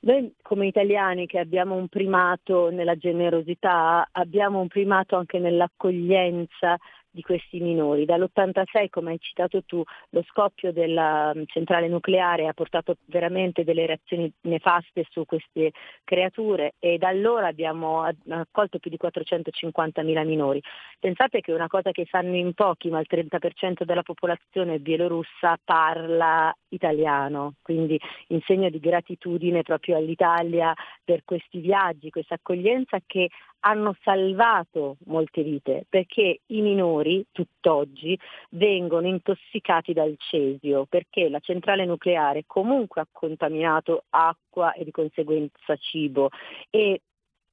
noi 0.01 0.35
come 0.43 0.67
italiani 0.67 1.27
che 1.27 1.39
abbiamo 1.39 1.75
un 1.75 1.89
primato 1.89 2.71
nella 2.71 2.97
generosità, 2.97 4.09
abbiamo 4.13 4.61
un 4.61 4.69
primato 4.69 5.17
anche 5.17 5.39
nell'accoglienza 5.39 6.79
di 7.11 7.23
questi 7.23 7.61
minori. 7.61 8.05
Dall'86, 8.05 8.89
come 8.89 9.13
hai 9.13 9.19
citato 9.21 9.63
tu, 9.65 9.83
lo 10.11 10.23
scoppio 10.29 10.73
della 10.73 11.33
mm, 11.35 11.43
centrale 11.47 11.89
nucleare 11.89 12.47
ha 12.47 12.53
portato 12.53 12.97
veramente 13.07 13.65
delle 13.65 13.87
reazioni 13.87 14.33
nefaste 14.43 15.07
su 15.11 15.25
queste 15.25 15.73
creature 16.05 16.75
e 16.79 16.99
da 16.99 17.09
allora 17.09 17.49
abbiamo 17.49 18.03
accolto 18.29 18.79
più 18.79 18.91
di 18.91 18.99
450.000 19.01 20.27
minori. 20.27 20.63
Pensate 20.99 21.41
che 21.41 21.53
una 21.53 21.69
cosa 21.69 21.91
che 21.91 22.07
sanno 22.09 22.37
in 22.37 22.55
pochi, 22.55 22.89
ma 22.91 23.01
il 23.01 23.07
30% 23.09 23.85
della 23.85 24.03
popolazione 24.03 24.79
bielorussa 24.79 25.59
parla 25.63 26.55
italiano, 26.69 27.55
quindi 27.63 27.99
in 28.29 28.41
segno 28.43 28.71
di 28.71 28.79
gratitudine 28.79 29.63
proprio 29.63 29.97
all'Italia 29.97 30.73
per 31.05 31.23
questi 31.25 31.59
viaggi, 31.59 32.11
questa 32.11 32.35
accoglienza 32.35 32.99
che 33.05 33.29
hanno 33.61 33.95
salvato 34.03 34.97
molte 35.07 35.43
vite 35.43 35.87
perché 35.89 36.41
i 36.47 36.61
minori 36.61 37.25
tutt'oggi 37.33 38.19
vengono 38.51 39.07
intossicati 39.07 39.93
dal 39.93 40.15
cesio 40.19 40.87
perché 40.87 41.29
la 41.29 41.41
centrale 41.41 41.85
nucleare 41.85 42.45
comunque 42.47 43.01
ha 43.01 43.09
contaminato 43.11 44.05
acqua 44.11 44.73
e 44.73 44.85
di 44.85 44.91
conseguenza 44.91 45.77
cibo. 45.77 46.31
E 46.71 47.03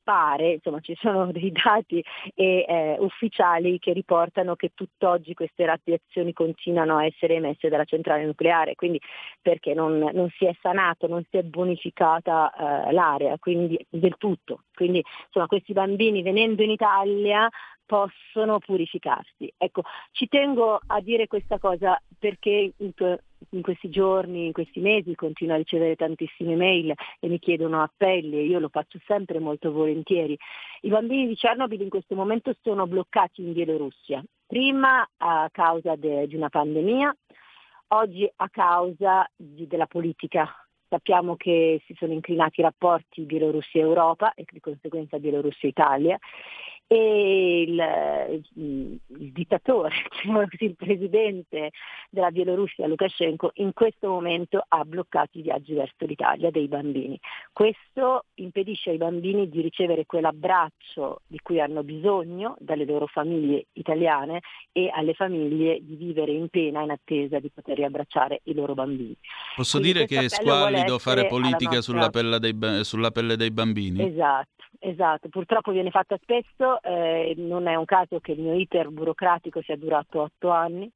pare, 0.08 0.53
insomma 0.53 0.80
ci 0.80 0.95
sono 0.95 1.30
dei 1.34 1.51
dati 1.51 2.01
eh, 2.34 2.66
eh, 2.66 2.95
ufficiali 2.99 3.78
che 3.78 3.91
riportano 3.91 4.55
che 4.55 4.72
tutt'oggi 4.74 5.34
queste 5.34 5.66
radiazioni 5.66 6.32
continuano 6.32 6.95
a 6.95 7.03
essere 7.03 7.36
emesse 7.36 7.68
dalla 7.68 7.84
centrale 7.84 8.26
nucleare, 8.26 8.76
quindi 8.76 9.01
perché 9.41 9.74
non, 9.74 9.97
non 10.14 10.30
si 10.38 10.45
è 10.45 10.55
sanato, 10.62 11.08
non 11.08 11.26
si 11.30 11.36
è 11.36 11.43
bonificata 11.43 12.88
eh, 12.88 12.93
l'area, 12.93 13.38
quindi 13.38 13.78
del 13.89 14.16
tutto. 14.18 14.62
Quindi 14.74 15.03
insomma 15.26 15.47
questi 15.47 15.74
bambini 15.74 16.22
venendo 16.22 16.64
in 16.64 16.70
Italia 16.70 17.49
possono 17.86 18.60
purificarsi. 18.60 19.51
Ecco, 19.58 19.82
ci 20.12 20.28
tengo 20.28 20.80
a 20.86 21.01
dire 21.01 21.28
questa 21.28 21.58
cosa 21.60 21.99
perché 22.18 22.72
in 23.51 23.61
questi 23.61 23.89
giorni, 23.89 24.47
in 24.47 24.51
questi 24.51 24.79
mesi 24.79 25.15
continuo 25.15 25.55
a 25.55 25.57
ricevere 25.57 25.95
tantissime 25.95 26.55
mail 26.55 26.93
e 27.19 27.27
mi 27.27 27.39
chiedono 27.39 27.81
appelli 27.81 28.38
e 28.38 28.45
io 28.45 28.59
lo 28.59 28.69
faccio 28.69 28.99
sempre 29.05 29.39
molto 29.39 29.71
volentieri. 29.71 30.38
I 30.81 30.89
bambini 30.89 31.27
di 31.27 31.35
Chernobyl 31.35 31.81
in 31.81 31.89
questo 31.89 32.15
momento 32.15 32.55
sono 32.61 32.88
bloccati 32.88 33.41
in 33.41 33.53
Bielorussia, 33.53 34.23
prima 34.45 35.07
a 35.17 35.49
causa 35.51 35.95
de, 35.95 36.27
di 36.27 36.35
una 36.35 36.49
pandemia, 36.49 37.15
oggi 37.89 38.29
a 38.35 38.49
causa 38.49 39.29
di, 39.35 39.67
della 39.67 39.88
politica. 39.88 40.49
Sappiamo 40.89 41.35
che 41.35 41.81
si 41.85 41.93
sono 41.97 42.13
inclinati 42.13 42.61
i 42.61 42.63
rapporti 42.63 43.23
Bielorussia-Europa 43.23 44.33
e 44.33 44.45
di 44.49 44.61
conseguenza 44.61 45.19
Bielorussia-Italia 45.19 46.17
e 46.88 47.63
il, 47.67 48.43
il 48.55 49.31
dittatore, 49.33 49.93
diciamo 50.09 50.47
così, 50.47 50.63
il 50.63 50.75
presidente 50.75 51.71
della 52.09 52.31
Bielorussia 52.31 52.88
Lukashenko 52.88 53.51
in 53.55 53.73
questo 53.73 54.07
momento 54.07 54.63
ha 54.65 54.83
bloccato 54.85 55.38
i 55.38 55.41
viaggi 55.41 55.73
verso 55.73 56.05
l'Italia 56.05 56.49
dei 56.49 56.67
bambini. 56.69 57.19
Questo 57.51 58.25
impedisce 58.35 58.91
ai 58.91 58.97
bambini 58.97 59.49
di 59.49 59.61
ricevere 59.61 60.05
quell'abbraccio 60.05 61.21
di 61.27 61.39
cui 61.43 61.59
hanno 61.59 61.83
bisogno 61.83 62.55
dalle 62.59 62.85
loro 62.85 63.07
famiglie 63.07 63.65
italiane 63.73 64.39
e 64.71 64.89
alle 64.93 65.13
famiglie 65.13 65.79
di 65.81 65.95
vivere 65.95 66.31
in 66.31 66.47
pena 66.47 66.81
in 66.81 66.91
attesa 66.91 67.39
di 67.39 67.49
poter 67.49 67.75
riabbracciare 67.75 68.39
i 68.43 68.53
loro 68.53 68.73
bambini. 68.73 69.15
Posso 69.57 69.79
Quindi 69.79 69.99
dire 69.99 70.07
che 70.07 70.25
è 70.25 70.29
squallido 70.29 70.97
fare 70.99 71.27
politica 71.27 71.75
nostra... 71.75 71.81
sulla, 71.81 72.09
pelle 72.09 72.39
dei, 72.39 72.83
sulla 72.85 73.11
pelle 73.11 73.35
dei 73.35 73.51
bambini? 73.51 74.01
Esatto. 74.07 74.57
Esatto, 74.80 75.28
purtroppo 75.30 75.71
viene 75.71 75.89
fatta 75.89 76.17
spesso, 76.21 76.82
eh, 76.84 77.34
non 77.38 77.67
è 77.67 77.75
un 77.75 77.86
caso 77.86 78.19
che 78.19 78.34
il 78.34 78.41
mio 78.41 78.53
iter 78.53 78.89
burocratico 78.89 79.61
sia 79.63 79.75
durato 79.75 80.21
otto 80.21 80.49
anni 80.51 80.89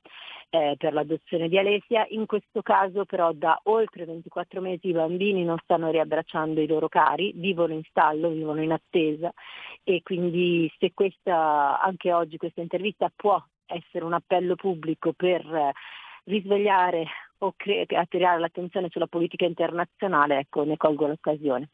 eh, 0.49 0.75
per 0.77 0.93
l'adozione 0.93 1.49
di 1.49 1.57
Alessia, 1.57 2.05
in 2.09 2.27
questo 2.27 2.61
caso 2.61 3.05
però 3.05 3.31
da 3.33 3.59
oltre 3.63 4.05
24 4.05 4.61
mesi 4.61 4.89
i 4.89 4.93
bambini 4.93 5.43
non 5.43 5.57
stanno 5.63 5.89
riabbracciando 5.89 6.61
i 6.61 6.67
loro 6.67 6.89
cari, 6.89 7.31
vivono 7.35 7.73
in 7.73 7.83
stallo, 7.83 8.29
vivono 8.29 8.61
in 8.61 8.71
attesa 8.71 9.31
e 9.83 10.01
quindi 10.03 10.71
se 10.77 10.91
questa, 10.93 11.79
anche 11.81 12.13
oggi 12.13 12.37
questa 12.37 12.61
intervista 12.61 13.11
può 13.15 13.43
essere 13.65 14.05
un 14.05 14.13
appello 14.13 14.55
pubblico 14.55 15.13
per 15.13 15.41
eh, 15.45 15.71
risvegliare 16.25 17.07
o 17.39 17.53
cre- 17.55 17.87
attirare 17.87 18.39
l'attenzione 18.39 18.89
sulla 18.91 19.07
politica 19.07 19.45
internazionale, 19.45 20.37
ecco, 20.37 20.63
ne 20.63 20.77
colgo 20.77 21.07
l'occasione. 21.07 21.69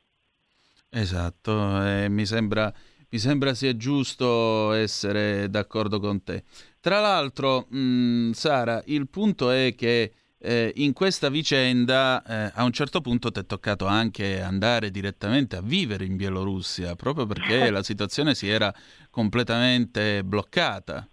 Esatto, 0.90 1.86
eh, 1.86 2.08
mi, 2.10 2.26
sembra, 2.26 2.74
mi, 3.10 3.18
sembra, 3.20 3.54
sia 3.54 3.76
giusto 3.76 4.72
essere 4.72 5.50
d'accordo 5.50 6.00
con 6.00 6.24
te. 6.24 6.44
Tra 6.80 7.00
l'altro, 7.00 7.68
mh, 7.70 7.78
mm, 7.78 8.32
Sara, 8.32 8.82
il 8.86 9.08
punto 9.10 9.52
è 9.52 9.76
che 9.76 10.14
eh, 10.40 10.72
in 10.76 10.94
questa 10.94 11.30
vicenda 11.30 12.24
eh, 12.24 12.52
a 12.54 12.64
un 12.64 12.72
certo 12.72 13.02
punto 13.02 13.32
ti 13.32 13.40
è 13.40 13.46
toccato 13.46 13.86
anche 13.86 14.42
andare 14.42 14.92
direttamente 14.92 15.56
a 15.58 15.62
vivere 15.62 16.06
in 16.06 16.16
Bielorussia, 16.16 16.96
proprio 16.96 17.26
perché 17.26 17.70
la 17.72 17.84
situazione 17.84 18.34
si 18.34 18.48
era 18.48 18.74
completamente 19.10 20.24
bloccata. 20.24 21.08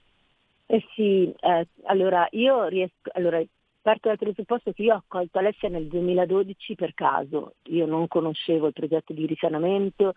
Eh 0.66 0.83
sì, 0.95 1.35
eh, 1.41 1.68
allora 1.85 2.27
io 2.31 2.68
riesco, 2.68 3.11
allora 3.12 3.43
Parto 3.85 4.09
dal 4.09 4.16
presupposto 4.16 4.72
che 4.72 4.80
io 4.80 4.95
ho 4.95 4.97
accolto 4.97 5.37
Alessia 5.37 5.68
nel 5.68 5.89
2012 5.89 6.74
per 6.74 6.95
caso, 6.95 7.57
io 7.64 7.85
non 7.85 8.09
conoscevo 8.09 8.68
il 8.68 8.72
progetto 8.72 9.12
di 9.12 9.26
risanamento, 9.26 10.14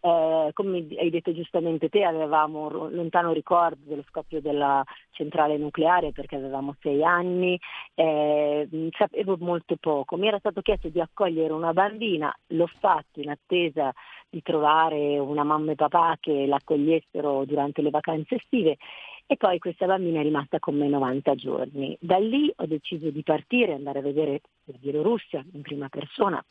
eh, 0.00 0.50
come 0.54 0.86
hai 0.98 1.10
detto 1.10 1.30
giustamente 1.34 1.90
te, 1.90 2.02
avevamo 2.02 2.68
un 2.68 2.94
lontano 2.94 3.32
ricordo 3.32 3.82
dello 3.82 4.04
scoppio 4.08 4.40
della 4.40 4.82
centrale 5.10 5.58
nucleare 5.58 6.12
perché 6.12 6.36
avevamo 6.36 6.76
sei 6.80 7.04
anni, 7.04 7.60
eh, 7.92 8.66
sapevo 8.96 9.36
molto 9.38 9.76
poco. 9.78 10.16
Mi 10.16 10.28
era 10.28 10.38
stato 10.38 10.62
chiesto 10.62 10.88
di 10.88 10.98
accogliere 10.98 11.52
una 11.52 11.74
bambina, 11.74 12.34
l'ho 12.46 12.70
fatto 12.78 13.20
in 13.20 13.28
attesa 13.28 13.92
di 14.30 14.40
trovare 14.40 15.18
una 15.18 15.44
mamma 15.44 15.72
e 15.72 15.74
papà 15.74 16.16
che 16.18 16.46
l'accogliessero 16.46 17.44
durante 17.44 17.82
le 17.82 17.90
vacanze 17.90 18.36
estive 18.36 18.78
e 19.30 19.36
poi 19.36 19.60
questa 19.60 19.86
bambina 19.86 20.18
è 20.18 20.22
rimasta 20.24 20.58
con 20.58 20.76
me 20.76 20.88
90 20.88 21.36
giorni. 21.36 21.96
Da 22.00 22.18
lì 22.18 22.52
ho 22.52 22.66
deciso 22.66 23.10
di 23.10 23.22
partire, 23.22 23.74
andare 23.74 24.00
a 24.00 24.02
vedere 24.02 24.40
la 24.64 24.74
Bielorussia 24.76 25.44
in 25.52 25.62
prima 25.62 25.88
persona, 25.88 26.44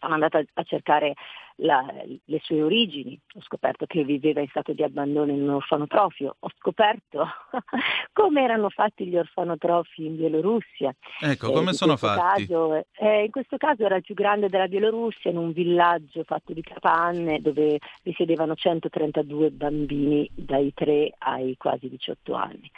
sono 0.00 0.14
andata 0.14 0.42
a 0.54 0.62
cercare 0.64 1.14
la, 1.56 1.86
le 2.24 2.40
sue 2.42 2.62
origini, 2.62 3.18
ho 3.34 3.42
scoperto 3.42 3.86
che 3.86 4.02
viveva 4.04 4.40
in 4.40 4.48
stato 4.48 4.72
di 4.72 4.82
abbandono 4.82 5.30
in 5.30 5.42
un 5.42 5.50
orfanotrofio, 5.50 6.36
ho 6.38 6.50
scoperto 6.56 7.26
come 8.12 8.42
erano 8.42 8.70
fatti 8.70 9.06
gli 9.06 9.16
orfanotrofi 9.16 10.06
in 10.06 10.16
Bielorussia. 10.16 10.94
Ecco, 11.20 11.52
come 11.52 11.70
eh, 11.70 11.74
sono 11.74 11.96
fatti? 11.96 12.46
Caso, 12.46 12.84
eh, 12.96 13.24
in 13.24 13.30
questo 13.30 13.56
caso 13.56 13.84
era 13.84 13.96
il 13.96 14.02
più 14.02 14.14
grande 14.14 14.48
della 14.48 14.68
Bielorussia, 14.68 15.30
in 15.30 15.36
un 15.36 15.52
villaggio 15.52 16.24
fatto 16.24 16.52
di 16.52 16.62
capanne 16.62 17.40
dove 17.40 17.78
risiedevano 18.02 18.54
132 18.54 19.50
bambini 19.50 20.28
dai 20.34 20.72
3 20.74 21.14
ai 21.18 21.56
quasi 21.56 21.88
18 21.88 22.34
anni 22.34 22.70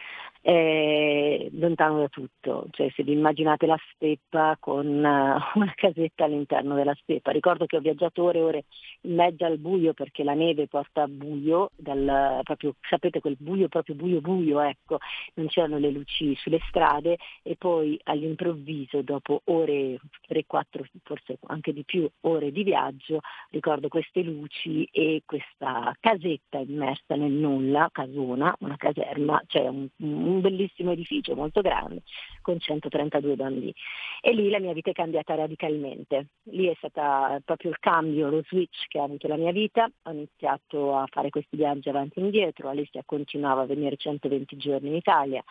è 0.43 1.49
lontano 1.53 2.01
da 2.01 2.09
tutto, 2.09 2.66
cioè 2.72 2.90
se 2.97 3.05
vi 3.05 3.12
immaginate 3.12 3.64
la 3.64 3.78
steppa 3.95 4.57
con 4.59 4.86
uh, 4.86 4.99
una 5.59 5.72
casetta 5.74 6.24
all'interno 6.24 6.74
della 6.74 6.95
steppa. 7.01 7.30
Ricordo 7.30 7.66
che 7.66 7.76
ho 7.76 7.80
viaggiato 7.80 8.24
ore 8.24 8.38
e 8.38 8.43
ore 8.43 8.64
in 9.03 9.14
mezzo 9.14 9.45
al 9.45 9.59
buio 9.59 9.95
perché 9.95 10.24
la 10.24 10.34
neve 10.34 10.66
porta 10.66 11.07
buio, 11.07 11.70
dal, 11.76 12.40
proprio, 12.43 12.74
sapete 12.88 13.20
quel 13.20 13.36
buio 13.38 13.68
proprio 13.68 13.95
buio 13.95 14.20
buio, 14.20 14.61
ecco, 14.61 14.99
non 15.34 15.47
c'erano 15.47 15.78
le 15.78 15.90
luci 15.90 16.34
sulle 16.34 16.61
strade 16.68 17.18
e 17.43 17.55
poi 17.57 17.99
all'improvviso 18.03 19.03
dopo 19.03 19.43
ore 19.45 20.01
3-4, 20.28 20.84
forse 21.05 21.38
anche 21.47 21.72
di 21.72 21.84
più 21.84 22.09
ore 22.22 22.51
di 22.51 22.64
viaggio, 22.64 23.20
ricordo 23.51 23.86
queste 23.86 24.22
luci 24.22 24.88
e 24.90 25.22
questa 25.24 25.95
casetta 26.01 26.59
immersa 26.59 27.14
nel 27.14 27.30
nulla, 27.30 27.88
casona, 27.93 28.55
una 28.61 28.76
caserma, 28.76 29.40
cioè 29.47 29.68
un, 29.68 29.86
un 29.99 30.32
un 30.33 30.41
bellissimo 30.41 30.93
edificio 30.93 31.35
molto 31.35 31.61
grande 31.61 32.03
con 32.41 32.59
132 32.59 33.37
bambini. 33.37 33.74
E 34.20 34.33
lì 34.33 34.51
la 34.51 34.59
mia 34.59 34.72
vita 34.72 34.91
è 34.91 34.95
cambiata 34.95 35.35
radicalmente. 35.35 36.28
Lì 36.45 36.66
è 36.66 36.74
stato 36.76 37.41
proprio 37.45 37.70
il 37.70 37.78
cambio, 37.78 38.28
lo 38.28 38.43
switch 38.49 38.87
che 38.89 38.99
ha 38.99 39.05
avuto 39.05 39.28
la 39.28 39.37
mia 39.37 39.53
vita. 39.53 39.91
Ho 40.03 40.11
iniziato 40.11 40.97
a 40.97 41.07
fare 41.11 41.30
questi 41.30 41.57
viaggi 41.57 41.89
avanti 41.89 42.18
e 42.18 42.22
indietro, 42.22 42.68
Alessia 42.68 43.03
continuava 43.05 43.62
a 43.62 43.66
venire 43.66 43.97
120 43.97 44.57
giorni 44.57 44.89
in 44.89 44.97
Italia. 44.97 45.43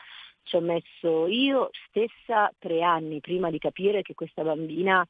Ci 0.44 0.56
ho 0.56 0.62
messo 0.62 1.28
io 1.28 1.70
stessa 1.88 2.52
tre 2.58 2.82
anni 2.82 3.20
prima 3.20 3.52
di 3.52 3.60
capire 3.60 4.02
che 4.02 4.16
questa 4.16 4.44
bambina 4.44 5.06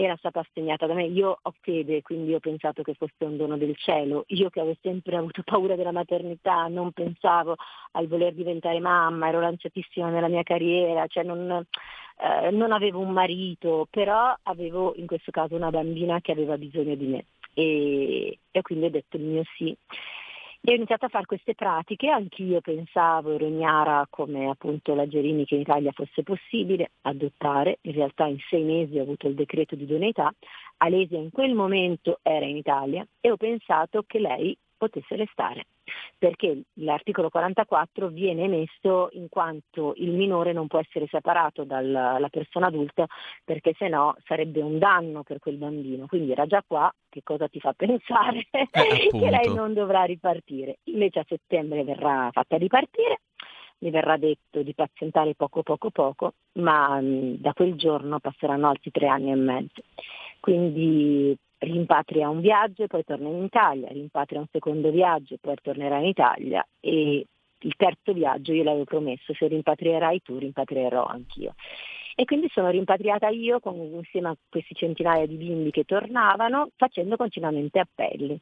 era 0.00 0.16
stata 0.16 0.40
assegnata 0.40 0.86
da 0.86 0.94
me. 0.94 1.06
Io 1.06 1.38
ho 1.42 1.54
fede, 1.60 2.02
quindi 2.02 2.32
ho 2.32 2.38
pensato 2.38 2.82
che 2.82 2.94
fosse 2.94 3.24
un 3.24 3.36
dono 3.36 3.56
del 3.56 3.76
cielo. 3.76 4.24
Io 4.28 4.48
che 4.48 4.60
avevo 4.60 4.76
sempre 4.80 5.16
avuto 5.16 5.42
paura 5.44 5.74
della 5.74 5.90
maternità, 5.90 6.68
non 6.68 6.92
pensavo 6.92 7.56
al 7.92 8.06
voler 8.06 8.32
diventare 8.32 8.78
mamma, 8.78 9.28
ero 9.28 9.40
lanciatissima 9.40 10.08
nella 10.08 10.28
mia 10.28 10.44
carriera, 10.44 11.06
cioè 11.08 11.24
non, 11.24 11.50
eh, 11.50 12.50
non 12.52 12.70
avevo 12.70 13.00
un 13.00 13.10
marito, 13.10 13.88
però 13.90 14.32
avevo 14.44 14.94
in 14.96 15.06
questo 15.06 15.32
caso 15.32 15.56
una 15.56 15.70
bambina 15.70 16.20
che 16.20 16.30
aveva 16.30 16.56
bisogno 16.56 16.94
di 16.94 17.06
me 17.06 17.24
e, 17.58 18.38
e 18.52 18.62
quindi 18.62 18.86
ho 18.86 18.90
detto 18.90 19.16
il 19.16 19.24
mio 19.24 19.42
sì. 19.56 19.76
E 20.60 20.72
ho 20.72 20.74
iniziato 20.74 21.06
a 21.06 21.08
fare 21.08 21.24
queste 21.24 21.54
pratiche, 21.54 22.08
anch'io 22.08 22.60
pensavo, 22.60 23.32
ero 23.32 23.46
ignara 23.46 24.06
come 24.10 24.48
appunto 24.48 24.94
la 24.94 25.06
Gerini 25.06 25.44
che 25.44 25.54
in 25.54 25.60
Italia 25.62 25.92
fosse 25.92 26.22
possibile 26.22 26.90
adottare, 27.02 27.78
in 27.82 27.92
realtà 27.92 28.26
in 28.26 28.38
sei 28.50 28.64
mesi 28.64 28.98
ho 28.98 29.02
avuto 29.02 29.28
il 29.28 29.34
decreto 29.34 29.76
di 29.76 29.84
idoneità, 29.84 30.30
Alesia 30.78 31.18
in 31.18 31.30
quel 31.30 31.54
momento 31.54 32.18
era 32.22 32.44
in 32.44 32.56
Italia 32.56 33.06
e 33.20 33.30
ho 33.30 33.36
pensato 33.36 34.02
che 34.06 34.18
lei 34.18 34.56
potesse 34.78 35.16
restare, 35.16 35.66
perché 36.16 36.62
l'articolo 36.74 37.28
44 37.28 38.08
viene 38.08 38.44
emesso 38.44 39.08
in 39.12 39.28
quanto 39.28 39.92
il 39.96 40.12
minore 40.12 40.52
non 40.52 40.66
può 40.68 40.78
essere 40.78 41.06
separato 41.08 41.64
dalla 41.64 42.28
persona 42.30 42.68
adulta 42.68 43.06
perché 43.44 43.74
se 43.76 43.88
no 43.88 44.16
sarebbe 44.24 44.62
un 44.62 44.78
danno 44.78 45.22
per 45.22 45.40
quel 45.40 45.56
bambino. 45.56 46.06
Quindi 46.06 46.32
era 46.32 46.46
già 46.46 46.62
qua, 46.66 46.90
che 47.08 47.22
cosa 47.22 47.48
ti 47.48 47.60
fa 47.60 47.74
pensare 47.76 48.46
eh, 48.50 49.08
che 49.10 49.30
lei 49.30 49.52
non 49.52 49.74
dovrà 49.74 50.04
ripartire. 50.04 50.78
Invece 50.84 51.18
a 51.18 51.24
settembre 51.26 51.84
verrà 51.84 52.30
fatta 52.32 52.56
ripartire 52.56 53.20
mi 53.80 53.90
verrà 53.90 54.16
detto 54.16 54.62
di 54.62 54.74
pazientare 54.74 55.34
poco 55.34 55.62
poco 55.62 55.90
poco, 55.90 56.34
ma 56.54 57.00
mh, 57.00 57.36
da 57.38 57.52
quel 57.52 57.74
giorno 57.76 58.18
passeranno 58.18 58.68
altri 58.68 58.90
tre 58.90 59.06
anni 59.06 59.30
e 59.30 59.36
mezzo. 59.36 59.82
Quindi 60.40 61.36
rimpatria 61.58 62.28
un 62.28 62.40
viaggio 62.40 62.84
e 62.84 62.86
poi 62.86 63.04
torna 63.04 63.28
in 63.28 63.42
Italia, 63.42 63.88
rimpatria 63.88 64.40
un 64.40 64.46
secondo 64.50 64.90
viaggio 64.90 65.34
e 65.34 65.38
poi 65.40 65.56
tornerà 65.60 65.98
in 65.98 66.06
Italia 66.06 66.66
e 66.80 67.26
il 67.60 67.74
terzo 67.76 68.12
viaggio 68.12 68.52
io 68.52 68.62
l'avevo 68.62 68.84
promesso, 68.84 69.34
se 69.34 69.46
rimpatrierai 69.48 70.22
tu 70.22 70.38
rimpatrierò 70.38 71.04
anch'io. 71.04 71.54
E 72.14 72.24
quindi 72.24 72.48
sono 72.50 72.68
rimpatriata 72.70 73.28
io 73.28 73.60
con, 73.60 73.76
insieme 73.76 74.28
a 74.28 74.36
questi 74.48 74.74
centinaia 74.74 75.26
di 75.26 75.36
bimbi 75.36 75.70
che 75.70 75.84
tornavano 75.84 76.70
facendo 76.76 77.16
continuamente 77.16 77.78
appelli 77.78 78.40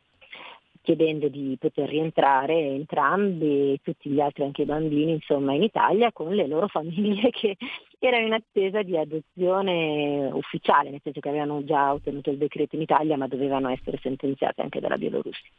chiedendo 0.86 1.26
di 1.26 1.56
poter 1.58 1.88
rientrare 1.88 2.54
entrambi 2.54 3.72
e 3.72 3.80
tutti 3.82 4.08
gli 4.08 4.20
altri 4.20 4.44
anche 4.44 4.62
i 4.62 4.66
bambini 4.66 5.10
insomma 5.10 5.52
in 5.52 5.64
Italia 5.64 6.12
con 6.12 6.32
le 6.32 6.46
loro 6.46 6.68
famiglie 6.78 7.30
che 7.30 7.56
erano 7.98 8.26
in 8.26 8.32
attesa 8.34 8.82
di 8.82 8.96
adozione 8.96 10.30
ufficiale, 10.32 10.90
nel 10.90 11.00
senso 11.02 11.18
che 11.18 11.28
avevano 11.28 11.64
già 11.64 11.92
ottenuto 11.92 12.30
il 12.30 12.38
decreto 12.38 12.76
in 12.76 12.82
Italia 12.82 13.16
ma 13.16 13.26
dovevano 13.26 13.68
essere 13.68 13.98
sentenziate 14.00 14.62
anche 14.62 14.78
dalla 14.78 14.96
Bielorussia. 14.96 15.50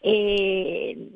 E 0.00 1.10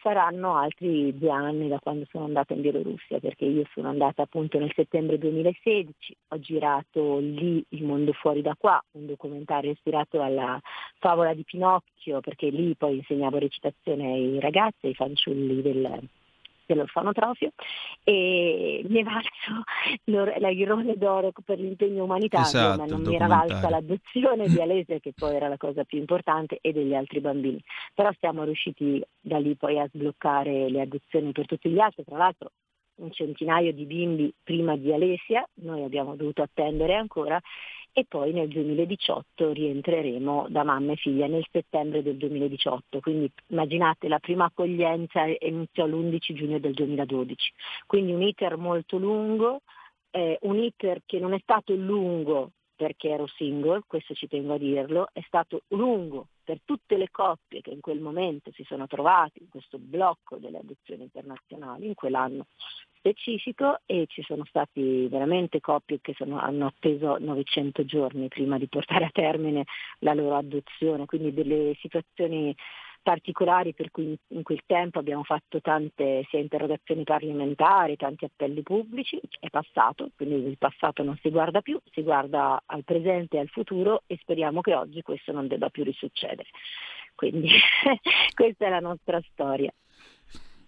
saranno 0.00 0.56
altri 0.56 1.16
due 1.16 1.30
anni 1.30 1.68
da 1.68 1.78
quando 1.78 2.06
sono 2.10 2.24
andata 2.24 2.54
in 2.54 2.60
Bielorussia, 2.60 3.20
perché 3.20 3.44
io 3.44 3.64
sono 3.72 3.88
andata 3.88 4.22
appunto 4.22 4.58
nel 4.58 4.72
settembre 4.74 5.18
2016, 5.18 6.16
ho 6.28 6.38
girato 6.40 7.18
lì 7.18 7.64
Il 7.70 7.84
mondo 7.84 8.12
fuori 8.12 8.42
da 8.42 8.54
qua, 8.58 8.82
un 8.92 9.06
documentario 9.06 9.70
ispirato 9.70 10.22
alla 10.22 10.60
favola 10.98 11.34
di 11.34 11.44
Pinocchio, 11.44 12.20
perché 12.20 12.48
lì 12.50 12.74
poi 12.76 12.96
insegnavo 12.96 13.38
recitazione 13.38 14.12
ai 14.12 14.40
ragazzi, 14.40 14.86
ai 14.86 14.94
fanciulli 14.94 15.62
del, 15.62 16.08
dell'orfanotrofio 16.68 17.52
e 18.04 18.84
mi 18.86 19.00
è 19.00 19.02
valso 19.02 19.64
l'airone 20.04 20.96
d'oro 20.96 21.32
per 21.44 21.58
l'impegno 21.58 22.04
umanitario, 22.04 22.46
esatto, 22.46 22.80
ma 22.80 22.86
non 22.86 23.00
mi 23.00 23.14
era 23.14 23.26
valsa 23.26 23.70
l'adozione 23.70 24.46
di 24.46 24.60
Alessia 24.60 24.98
che 24.98 25.12
poi 25.16 25.34
era 25.34 25.48
la 25.48 25.56
cosa 25.56 25.84
più 25.84 25.98
importante 25.98 26.58
e 26.60 26.72
degli 26.72 26.94
altri 26.94 27.20
bambini. 27.20 27.62
Però 27.94 28.10
siamo 28.18 28.44
riusciti 28.44 29.02
da 29.18 29.38
lì 29.38 29.56
poi 29.56 29.78
a 29.78 29.88
sbloccare 29.88 30.68
le 30.68 30.82
adozioni 30.82 31.32
per 31.32 31.46
tutti 31.46 31.70
gli 31.70 31.80
altri, 31.80 32.04
tra 32.04 32.18
l'altro 32.18 32.50
un 32.98 33.12
centinaio 33.12 33.72
di 33.72 33.84
bimbi 33.84 34.32
prima 34.42 34.76
di 34.76 34.92
Alessia, 34.92 35.46
noi 35.62 35.84
abbiamo 35.84 36.16
dovuto 36.16 36.42
attendere 36.42 36.94
ancora 36.94 37.40
e 37.92 38.04
poi 38.06 38.32
nel 38.32 38.48
2018 38.48 39.52
rientreremo 39.52 40.46
da 40.48 40.62
mamma 40.62 40.92
e 40.92 40.96
figlia 40.96 41.26
nel 41.26 41.46
settembre 41.50 42.02
del 42.02 42.16
2018, 42.16 43.00
quindi 43.00 43.30
immaginate 43.48 44.08
la 44.08 44.18
prima 44.18 44.44
accoglienza 44.44 45.24
iniziò 45.40 45.86
l'11 45.86 46.18
giugno 46.34 46.58
del 46.58 46.74
2012, 46.74 47.52
quindi 47.86 48.12
un 48.12 48.22
iter 48.22 48.56
molto 48.56 48.98
lungo, 48.98 49.62
eh, 50.10 50.38
un 50.42 50.58
iter 50.58 51.02
che 51.04 51.18
non 51.18 51.32
è 51.32 51.38
stato 51.40 51.74
lungo 51.74 52.52
perché 52.78 53.08
ero 53.08 53.26
single, 53.26 53.82
questo 53.88 54.14
ci 54.14 54.28
tengo 54.28 54.54
a 54.54 54.56
dirlo, 54.58 55.08
è 55.12 55.20
stato 55.26 55.62
lungo 55.70 56.28
per 56.44 56.60
tutte 56.64 56.96
le 56.96 57.08
coppie 57.10 57.60
che 57.60 57.70
in 57.70 57.80
quel 57.80 57.98
momento 57.98 58.52
si 58.52 58.62
sono 58.62 58.86
trovate 58.86 59.40
in 59.40 59.48
questo 59.48 59.78
blocco 59.78 60.36
delle 60.36 60.58
adozioni 60.58 61.02
internazionali, 61.02 61.88
in 61.88 61.94
quell'anno 61.94 62.46
specifico 62.98 63.80
e 63.84 64.06
ci 64.06 64.22
sono 64.22 64.44
stati 64.44 65.08
veramente 65.08 65.60
coppie 65.60 65.98
che 66.00 66.14
sono, 66.16 66.38
hanno 66.38 66.66
atteso 66.66 67.18
900 67.18 67.84
giorni 67.84 68.28
prima 68.28 68.58
di 68.58 68.68
portare 68.68 69.06
a 69.06 69.10
termine 69.12 69.64
la 69.98 70.14
loro 70.14 70.36
adozione, 70.36 71.04
quindi 71.06 71.34
delle 71.34 71.74
situazioni 71.80 72.54
particolari 73.08 73.72
per 73.72 73.90
cui 73.90 74.14
in 74.28 74.42
quel 74.42 74.60
tempo 74.66 74.98
abbiamo 74.98 75.22
fatto 75.22 75.62
tante 75.62 76.26
sia 76.28 76.40
interrogazioni 76.40 77.04
parlamentari, 77.04 77.96
tanti 77.96 78.26
appelli 78.26 78.60
pubblici, 78.62 79.18
è 79.40 79.48
passato, 79.48 80.10
quindi 80.14 80.46
il 80.46 80.58
passato 80.58 81.02
non 81.02 81.18
si 81.22 81.30
guarda 81.30 81.62
più, 81.62 81.80
si 81.94 82.02
guarda 82.02 82.62
al 82.66 82.84
presente 82.84 83.38
e 83.38 83.40
al 83.40 83.48
futuro 83.48 84.02
e 84.06 84.18
speriamo 84.20 84.60
che 84.60 84.74
oggi 84.74 85.00
questo 85.00 85.32
non 85.32 85.46
debba 85.46 85.70
più 85.70 85.84
risuccedere. 85.84 86.50
Quindi 87.14 87.48
questa 88.34 88.66
è 88.66 88.68
la 88.68 88.80
nostra 88.80 89.18
storia. 89.32 89.72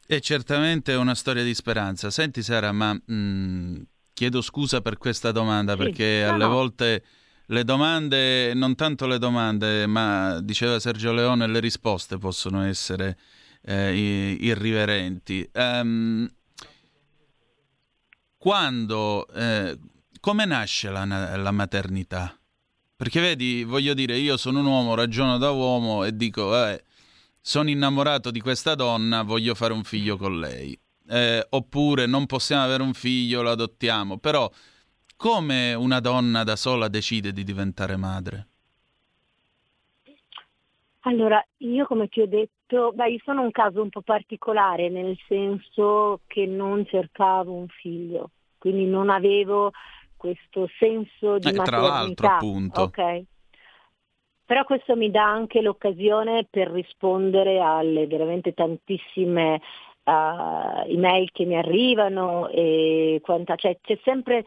È 0.06 0.18
certamente 0.20 0.94
una 0.94 1.14
storia 1.14 1.42
di 1.42 1.52
speranza. 1.52 2.08
Senti 2.08 2.40
Sara, 2.40 2.72
ma 2.72 2.94
mh, 2.94 3.12
mm, 3.12 3.82
chiedo 4.14 4.40
scusa 4.40 4.80
per 4.80 4.96
questa 4.96 5.30
domanda 5.30 5.72
sì, 5.72 5.78
perché 5.78 6.22
no, 6.24 6.32
alle 6.32 6.44
no. 6.44 6.50
volte 6.50 7.04
le 7.50 7.64
domande, 7.64 8.54
non 8.54 8.76
tanto 8.76 9.06
le 9.06 9.18
domande, 9.18 9.86
ma 9.86 10.40
diceva 10.40 10.78
Sergio 10.78 11.12
Leone, 11.12 11.48
le 11.48 11.58
risposte 11.58 12.16
possono 12.16 12.62
essere 12.62 13.18
eh, 13.62 14.36
irriverenti. 14.40 15.48
Um, 15.54 16.28
quando, 18.38 19.26
eh, 19.34 19.76
come 20.20 20.44
nasce 20.44 20.90
la, 20.90 21.04
la, 21.04 21.50
maternità? 21.50 22.38
Perché 22.94 23.20
vedi, 23.20 23.64
voglio 23.64 23.94
dire, 23.94 24.16
io 24.16 24.36
sono 24.36 24.60
un 24.60 24.66
uomo, 24.66 24.94
ragiono 24.94 25.36
da 25.36 25.50
uomo 25.50 26.04
e 26.04 26.14
dico, 26.14 26.56
eh, 26.56 26.84
sono 27.40 27.68
innamorato 27.68 28.30
di 28.30 28.40
questa 28.40 28.76
donna, 28.76 29.22
voglio 29.22 29.56
fare 29.56 29.72
un 29.72 29.82
figlio 29.82 30.16
con 30.16 30.38
lei. 30.38 30.78
Eh, 31.08 31.44
oppure 31.50 32.06
non 32.06 32.26
possiamo 32.26 32.62
avere 32.62 32.84
un 32.84 32.94
figlio, 32.94 33.42
lo 33.42 33.50
adottiamo. 33.50 34.18
Però 34.18 34.48
come 35.20 35.74
una 35.74 36.00
donna 36.00 36.44
da 36.44 36.56
sola 36.56 36.88
decide 36.88 37.34
di 37.34 37.44
diventare 37.44 37.94
madre? 37.96 38.46
Allora, 41.00 41.44
io 41.58 41.84
come 41.84 42.08
ti 42.08 42.22
ho 42.22 42.26
detto, 42.26 42.92
beh, 42.94 43.10
io 43.10 43.18
sono 43.22 43.42
un 43.42 43.50
caso 43.50 43.82
un 43.82 43.90
po' 43.90 44.00
particolare, 44.00 44.88
nel 44.88 45.18
senso 45.28 46.20
che 46.26 46.46
non 46.46 46.86
cercavo 46.86 47.52
un 47.52 47.68
figlio, 47.68 48.30
quindi 48.56 48.86
non 48.86 49.10
avevo 49.10 49.72
questo 50.16 50.70
senso 50.78 51.36
di 51.36 51.48
eh, 51.48 51.52
maternità. 51.52 51.64
Tra 51.64 51.80
l'altro, 51.80 52.26
appunto. 52.26 52.80
Ok. 52.80 53.22
Però 54.46 54.64
questo 54.64 54.96
mi 54.96 55.10
dà 55.10 55.24
anche 55.24 55.60
l'occasione 55.60 56.46
per 56.48 56.70
rispondere 56.70 57.60
alle 57.60 58.06
veramente 58.06 58.54
tantissime 58.54 59.60
uh, 60.04 60.88
email 60.88 61.30
che 61.30 61.44
mi 61.44 61.56
arrivano 61.56 62.48
e 62.48 63.20
quanta, 63.22 63.54
cioè, 63.56 63.76
c'è 63.82 63.98
sempre 64.02 64.44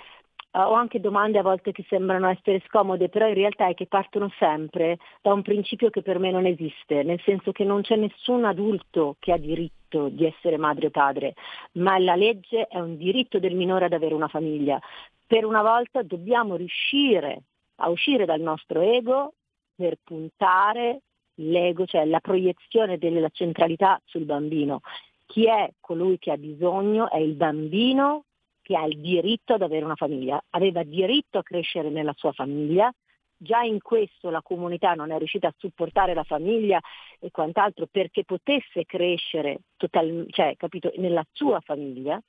Uh, 0.56 0.60
ho 0.60 0.74
anche 0.74 1.00
domande 1.00 1.40
a 1.40 1.42
volte 1.42 1.72
che 1.72 1.84
sembrano 1.90 2.28
essere 2.28 2.62
scomode, 2.68 3.10
però 3.10 3.28
in 3.28 3.34
realtà 3.34 3.68
è 3.70 3.74
che 3.74 3.88
partono 3.88 4.32
sempre 4.38 5.00
da 5.20 5.34
un 5.34 5.42
principio 5.42 5.90
che 5.90 6.04
per 6.04 6.20
me 6.20 6.30
non 6.30 6.46
esiste, 6.46 7.02
nel 7.02 7.20
senso 7.22 7.52
che 7.52 7.64
non 7.64 7.82
c'è 7.82 7.96
nessun 7.96 8.46
adulto 8.46 9.16
che 9.18 9.32
ha 9.32 9.38
diritto 9.38 10.10
di 10.10 10.26
essere 10.28 10.58
madre 10.58 10.88
o 10.88 10.90
padre, 10.92 11.34
ma 11.74 11.98
la 11.98 12.16
legge 12.16 12.68
è 12.68 12.78
un 12.80 12.98
diritto 12.98 13.40
del 13.40 13.56
minore 13.56 13.86
ad 13.86 13.94
avere 13.94 14.14
una 14.14 14.28
famiglia. 14.28 14.80
Per 15.26 15.44
una 15.44 15.64
volta 15.64 16.04
dobbiamo 16.04 16.56
riuscire 16.56 17.42
a 17.78 17.90
uscire 17.90 18.26
dal 18.26 18.42
nostro 18.42 18.82
ego 18.82 19.34
per 19.76 19.98
puntare 20.04 21.02
l'ego, 21.38 21.88
cioè 21.88 22.06
la 22.06 22.20
proiezione 22.20 23.00
della 23.00 23.30
centralità 23.30 24.00
sul 24.06 24.26
bambino. 24.26 24.82
Chi 25.26 25.48
è 25.48 25.72
colui 25.80 26.20
che 26.20 26.30
ha 26.30 26.38
bisogno 26.38 27.10
è 27.10 27.18
il 27.18 27.34
bambino 27.34 28.26
che 28.64 28.76
ha 28.76 28.86
il 28.86 28.98
diritto 28.98 29.54
ad 29.54 29.62
avere 29.62 29.86
una 29.86 29.96
famiglia, 29.96 30.44
aveva 30.52 30.82
diritto 30.82 31.38
a 31.38 31.44
crescere 31.44 31.90
nella 31.90 32.14
sua 32.16 32.32
famiglia, 32.32 32.92
già 33.38 33.62
in 33.62 33.80
questo 33.82 34.30
la 34.30 34.42
comunità 34.42 34.94
non 34.94 35.12
è 35.12 35.18
riuscita 35.18 35.50
a 35.50 35.54
supportare 35.58 36.14
la 36.14 36.24
famiglia 36.24 36.80
e 37.20 37.30
quant'altro 37.30 37.88
perché 37.92 38.24
potesse 38.24 38.86
crescere 38.86 39.60
total, 39.78 40.26
cioè, 40.30 40.56
capito, 40.58 40.92
nella 40.96 41.24
sua 41.32 41.60
famiglia 41.60 42.20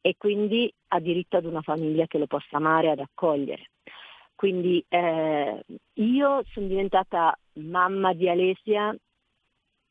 e 0.00 0.14
quindi 0.18 0.72
ha 0.88 1.00
diritto 1.00 1.36
ad 1.36 1.44
una 1.44 1.62
famiglia 1.62 2.06
che 2.06 2.18
lo 2.18 2.26
possa 2.26 2.56
amare 2.56 2.90
ad 2.90 2.98
accogliere. 2.98 3.70
Quindi 4.34 4.84
eh, 4.88 5.64
io 5.94 6.42
sono 6.52 6.66
diventata 6.66 7.36
mamma 7.54 8.12
di 8.12 8.28
Alessia. 8.28 8.94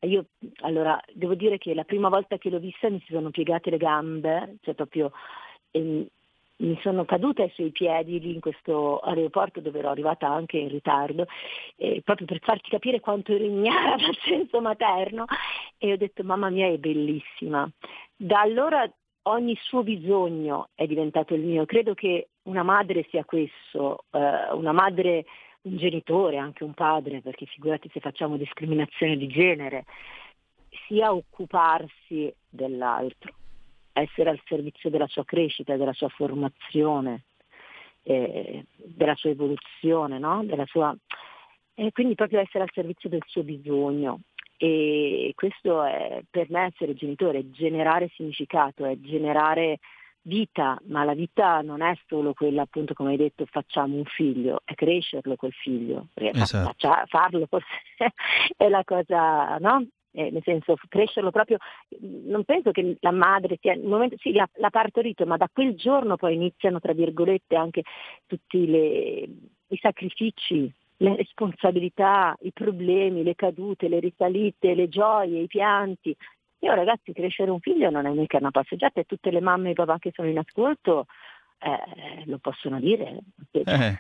Io 0.02 0.26
allora 0.62 0.98
devo 1.12 1.36
dire 1.36 1.58
che 1.58 1.74
la 1.74 1.84
prima 1.84 2.08
volta 2.08 2.38
che 2.38 2.50
l'ho 2.50 2.60
vista 2.60 2.90
mi 2.90 3.00
si 3.06 3.12
sono 3.12 3.30
piegate 3.30 3.70
le 3.70 3.78
gambe, 3.78 4.56
cioè 4.62 4.74
proprio 4.74 5.12
e 5.72 6.08
mi 6.58 6.80
sono 6.82 7.06
caduta 7.06 7.44
ai 7.44 7.52
suoi 7.54 7.72
piedi 7.72 8.20
lì 8.20 8.34
in 8.34 8.40
questo 8.40 9.00
aeroporto 9.00 9.60
dove 9.62 9.80
ero 9.80 9.90
arrivata 9.90 10.28
anche 10.28 10.58
in 10.58 10.70
ritardo, 10.70 11.28
eh, 11.76 12.02
proprio 12.04 12.26
per 12.26 12.40
farti 12.42 12.70
capire 12.70 13.00
quanto 13.00 13.34
ero 13.34 13.44
ignara 13.44 13.96
dal 13.98 14.18
senso 14.26 14.62
materno. 14.62 15.26
E 15.78 15.92
ho 15.92 15.98
detto 15.98 16.24
mamma 16.24 16.50
mia 16.50 16.68
è 16.68 16.78
bellissima. 16.78 17.70
Da 18.16 18.42
allora 18.42 18.90
ogni 19.24 19.56
suo 19.62 19.84
bisogno 19.84 20.70
è 20.74 20.88
diventato 20.88 21.34
il 21.34 21.42
mio, 21.42 21.66
credo 21.66 21.94
che 21.94 22.30
una 22.44 22.64
madre 22.64 23.06
sia 23.10 23.26
questo, 23.26 24.06
eh, 24.12 24.52
una 24.54 24.72
madre, 24.72 25.26
un 25.64 25.78
genitore, 25.78 26.38
anche 26.38 26.64
un 26.64 26.74
padre, 26.74 27.22
perché 27.22 27.46
figurati 27.46 27.90
se 27.92 28.00
facciamo 28.00 28.38
discriminazione 28.38 29.18
di 29.18 29.28
genere, 29.28 29.86
sia 30.88 31.14
occuparsi 31.14 32.34
dell'altro 32.50 33.34
essere 34.02 34.30
al 34.30 34.42
servizio 34.46 34.90
della 34.90 35.08
sua 35.08 35.24
crescita, 35.24 35.76
della 35.76 35.94
sua 35.94 36.10
formazione, 36.10 37.24
eh, 38.04 38.66
della 38.76 39.16
sua 39.16 39.30
evoluzione, 39.32 40.20
no? 40.20 40.44
della 40.44 40.66
sua... 40.66 40.96
e 41.74 41.92
quindi 41.92 42.16
proprio 42.16 42.40
essere 42.40 42.64
al 42.64 42.72
servizio 42.74 43.10
del 43.10 43.24
suo 43.26 43.44
bisogno. 43.44 44.22
E 44.60 45.34
questo 45.36 45.84
è 45.84 46.22
per 46.30 46.50
me 46.50 46.66
essere 46.66 46.96
genitore, 46.96 47.40
è 47.40 47.50
generare 47.52 48.10
significato, 48.16 48.86
è 48.86 48.98
generare 49.00 49.80
vita, 50.28 50.78
ma 50.88 51.04
la 51.04 51.14
vita 51.14 51.62
non 51.62 51.82
è 51.82 51.98
solo 52.08 52.34
quella 52.34 52.64
appunto 52.64 52.94
come 52.94 53.12
hai 53.12 53.18
detto 53.18 53.46
facciamo 53.46 53.96
un 53.96 54.04
figlio, 54.06 54.62
è 54.66 54.74
crescerlo 54.74 55.36
quel 55.36 55.54
figlio, 55.54 56.08
esatto. 56.16 57.06
farlo 57.06 57.46
forse 57.48 57.68
è 58.58 58.68
la 58.68 58.84
cosa 58.84 59.58
no? 59.60 59.86
Eh, 60.12 60.32
nel 60.32 60.42
senso 60.44 60.76
crescerlo 60.88 61.32
proprio, 61.32 61.58
non 62.00 62.44
penso 62.44 62.72
che 62.72 62.98
la 63.00 63.12
madre 63.12 63.58
sia, 63.62 63.78
momento, 63.82 64.16
sì, 64.20 64.32
l'ha, 64.34 64.50
l'ha 64.56 64.70
partorito, 64.70 65.26
ma 65.26 65.38
da 65.38 65.50
quel 65.52 65.76
giorno 65.76 66.16
poi 66.16 66.36
iniziano, 66.36 66.80
tra 66.80 66.94
virgolette, 66.94 67.56
anche 67.56 67.84
tutti 68.26 68.66
le, 68.68 69.30
i 69.68 69.78
sacrifici, 69.80 70.72
le 70.98 71.16
responsabilità, 71.16 72.36
i 72.42 72.52
problemi, 72.52 73.24
le 73.24 73.36
cadute, 73.36 73.88
le 73.88 74.00
risalite, 74.00 74.74
le 74.74 74.88
gioie, 74.88 75.42
i 75.42 75.48
pianti. 75.48 76.16
Io 76.60 76.74
ragazzi, 76.74 77.14
crescere 77.14 77.52
un 77.52 77.60
figlio 77.60 77.92
non 77.92 78.08
è 78.08 78.10
mica 78.10 78.38
una 78.38 78.50
passeggiata 78.50 79.00
e 79.00 79.04
tutte 79.04 79.30
le 79.30 79.42
mamme 79.42 79.72
e 79.72 79.74
papà 79.74 80.00
che 80.00 80.12
sono 80.14 80.28
in 80.28 80.40
ascolto 80.40 81.06
eh, 81.60 82.24
lo 82.26 82.38
possono 82.38 82.80
dire. 82.80 83.18
Eh. 83.52 83.64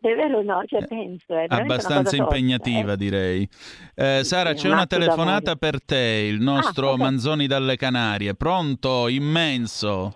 è 0.00 0.14
vero 0.14 0.38
o 0.38 0.42
no? 0.42 0.62
Cioè, 0.66 0.86
penso, 0.86 1.34
è 1.34 1.46
abbastanza 1.48 2.16
impegnativa 2.16 2.94
tosta, 2.94 2.96
direi. 2.96 3.48
Eh, 3.94 4.24
Sara, 4.24 4.50
sì, 4.50 4.56
c'è 4.56 4.66
un 4.68 4.74
una 4.74 4.86
telefonata 4.86 5.56
per 5.56 5.82
te, 5.82 6.28
il 6.30 6.40
nostro 6.40 6.92
Ah. 6.92 6.96
Manzoni 6.96 7.46
dalle 7.46 7.76
Canarie. 7.76 8.34
Pronto? 8.34 9.08
Immenso. 9.08 10.14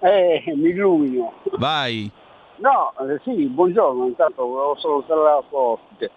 Eh, 0.00 0.42
mi 0.56 0.70
illumino. 0.70 1.34
Vai. 1.58 2.10
No, 2.56 2.92
eh, 3.00 3.20
sì, 3.24 3.46
buongiorno, 3.46 4.06
intanto 4.06 4.46
volevo 4.46 4.76
salutare 4.78 5.20
la 5.20 5.42
ospite. 5.50 6.10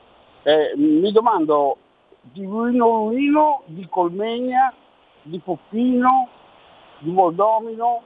Eh, 0.44 0.74
mi 0.76 1.12
domando 1.12 1.78
di 2.22 2.44
Luino 2.44 3.08
Luino, 3.08 3.64
di 3.66 3.88
Colmegna, 3.90 4.74
di 5.24 5.40
Poppino, 5.40 6.30
di 7.00 7.12
Moldomino 7.12 8.02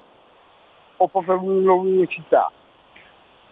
o 1.00 1.08
proprio 1.08 1.36
Luino 1.36 1.76
Luino 1.76 2.06
città? 2.06 2.52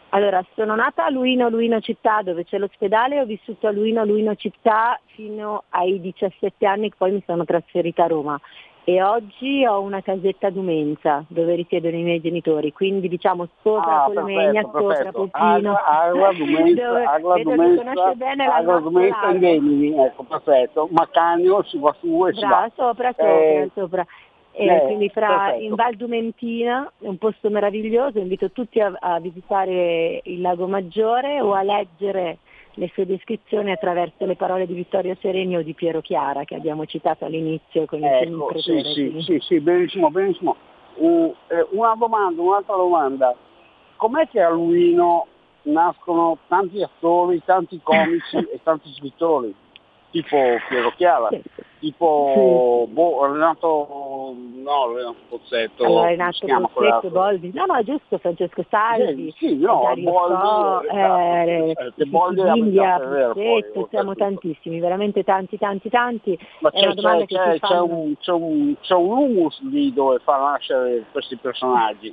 Allora, 0.09 0.43
sono 0.55 0.73
nata 0.75 1.05
a 1.05 1.09
Luino, 1.09 1.49
Luino 1.49 1.81
città, 1.81 2.21
dove 2.21 2.45
c'è 2.45 2.57
l'ospedale, 2.57 3.15
e 3.15 3.19
ho 3.21 3.25
vissuto 3.25 3.67
a 3.67 3.71
Luino, 3.71 4.05
Luino 4.05 4.35
città 4.35 4.97
fino 5.07 5.63
ai 5.69 5.99
17 5.99 6.65
anni, 6.65 6.91
poi 6.97 7.11
mi 7.11 7.23
sono 7.25 7.43
trasferita 7.43 8.05
a 8.05 8.07
Roma. 8.07 8.39
E 8.85 9.03
oggi 9.03 9.65
ho 9.65 9.81
una 9.81 9.99
casetta 10.01 10.47
a 10.47 10.49
Dumenza, 10.49 11.25
dove 11.27 11.55
risiedono 11.55 11.97
i 11.97 12.03
miei 12.03 12.21
genitori, 12.21 12.71
quindi 12.71 13.09
diciamo 13.09 13.49
sopra 13.61 14.03
Ah, 14.03 14.05
Colmegna, 14.05 14.61
sopra. 14.61 15.11
Agla, 15.31 15.83
Agla, 15.85 16.31
Dumenza, 16.39 17.03
che 17.35 17.43
Dumenza, 17.43 17.83
nostra 17.83 18.79
Dumenza 18.79 19.17
area. 19.19 19.31
in 19.33 19.39
Gemini, 19.41 20.05
ecco, 20.05 20.23
perfetto. 20.23 20.87
Macagno 20.91 21.63
si 21.63 21.77
va 21.79 21.93
su 21.99 22.27
e 22.27 22.33
si 22.33 22.39
Brava, 22.39 22.55
va. 22.61 22.71
sopra, 22.75 23.09
sopra, 23.11 23.27
Eh, 23.29 23.69
sopra. 23.73 24.05
Eh, 24.59 24.81
quindi 24.85 25.09
fra 25.09 25.53
in 25.53 25.75
Val 25.75 25.95
Dumentina, 25.95 26.91
un 26.99 27.17
posto 27.17 27.49
meraviglioso, 27.51 28.17
invito 28.17 28.49
tutti 28.49 28.79
a, 28.79 28.91
a 28.99 29.19
visitare 29.19 30.21
il 30.23 30.41
Lago 30.41 30.67
Maggiore 30.67 31.39
o 31.41 31.53
a 31.53 31.61
leggere 31.61 32.39
le 32.73 32.89
sue 32.93 33.05
descrizioni 33.05 33.71
attraverso 33.71 34.25
le 34.25 34.35
parole 34.35 34.65
di 34.65 34.73
Vittorio 34.73 35.15
Sereni 35.19 35.57
o 35.57 35.61
di 35.61 35.73
Piero 35.73 36.01
Chiara 36.01 36.43
che 36.43 36.55
abbiamo 36.55 36.85
citato 36.85 37.25
all'inizio 37.25 37.85
con 37.85 38.03
i 38.03 38.09
film 38.23 38.41
Ecco, 38.41 38.59
sì, 38.59 38.71
pretori. 38.71 38.93
sì, 38.93 39.21
sì, 39.21 39.39
sì, 39.41 39.59
benissimo, 39.59 40.09
benissimo. 40.09 40.55
Uh, 40.95 41.35
eh, 41.49 41.67
una 41.71 41.93
domanda, 41.95 42.41
un'altra 42.41 42.75
domanda. 42.75 43.35
Com'è 43.95 44.27
che 44.27 44.41
a 44.41 44.49
Luino 44.49 45.27
nascono 45.63 46.37
tanti 46.47 46.81
attori, 46.81 47.41
tanti 47.45 47.79
comici 47.83 48.37
e 48.51 48.59
tanti 48.63 48.91
scrittori? 48.93 49.53
Tipo 50.17 50.37
Piero 50.67 50.91
Chiara, 50.95 51.29
tipo 51.79 52.87
boh, 52.89 53.31
Renato, 53.31 54.33
no, 54.55 54.93
Renato 54.95 55.15
Pozzetto, 55.29 55.83
Allora, 55.85 56.07
Renato 56.07 56.69
Pozzetto? 56.73 57.09
Boldi, 57.11 57.51
no 57.53 57.65
no 57.65 57.83
giusto, 57.83 58.17
Francesco 58.17 58.65
Salvi, 58.67 59.31
Sì, 59.37 59.47
sì, 59.47 59.55
no, 59.57 59.81
Dario 59.83 60.09
Boldi, 60.09 60.33
Fo, 60.35 60.81
esatto, 60.81 61.19
eh, 61.19 61.75
eh, 61.97 62.05
Boldi 62.05 62.41
poi, 63.33 63.61
Pozzetto, 63.61 63.87
siamo 63.91 64.15
tantissimi, 64.15 64.79
veramente 64.79 65.23
tanti 65.23 65.57
tanti 65.59 65.89
tanti, 65.89 66.39
Ma 66.59 66.71
c'è, 66.71 66.93
c'è- 66.95 67.25
c'è- 67.27 67.59
c'è 67.59 67.79
un, 67.79 68.17
c'è, 68.17 68.31
un, 68.31 68.75
c'è 68.81 68.95
un 68.95 69.09
humus 69.11 69.61
lì 69.69 69.93
dove 69.93 70.17
fa 70.19 70.37
nascere 70.37 71.03
questi 71.11 71.35
personaggi. 71.35 72.11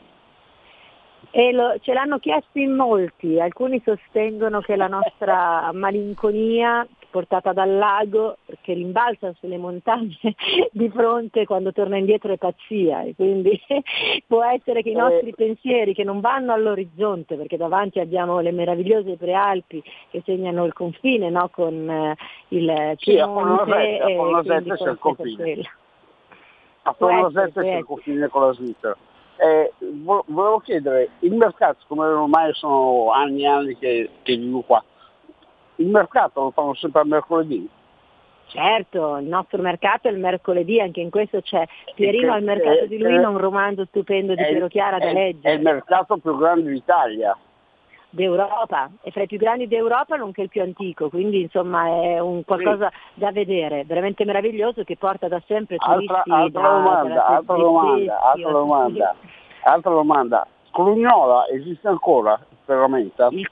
E 1.36 1.50
lo- 1.50 1.74
ce 1.80 1.92
l'hanno 1.92 2.18
chiesto 2.18 2.58
in 2.60 2.74
molti, 2.76 3.40
alcuni 3.40 3.82
sostengono 3.84 4.60
che 4.60 4.76
la 4.76 4.86
nostra 4.86 5.70
malinconia 5.72 6.86
portata 7.14 7.52
dal 7.52 7.76
lago 7.76 8.38
che 8.62 8.72
rimbalza 8.72 9.32
sulle 9.38 9.56
montagne 9.56 10.18
di 10.72 10.88
fronte 10.88 11.44
quando 11.44 11.70
torna 11.70 11.96
indietro 11.96 12.32
è 12.32 12.38
pazzia 12.38 13.02
e 13.02 13.14
quindi 13.14 13.56
può 14.26 14.42
essere 14.42 14.82
che 14.82 14.90
i 14.90 14.94
nostri 14.94 15.32
pensieri 15.32 15.94
che 15.94 16.02
non 16.02 16.18
vanno 16.18 16.52
all'orizzonte 16.52 17.36
perché 17.36 17.56
davanti 17.56 18.00
abbiamo 18.00 18.40
le 18.40 18.50
meravigliose 18.50 19.16
prealpi 19.16 19.80
che 20.10 20.22
segnano 20.24 20.64
il 20.64 20.72
confine 20.72 21.30
no, 21.30 21.48
con 21.50 21.88
eh, 21.88 22.16
il 22.48 22.94
Sì, 22.98 23.16
a 23.16 23.26
Piemonte 23.26 23.64
Fornosette, 23.64 24.02
a 24.02 24.10
e 24.10 24.16
Fornosette 24.16 24.62
quindi 24.62 24.82
c'è 24.82 24.90
il 24.90 24.98
confine. 24.98 25.62
A 26.82 26.92
può 26.94 27.30
c'è 27.30 27.76
il 27.76 27.84
confine 27.84 28.28
con 28.28 28.42
la 28.42 28.52
Svizzera. 28.54 28.96
Eh, 29.36 29.72
vo- 30.02 30.24
volevo 30.26 30.58
chiedere, 30.58 31.10
il 31.20 31.34
mercato, 31.34 31.78
come 31.86 32.06
ormai 32.06 32.52
sono 32.54 33.12
anni 33.12 33.42
e 33.42 33.46
anni 33.46 33.78
che, 33.78 34.10
che 34.22 34.36
vivo 34.36 34.62
qua, 34.62 34.82
il 35.76 35.88
mercato 35.88 36.42
lo 36.42 36.50
fanno 36.50 36.74
sempre 36.74 37.00
a 37.00 37.04
mercoledì? 37.04 37.68
Certo, 38.46 39.16
il 39.16 39.26
nostro 39.26 39.60
mercato 39.60 40.08
è 40.08 40.10
il 40.10 40.18
mercoledì, 40.18 40.80
anche 40.80 41.00
in 41.00 41.10
questo 41.10 41.40
c'è 41.40 41.66
Pierino 41.94 42.32
al 42.32 42.42
mercato 42.42 42.84
eh, 42.84 42.88
di 42.88 42.98
Luino, 42.98 43.30
un 43.30 43.38
romanzo 43.38 43.84
stupendo 43.86 44.34
di 44.34 44.42
È 44.42 44.48
Piero 44.48 44.68
Chiara 44.68 44.98
da 44.98 45.08
è- 45.08 45.12
leggere. 45.12 45.54
È 45.54 45.56
il 45.56 45.62
mercato 45.62 46.16
più 46.18 46.36
grande 46.36 46.70
d'Italia. 46.70 47.36
d'Europa 48.10 48.90
e 49.02 49.10
fra 49.10 49.22
i 49.22 49.26
più 49.26 49.38
grandi 49.38 49.66
d'Europa 49.66 50.14
nonché 50.14 50.42
il 50.42 50.48
più 50.48 50.62
antico, 50.62 51.08
quindi 51.08 51.40
insomma 51.40 51.86
è 51.86 52.20
un 52.20 52.44
qualcosa 52.44 52.92
da 53.14 53.32
vedere, 53.32 53.84
veramente 53.84 54.24
meraviglioso 54.24 54.84
che 54.84 54.96
porta 54.96 55.26
da 55.26 55.42
sempre 55.46 55.76
Altra, 55.80 56.22
turisti 56.22 56.30
altra 56.30 56.60
da, 56.60 56.68
domanda, 56.68 57.08
dalla 57.08 57.26
altra 57.26 57.56
domanda, 57.56 58.20
altra 58.20 58.50
domanda, 58.52 59.14
altra 59.64 59.90
domanda. 59.90 60.46
Crugnola 60.70 61.48
esiste 61.48 61.88
ancora, 61.88 62.38
ferramenta? 62.64 63.28
Il, 63.32 63.50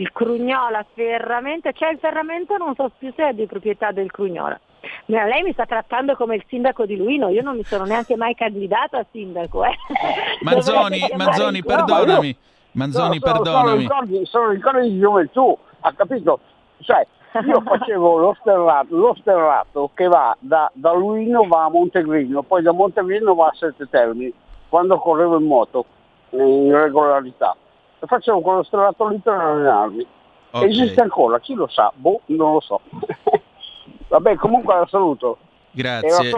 il 0.00 0.12
Crugnola 0.12 0.84
ferramenta, 0.94 1.72
c'è 1.72 1.90
il 1.90 1.98
ferramenta, 1.98 2.56
non 2.56 2.74
so 2.74 2.90
più 2.96 3.12
se 3.14 3.28
è 3.28 3.32
di 3.34 3.46
proprietà 3.46 3.92
del 3.92 4.10
Crugnola. 4.10 4.58
Ma 5.06 5.24
lei 5.24 5.42
mi 5.42 5.52
sta 5.52 5.66
trattando 5.66 6.16
come 6.16 6.36
il 6.36 6.44
sindaco 6.48 6.86
di 6.86 6.96
Luino, 6.96 7.28
io 7.28 7.42
non 7.42 7.56
mi 7.56 7.64
sono 7.64 7.84
neanche 7.84 8.16
mai 8.16 8.34
candidata 8.34 8.98
a 8.98 9.06
sindaco. 9.10 9.64
Eh. 9.64 9.76
Manzoni, 10.40 11.00
Manzoni, 11.16 11.62
perdonami. 11.62 12.36
Manzoni, 12.72 13.18
No, 13.18 13.26
sono- 13.26 13.42
perdonami. 13.42 13.66
Sono 13.66 13.76
ricordi, 13.76 14.26
sono 14.26 14.48
ricordi 14.48 14.90
di 14.90 14.98
gioventù, 14.98 15.58
ha 15.80 15.92
capito? 15.92 16.40
Cioè, 16.78 17.06
io 17.46 17.60
facevo 17.66 18.16
lo 18.16 18.36
sterrato, 18.40 18.96
lo 18.96 19.14
sterrato 19.20 19.90
che 19.92 20.06
va 20.08 20.34
da, 20.40 20.70
da 20.72 20.92
Luino 20.92 21.46
va 21.46 21.64
a 21.64 21.68
Montegrino, 21.68 22.42
poi 22.42 22.62
da 22.62 22.72
Montegrino 22.72 23.34
va 23.34 23.48
a 23.48 23.54
Sette 23.54 23.86
Termini, 23.90 24.32
quando 24.70 24.96
correvo 24.98 25.38
in 25.38 25.44
moto, 25.46 25.84
in 26.30 26.72
regolarità. 26.72 27.54
E 28.00 28.06
facevo 28.06 28.40
quello 28.40 28.62
sterrato 28.62 29.08
lì 29.08 29.18
per 29.18 29.34
allenarmi. 29.34 30.06
Ok. 30.52 30.64
Esiste 30.64 31.00
ancora, 31.00 31.38
chi 31.38 31.54
lo 31.54 31.68
sa? 31.68 31.92
Boh, 31.94 32.20
non 32.26 32.54
lo 32.54 32.60
so. 32.60 32.80
Vabbè, 34.08 34.36
comunque 34.36 34.74
la 34.74 34.86
saluto. 34.86 35.38
Grazie. 35.70 36.30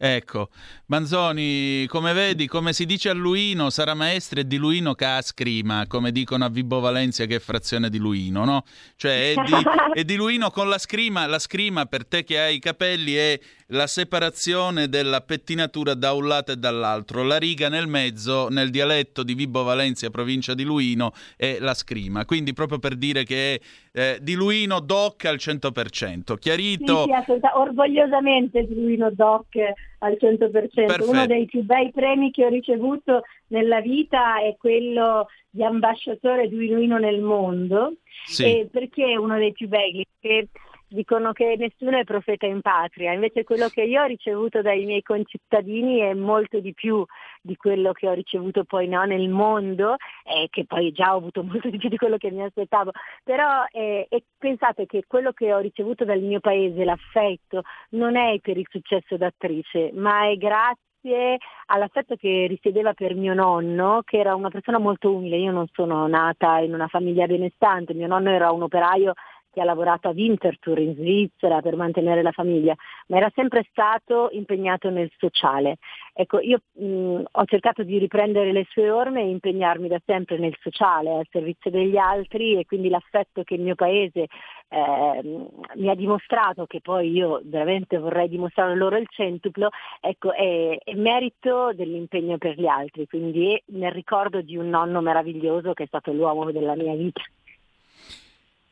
Ecco, 0.00 0.50
Manzoni, 0.86 1.84
come 1.88 2.12
vedi, 2.12 2.46
come 2.46 2.72
si 2.72 2.86
dice 2.86 3.08
a 3.08 3.14
Luino, 3.14 3.68
Sara 3.68 3.94
Maestra 3.94 4.38
è 4.38 4.44
di 4.44 4.56
Luino 4.56 4.94
che 4.94 5.04
ha 5.04 5.20
scrima, 5.20 5.88
come 5.88 6.12
dicono 6.12 6.44
a 6.44 6.48
Vibo 6.48 6.78
Valencia 6.78 7.24
che 7.24 7.34
è 7.34 7.40
frazione 7.40 7.90
di 7.90 7.98
Luino, 7.98 8.44
no? 8.44 8.62
Cioè 8.94 9.32
è 9.32 9.34
di, 9.42 9.52
è 10.00 10.04
di 10.04 10.14
Luino 10.14 10.50
con 10.50 10.68
la 10.68 10.78
scrima, 10.78 11.26
la 11.26 11.40
scrima 11.40 11.86
per 11.86 12.06
te 12.06 12.22
che 12.22 12.38
hai 12.38 12.54
i 12.54 12.58
capelli 12.60 13.14
è 13.14 13.40
la 13.70 13.88
separazione 13.88 14.88
della 14.88 15.20
pettinatura 15.20 15.94
da 15.94 16.12
un 16.12 16.28
lato 16.28 16.52
e 16.52 16.56
dall'altro, 16.56 17.24
la 17.24 17.36
riga 17.36 17.68
nel 17.68 17.88
mezzo, 17.88 18.46
nel 18.50 18.70
dialetto 18.70 19.24
di 19.24 19.34
Vibo 19.34 19.64
Valencia, 19.64 20.10
provincia 20.10 20.54
di 20.54 20.62
Luino, 20.62 21.12
è 21.36 21.58
la 21.58 21.74
scrima, 21.74 22.24
quindi 22.24 22.52
proprio 22.52 22.78
per 22.78 22.94
dire 22.94 23.24
che 23.24 23.54
è 23.54 23.60
eh, 23.92 24.18
di 24.22 24.34
Luino 24.34 24.78
doc 24.78 25.24
al 25.24 25.38
100%, 25.40 26.38
chiarito? 26.38 27.04
Sì, 27.04 27.32
sì, 27.32 27.40
orgogliosamente 27.52 28.64
Luino 28.70 29.10
Doc 29.10 29.56
al 29.98 30.16
100%. 30.20 30.50
Perfetto. 30.50 31.08
Uno 31.08 31.26
dei 31.26 31.46
più 31.46 31.62
bei 31.62 31.90
premi 31.92 32.30
che 32.30 32.44
ho 32.44 32.48
ricevuto 32.48 33.22
nella 33.48 33.80
vita 33.80 34.40
è 34.40 34.56
quello 34.56 35.26
di 35.50 35.64
ambasciatore 35.64 36.48
di 36.48 36.68
Luino 36.68 36.98
nel 36.98 37.20
mondo. 37.20 37.94
Sì. 38.24 38.44
E 38.44 38.68
perché 38.70 39.06
è 39.06 39.16
uno 39.16 39.36
dei 39.36 39.52
più 39.52 39.68
belli? 39.68 40.04
Perché 40.18 40.48
dicono 40.88 41.32
che 41.32 41.56
nessuno 41.58 41.98
è 41.98 42.04
profeta 42.04 42.46
in 42.46 42.60
patria, 42.60 43.12
invece 43.12 43.44
quello 43.44 43.68
che 43.68 43.82
io 43.82 44.02
ho 44.02 44.06
ricevuto 44.06 44.62
dai 44.62 44.84
miei 44.84 45.02
concittadini 45.02 45.98
è 45.98 46.14
molto 46.14 46.60
di 46.60 46.72
più 46.72 47.04
di 47.40 47.56
quello 47.56 47.92
che 47.92 48.08
ho 48.08 48.12
ricevuto 48.12 48.64
poi 48.64 48.88
no, 48.88 49.04
nel 49.04 49.28
mondo, 49.28 49.96
e 50.24 50.48
che 50.50 50.64
poi 50.64 50.92
già 50.92 51.14
ho 51.14 51.18
avuto 51.18 51.42
molto 51.42 51.68
di 51.70 51.78
più 51.78 51.88
di 51.88 51.96
quello 51.96 52.16
che 52.16 52.30
mi 52.30 52.42
aspettavo, 52.42 52.90
però 53.22 53.64
eh, 53.70 54.08
pensate 54.36 54.86
che 54.86 55.04
quello 55.06 55.32
che 55.32 55.52
ho 55.52 55.58
ricevuto 55.58 56.04
dal 56.04 56.20
mio 56.20 56.40
paese, 56.40 56.84
l'affetto, 56.84 57.62
non 57.90 58.16
è 58.16 58.38
per 58.40 58.56
il 58.56 58.66
successo 58.68 59.16
d'attrice, 59.16 59.90
ma 59.94 60.28
è 60.28 60.36
grazie 60.36 61.38
all'affetto 61.66 62.16
che 62.16 62.46
risiedeva 62.48 62.92
per 62.92 63.14
mio 63.14 63.32
nonno, 63.32 64.02
che 64.04 64.18
era 64.18 64.34
una 64.34 64.50
persona 64.50 64.78
molto 64.78 65.14
umile. 65.14 65.36
Io 65.36 65.52
non 65.52 65.66
sono 65.72 66.06
nata 66.06 66.58
in 66.58 66.74
una 66.74 66.88
famiglia 66.88 67.26
benestante, 67.26 67.94
mio 67.94 68.08
nonno 68.08 68.30
era 68.30 68.50
un 68.50 68.62
operaio 68.62 69.14
che 69.50 69.60
ha 69.60 69.64
lavorato 69.64 70.08
a 70.08 70.12
Winterthur 70.12 70.78
in 70.78 70.94
Svizzera 70.94 71.60
per 71.60 71.76
mantenere 71.76 72.22
la 72.22 72.32
famiglia, 72.32 72.74
ma 73.08 73.16
era 73.16 73.30
sempre 73.34 73.66
stato 73.70 74.28
impegnato 74.32 74.90
nel 74.90 75.10
sociale. 75.16 75.76
Ecco, 76.12 76.40
io 76.40 76.60
mh, 76.72 77.22
ho 77.30 77.44
cercato 77.44 77.82
di 77.82 77.98
riprendere 77.98 78.52
le 78.52 78.66
sue 78.68 78.90
orme 78.90 79.22
e 79.22 79.30
impegnarmi 79.30 79.88
da 79.88 80.00
sempre 80.04 80.38
nel 80.38 80.56
sociale, 80.60 81.14
al 81.14 81.26
servizio 81.30 81.70
degli 81.70 81.96
altri 81.96 82.58
e 82.58 82.66
quindi 82.66 82.88
l'affetto 82.88 83.42
che 83.42 83.54
il 83.54 83.62
mio 83.62 83.74
paese 83.74 84.26
eh, 84.68 85.48
mi 85.74 85.88
ha 85.88 85.94
dimostrato, 85.94 86.66
che 86.66 86.80
poi 86.80 87.10
io 87.10 87.40
veramente 87.44 87.98
vorrei 87.98 88.28
dimostrare 88.28 88.74
loro 88.74 88.96
il 88.96 89.06
centuplo, 89.08 89.70
ecco, 90.00 90.32
è, 90.32 90.78
è 90.82 90.94
merito 90.94 91.72
dell'impegno 91.74 92.38
per 92.38 92.58
gli 92.58 92.66
altri, 92.66 93.06
quindi 93.06 93.60
nel 93.66 93.92
ricordo 93.92 94.40
di 94.42 94.56
un 94.56 94.68
nonno 94.68 95.00
meraviglioso 95.00 95.72
che 95.72 95.84
è 95.84 95.86
stato 95.86 96.12
l'uomo 96.12 96.50
della 96.52 96.74
mia 96.74 96.94
vita. 96.94 97.22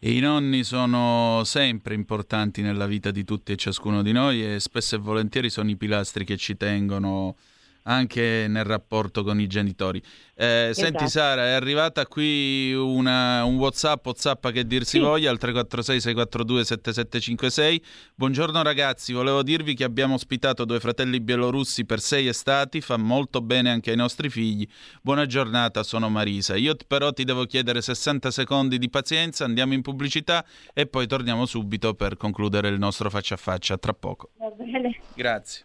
E 0.07 0.13
I 0.13 0.21
nonni 0.21 0.63
sono 0.63 1.43
sempre 1.43 1.97
importanti 1.97 2.63
nella 2.63 2.87
vita 2.87 3.11
di 3.11 3.25
tutti 3.25 3.51
e 3.51 3.57
ciascuno 3.57 4.03
di 4.03 4.13
noi 4.13 4.55
e 4.55 4.61
spesso 4.61 4.95
e 4.95 4.99
volentieri 4.99 5.51
sono 5.51 5.69
i 5.69 5.75
pilastri 5.75 6.25
che 6.25 6.37
ci 6.37 6.57
tengono 6.57 7.35
anche 7.87 8.47
nel 8.49 8.65
rapporto 8.65 9.23
con 9.23 9.41
i 9.41 9.47
genitori. 9.47 10.03
Eh, 10.35 10.69
esatto. 10.71 10.87
Senti 10.87 11.09
Sara, 11.09 11.47
è 11.47 11.53
arrivata 11.53 12.07
qui 12.07 12.73
una, 12.75 13.45
un 13.45 13.57
Whatsapp, 13.57 14.05
Whatsapp 14.05 14.49
che 14.49 14.67
dir 14.67 14.85
si 14.85 14.99
sì. 14.99 14.99
voglia, 14.99 15.31
al 15.31 15.39
346 15.39 16.01
642 16.01 16.65
7756. 16.65 17.83
Buongiorno 18.15 18.63
ragazzi, 18.63 19.13
volevo 19.13 19.43
dirvi 19.43 19.75
che 19.75 19.85
abbiamo 19.85 20.15
ospitato 20.15 20.65
due 20.65 20.81
fratelli 20.81 21.21
bielorussi 21.21 21.85
per 21.85 22.01
sei 22.01 22.27
estati, 22.27 22.81
fa 22.81 22.97
molto 22.97 23.41
bene 23.41 23.71
anche 23.71 23.91
ai 23.91 23.97
nostri 23.97 24.29
figli. 24.29 24.67
Buona 25.01 25.27
giornata, 25.27 25.83
sono 25.83 26.09
Marisa. 26.09 26.57
Io 26.57 26.75
però 26.87 27.13
ti 27.13 27.25
devo 27.25 27.45
chiedere 27.45 27.81
60 27.81 28.31
secondi 28.31 28.79
di 28.79 28.91
pazienza, 28.91 29.45
andiamo 29.45 29.75
in 29.75 29.83
pubblicità 29.83 30.45
e 30.75 30.87
poi 30.87 31.07
torniamo 31.07 31.47
subito 31.47 31.95
per 31.95 32.17
concludere 32.17 32.69
il 32.69 32.79
nostro 32.79 33.09
faccia 33.11 33.35
a 33.35 33.39
faccia. 33.39 33.79
Tra 33.79 33.95
poco. 33.95 34.31
Va 34.37 34.51
bene. 34.51 34.99
Grazie. 35.15 35.65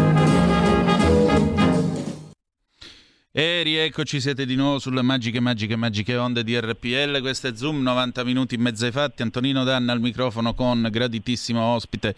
E 3.33 3.61
rieccoci, 3.63 4.19
siete 4.19 4.45
di 4.45 4.55
nuovo 4.55 4.77
sulle 4.77 5.01
magiche, 5.01 5.39
magiche, 5.39 5.77
magiche 5.77 6.17
onde 6.17 6.43
di 6.43 6.59
RPL. 6.59 7.21
Questo 7.21 7.47
è 7.47 7.55
Zoom, 7.55 7.81
90 7.81 8.25
minuti 8.25 8.55
in 8.55 8.61
mezzo 8.61 8.83
ai 8.83 8.91
fatti. 8.91 9.21
Antonino 9.21 9.63
Danna 9.63 9.93
al 9.93 10.01
microfono 10.01 10.53
con 10.53 10.85
graditissimo 10.91 11.63
ospite 11.63 12.13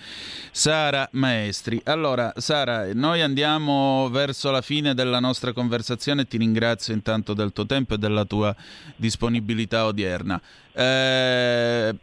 Sara 0.50 1.08
Maestri. 1.12 1.80
Allora, 1.84 2.34
Sara, 2.38 2.92
noi 2.96 3.22
andiamo 3.22 4.10
verso 4.10 4.50
la 4.50 4.64
fine 4.64 4.96
della 4.96 5.20
nostra 5.20 5.54
conversazione. 5.54 6.26
Ti 6.26 6.38
ringrazio 6.38 6.96
intanto 6.96 7.36
del 7.36 7.54
tuo 7.54 7.68
tempo 7.68 7.94
e 7.94 7.98
della 8.00 8.26
tua 8.26 8.56
disponibilità 8.96 9.86
odierna. 9.86 10.42
Eh, 10.72 11.96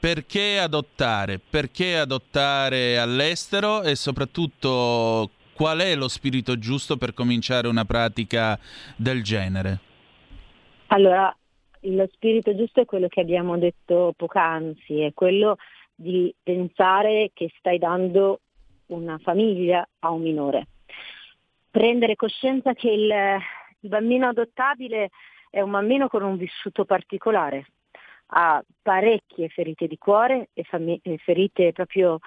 perché 0.00 0.58
adottare? 0.58 1.38
Perché 1.38 1.96
adottare 1.96 2.98
all'estero 2.98 3.84
e 3.84 3.94
soprattutto 3.94 5.30
qual 5.56 5.80
è 5.80 5.96
lo 5.96 6.08
spirito 6.08 6.58
giusto 6.58 6.98
per 6.98 7.14
cominciare 7.14 7.66
una 7.66 7.86
pratica 7.86 8.58
del 8.94 9.22
genere? 9.22 9.78
Allora, 10.88 11.34
lo 11.80 12.08
spirito 12.12 12.54
giusto 12.54 12.82
è 12.82 12.84
quello 12.84 13.08
che 13.08 13.20
abbiamo 13.20 13.56
detto 13.56 14.12
poc'anzi, 14.14 15.00
è 15.00 15.14
quello 15.14 15.56
di 15.94 16.32
pensare 16.42 17.30
che 17.32 17.50
stai 17.58 17.78
dando 17.78 18.40
una 18.88 19.16
famiglia 19.18 19.88
a 20.00 20.10
un 20.10 20.20
minore. 20.20 20.66
Prendere 21.70 22.16
coscienza 22.16 22.74
che 22.74 22.90
il, 22.90 23.10
il 23.80 23.88
bambino 23.88 24.28
adottabile 24.28 25.08
è 25.48 25.62
un 25.62 25.70
bambino 25.70 26.08
con 26.08 26.22
un 26.22 26.36
vissuto 26.36 26.84
particolare, 26.84 27.66
ha 28.26 28.62
parecchie 28.82 29.48
ferite 29.48 29.86
di 29.86 29.96
cuore 29.96 30.50
e 30.52 30.64
fami- 30.64 31.00
ferite 31.24 31.72
proprio 31.72 32.18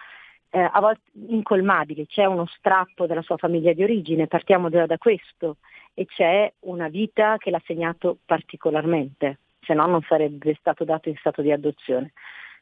eh, 0.51 0.59
a 0.59 0.79
volte 0.79 1.11
incolmabili, 1.13 2.07
c'è 2.07 2.25
uno 2.25 2.45
strappo 2.47 3.05
della 3.05 3.21
sua 3.21 3.37
famiglia 3.37 3.73
di 3.73 3.83
origine, 3.83 4.27
partiamo 4.27 4.69
già 4.69 4.85
da 4.85 4.97
questo, 4.97 5.57
e 5.93 6.05
c'è 6.05 6.51
una 6.61 6.87
vita 6.87 7.37
che 7.37 7.51
l'ha 7.51 7.61
segnato 7.65 8.17
particolarmente, 8.25 9.39
se 9.61 9.73
no 9.73 9.85
non 9.85 10.01
sarebbe 10.07 10.55
stato 10.59 10.83
dato 10.83 11.09
in 11.09 11.15
stato 11.17 11.41
di 11.41 11.51
adozione. 11.51 12.13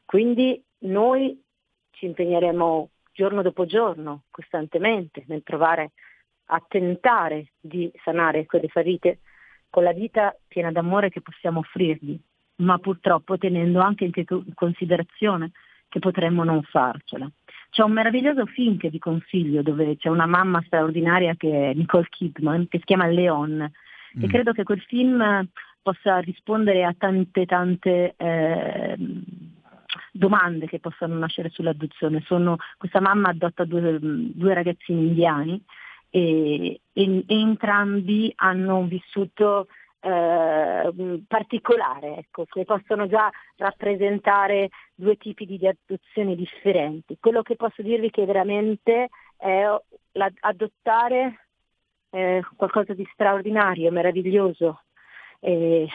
Quindi 0.04 0.62
noi 0.80 1.40
ci 1.90 2.06
impegneremo 2.06 2.90
giorno 3.12 3.42
dopo 3.42 3.66
giorno, 3.66 4.22
costantemente, 4.30 5.24
nel 5.26 5.42
provare 5.42 5.92
a 6.50 6.64
tentare 6.66 7.52
di 7.58 7.90
sanare 8.04 8.46
quelle 8.46 8.68
ferite 8.68 9.18
con 9.70 9.82
la 9.82 9.92
vita 9.92 10.34
piena 10.46 10.72
d'amore 10.72 11.10
che 11.10 11.20
possiamo 11.20 11.60
offrirgli, 11.60 12.18
ma 12.56 12.78
purtroppo 12.78 13.36
tenendo 13.38 13.80
anche 13.80 14.04
in 14.04 14.54
considerazione 14.54 15.52
che 15.88 15.98
potremmo 15.98 16.44
non 16.44 16.62
farcela. 16.62 17.30
C'è 17.70 17.82
un 17.82 17.92
meraviglioso 17.92 18.46
film 18.46 18.76
che 18.76 18.88
vi 18.88 18.98
consiglio 18.98 19.62
dove 19.62 19.96
c'è 19.96 20.08
una 20.08 20.26
mamma 20.26 20.62
straordinaria 20.66 21.34
che 21.34 21.70
è 21.70 21.74
Nicole 21.74 22.06
Kidman, 22.08 22.68
che 22.68 22.78
si 22.78 22.84
chiama 22.84 23.06
Leon, 23.06 23.70
mm. 24.18 24.22
e 24.22 24.26
credo 24.26 24.52
che 24.52 24.64
quel 24.64 24.80
film 24.82 25.48
possa 25.82 26.18
rispondere 26.18 26.84
a 26.84 26.94
tante 26.96 27.46
tante 27.46 28.14
eh, 28.16 28.96
domande 30.12 30.66
che 30.66 30.80
possono 30.80 31.14
nascere 31.16 31.50
sull'adozione. 31.50 32.22
Sono, 32.26 32.56
questa 32.76 33.00
mamma 33.00 33.30
adotta 33.30 33.64
due, 33.64 33.98
due 34.00 34.54
ragazzini 34.54 35.08
indiani 35.08 35.62
e, 36.10 36.80
e, 36.92 37.24
e 37.26 37.40
entrambi 37.40 38.32
hanno 38.36 38.84
vissuto 38.84 39.68
eh, 40.00 41.22
particolare, 41.26 42.16
ecco, 42.18 42.44
che 42.44 42.64
possono 42.64 43.06
già 43.06 43.30
rappresentare 43.56 44.68
due 44.94 45.16
tipi 45.16 45.44
di 45.46 45.66
adozioni 45.66 46.36
differenti. 46.36 47.16
Quello 47.20 47.42
che 47.42 47.56
posso 47.56 47.82
dirvi 47.82 48.10
che 48.10 48.24
veramente 48.24 49.08
è 49.36 49.64
adottare 50.40 51.46
eh, 52.10 52.42
qualcosa 52.56 52.94
di 52.94 53.08
straordinario, 53.12 53.90
meraviglioso. 53.90 54.82
Eh, 55.40 55.88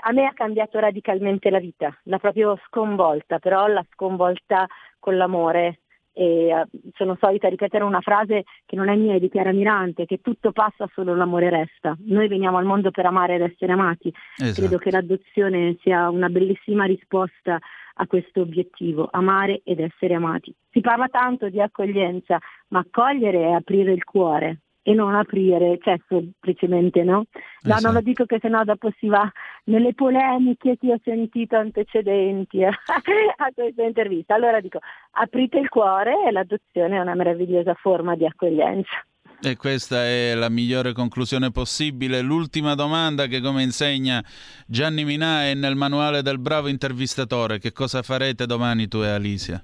a 0.00 0.12
me 0.12 0.26
ha 0.26 0.32
cambiato 0.32 0.78
radicalmente 0.78 1.50
la 1.50 1.58
vita, 1.58 1.96
l'ha 2.04 2.18
proprio 2.18 2.56
sconvolta, 2.66 3.40
però 3.40 3.66
l'ha 3.66 3.84
sconvolta 3.92 4.66
con 5.00 5.16
l'amore 5.16 5.80
e 6.16 6.50
uh, 6.50 6.90
sono 6.94 7.14
solita 7.20 7.46
ripetere 7.48 7.84
una 7.84 8.00
frase 8.00 8.44
che 8.64 8.74
non 8.74 8.88
è 8.88 8.96
mia, 8.96 9.14
è 9.14 9.18
di 9.18 9.28
Chiara 9.28 9.52
Mirante, 9.52 10.06
che 10.06 10.22
tutto 10.22 10.50
passa, 10.50 10.88
solo 10.94 11.14
l'amore 11.14 11.50
resta. 11.50 11.94
Noi 12.06 12.26
veniamo 12.26 12.56
al 12.56 12.64
mondo 12.64 12.90
per 12.90 13.04
amare 13.04 13.34
ed 13.34 13.42
essere 13.42 13.72
amati. 13.72 14.10
Esatto. 14.36 14.60
Credo 14.60 14.78
che 14.78 14.90
l'adozione 14.90 15.76
sia 15.82 16.08
una 16.08 16.30
bellissima 16.30 16.84
risposta 16.84 17.58
a 17.98 18.06
questo 18.06 18.40
obiettivo, 18.40 19.08
amare 19.10 19.60
ed 19.62 19.80
essere 19.80 20.14
amati. 20.14 20.54
Si 20.70 20.80
parla 20.80 21.08
tanto 21.08 21.50
di 21.50 21.60
accoglienza, 21.60 22.38
ma 22.68 22.78
accogliere 22.78 23.42
è 23.48 23.52
aprire 23.52 23.92
il 23.92 24.04
cuore, 24.04 24.60
e 24.88 24.94
non 24.94 25.16
aprire, 25.16 25.80
cioè 25.82 25.98
semplicemente 26.06 27.02
no. 27.02 27.12
No, 27.12 27.24
esatto. 27.60 27.82
non 27.82 27.94
lo 27.94 28.00
dico 28.02 28.24
che 28.24 28.38
sennò 28.40 28.62
dopo 28.62 28.88
si 29.00 29.08
va 29.08 29.28
nelle 29.64 29.94
polemiche 29.94 30.76
che 30.78 30.92
ho 30.92 31.00
sentito 31.02 31.56
antecedenti 31.56 32.62
a 32.62 32.72
questa 33.52 33.82
intervista. 33.82 34.36
Allora 34.36 34.60
dico, 34.60 34.78
aprite 35.10 35.58
il 35.58 35.68
cuore 35.68 36.28
e 36.28 36.30
l'adozione 36.30 36.98
è 36.98 37.00
una 37.00 37.16
meravigliosa 37.16 37.74
forma 37.74 38.14
di 38.14 38.26
accoglienza. 38.26 39.04
E 39.42 39.56
questa 39.56 40.04
è 40.04 40.34
la 40.34 40.48
migliore 40.48 40.92
conclusione 40.92 41.50
possibile. 41.50 42.20
L'ultima 42.20 42.76
domanda 42.76 43.26
che 43.26 43.40
come 43.40 43.64
insegna 43.64 44.22
Gianni 44.68 45.04
Minà 45.04 45.46
è 45.46 45.54
nel 45.54 45.74
manuale 45.74 46.22
del 46.22 46.38
bravo 46.38 46.68
intervistatore. 46.68 47.58
Che 47.58 47.72
cosa 47.72 48.02
farete 48.02 48.46
domani 48.46 48.86
tu 48.86 48.98
e 48.98 49.08
Alicia? 49.08 49.60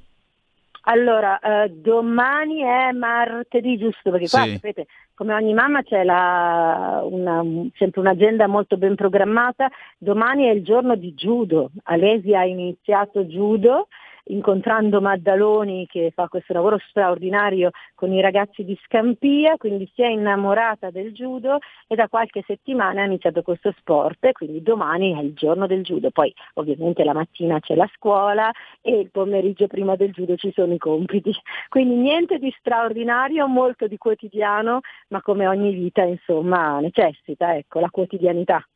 Allora, 0.84 1.38
eh, 1.38 1.68
domani 1.68 2.62
è 2.62 2.90
martedì, 2.92 3.78
giusto? 3.78 4.10
Perché 4.10 4.28
qua, 4.28 4.42
sì. 4.42 4.52
sapete, 4.54 4.86
come 5.14 5.34
ogni 5.34 5.54
mamma 5.54 5.82
c'è 5.82 6.04
la, 6.04 7.00
una, 7.04 7.42
sempre 7.76 8.00
un'agenda 8.00 8.46
molto 8.46 8.76
ben 8.76 8.94
programmata. 8.94 9.70
Domani 9.98 10.46
è 10.46 10.50
il 10.50 10.62
giorno 10.62 10.96
di 10.96 11.14
judo. 11.14 11.70
Alesi 11.84 12.34
ha 12.34 12.44
iniziato 12.44 13.24
judo 13.24 13.88
incontrando 14.24 15.00
Maddaloni 15.00 15.86
che 15.86 16.12
fa 16.14 16.28
questo 16.28 16.52
lavoro 16.52 16.78
straordinario 16.88 17.70
con 17.94 18.12
i 18.12 18.20
ragazzi 18.20 18.64
di 18.64 18.78
Scampia, 18.84 19.56
quindi 19.56 19.90
si 19.94 20.02
è 20.02 20.06
innamorata 20.06 20.90
del 20.90 21.12
judo 21.12 21.58
e 21.86 21.94
da 21.94 22.08
qualche 22.08 22.42
settimana 22.46 23.02
ha 23.02 23.06
iniziato 23.06 23.42
questo 23.42 23.74
sport, 23.78 24.32
quindi 24.32 24.62
domani 24.62 25.14
è 25.18 25.22
il 25.22 25.34
giorno 25.34 25.66
del 25.66 25.82
judo, 25.82 26.10
poi 26.10 26.32
ovviamente 26.54 27.04
la 27.04 27.12
mattina 27.12 27.58
c'è 27.60 27.74
la 27.74 27.88
scuola 27.94 28.50
e 28.80 28.98
il 28.98 29.10
pomeriggio 29.10 29.66
prima 29.66 29.96
del 29.96 30.12
judo 30.12 30.36
ci 30.36 30.52
sono 30.52 30.72
i 30.72 30.78
compiti, 30.78 31.32
quindi 31.68 31.96
niente 31.96 32.38
di 32.38 32.54
straordinario, 32.58 33.46
molto 33.46 33.86
di 33.86 33.98
quotidiano, 33.98 34.80
ma 35.08 35.20
come 35.22 35.46
ogni 35.46 35.72
vita 35.72 36.02
insomma 36.02 36.78
necessita 36.80 37.56
ecco, 37.56 37.80
la 37.80 37.90
quotidianità. 37.90 38.66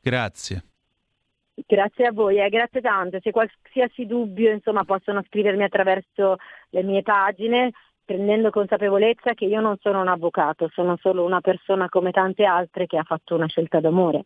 Grazie. 0.00 0.69
Grazie 1.66 2.06
a 2.06 2.12
voi, 2.12 2.38
eh, 2.38 2.48
grazie 2.48 2.80
tanto. 2.80 3.18
Se 3.20 3.30
qualsiasi 3.30 4.06
dubbio 4.06 4.50
insomma, 4.52 4.84
possono 4.84 5.22
scrivermi 5.26 5.62
attraverso 5.62 6.36
le 6.70 6.82
mie 6.82 7.02
pagine, 7.02 7.72
prendendo 8.04 8.50
consapevolezza 8.50 9.34
che 9.34 9.44
io 9.44 9.60
non 9.60 9.76
sono 9.80 10.00
un 10.00 10.08
avvocato, 10.08 10.68
sono 10.72 10.96
solo 11.00 11.24
una 11.24 11.40
persona 11.40 11.88
come 11.88 12.10
tante 12.10 12.44
altre 12.44 12.86
che 12.86 12.96
ha 12.96 13.04
fatto 13.04 13.34
una 13.34 13.46
scelta 13.46 13.80
d'amore. 13.80 14.24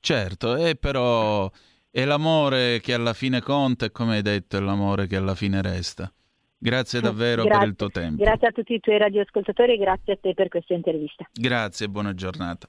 Certo, 0.00 0.56
e 0.56 0.76
però 0.76 1.50
è 1.90 2.04
l'amore 2.04 2.80
che 2.80 2.94
alla 2.94 3.12
fine 3.12 3.40
conta 3.40 3.86
e 3.86 3.92
come 3.92 4.16
hai 4.16 4.22
detto 4.22 4.56
è 4.56 4.60
l'amore 4.60 5.06
che 5.06 5.16
alla 5.16 5.34
fine 5.34 5.60
resta. 5.60 6.10
Grazie 6.58 7.00
davvero 7.00 7.42
grazie, 7.42 7.58
per 7.58 7.68
il 7.68 7.76
tuo 7.76 7.88
tempo. 7.90 8.22
Grazie 8.22 8.46
a 8.48 8.52
tutti 8.52 8.74
i 8.74 8.80
tuoi 8.80 8.96
radioascoltatori 8.96 9.72
e 9.72 9.76
grazie 9.78 10.12
a 10.12 10.18
te 10.20 10.32
per 10.32 10.48
questa 10.48 10.74
intervista. 10.74 11.28
Grazie, 11.32 11.88
buona 11.88 12.14
giornata. 12.14 12.68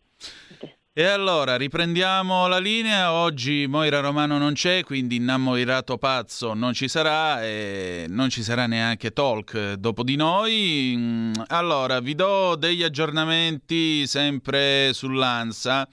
Okay. 0.55 0.75
E 0.95 1.05
allora 1.05 1.55
riprendiamo 1.55 2.45
la 2.45 2.59
linea. 2.59 3.13
Oggi 3.13 3.65
Moira 3.67 3.99
Romano 3.99 4.37
non 4.37 4.53
c'è, 4.53 4.83
quindi 4.83 5.15
Innamoirato 5.15 5.97
Pazzo 5.97 6.53
non 6.53 6.73
ci 6.73 6.87
sarà 6.87 7.43
e 7.43 8.05
non 8.07 8.29
ci 8.29 8.43
sarà 8.43 8.67
neanche 8.67 9.09
Talk 9.09 9.73
dopo 9.73 10.03
di 10.03 10.15
noi. 10.15 10.93
Mm, 10.95 11.33
allora 11.47 11.99
vi 11.99 12.13
do 12.13 12.55
degli 12.55 12.83
aggiornamenti 12.83 14.05
sempre 14.05 14.93
sull'ANSA. 14.93 15.87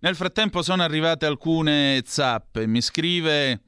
Nel 0.00 0.16
frattempo 0.16 0.62
sono 0.62 0.82
arrivate 0.82 1.26
alcune 1.26 2.02
zappe. 2.04 2.66
Mi 2.66 2.80
scrive, 2.80 3.60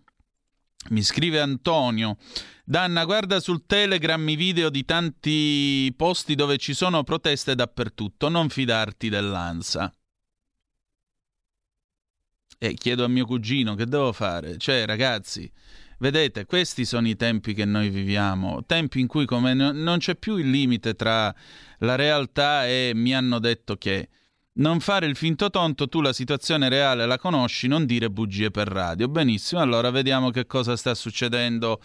mi 0.89 1.03
scrive 1.05 1.39
Antonio. 1.39 2.17
Danna, 2.65 3.05
guarda 3.05 3.39
sul 3.39 3.67
Telegram 3.67 4.29
i 4.29 4.35
video 4.35 4.69
di 4.69 4.85
tanti 4.85 5.95
posti 5.97 6.35
dove 6.35 6.57
ci 6.57 6.75
sono 6.75 7.05
proteste 7.05 7.55
dappertutto. 7.55 8.29
Non 8.29 8.49
fidarti 8.49 9.09
dell'ANSA. 9.09 9.95
E 12.65 12.75
chiedo 12.75 13.03
a 13.03 13.09
mio 13.09 13.27
cugino 13.27 13.75
che 13.75 13.87
devo 13.87 14.13
fare. 14.13 14.57
Cioè, 14.57 14.87
ragazzi, 14.87 15.51
vedete, 15.99 16.47
questi 16.47 16.85
sono 16.85 17.09
i 17.09 17.17
tempi 17.17 17.55
che 17.55 17.65
noi 17.65 17.89
viviamo, 17.89 18.63
tempi 18.65 19.01
in 19.01 19.09
cui 19.09 19.27
come 19.27 19.53
no, 19.53 19.73
non 19.73 19.99
c'è 19.99 20.15
più 20.15 20.37
il 20.37 20.49
limite 20.49 20.95
tra 20.95 21.35
la 21.79 21.97
realtà 21.97 22.69
e 22.69 22.93
mi 22.95 23.13
hanno 23.17 23.41
detto 23.41 23.75
che 23.75 24.09
non 24.55 24.79
fare 24.79 25.07
il 25.07 25.17
finto 25.17 25.51
tonto, 25.51 25.89
tu 25.89 26.01
la 26.01 26.13
situazione 26.13 26.69
reale 26.69 27.05
la 27.05 27.19
conosci, 27.19 27.67
non 27.67 27.85
dire 27.85 28.11
bugie 28.11 28.53
per 28.53 28.69
radio. 28.69 29.09
Benissimo, 29.09 29.61
allora 29.61 29.91
vediamo 29.91 30.31
che 30.31 30.47
cosa 30.47 30.77
sta 30.77 30.95
succedendo 30.95 31.81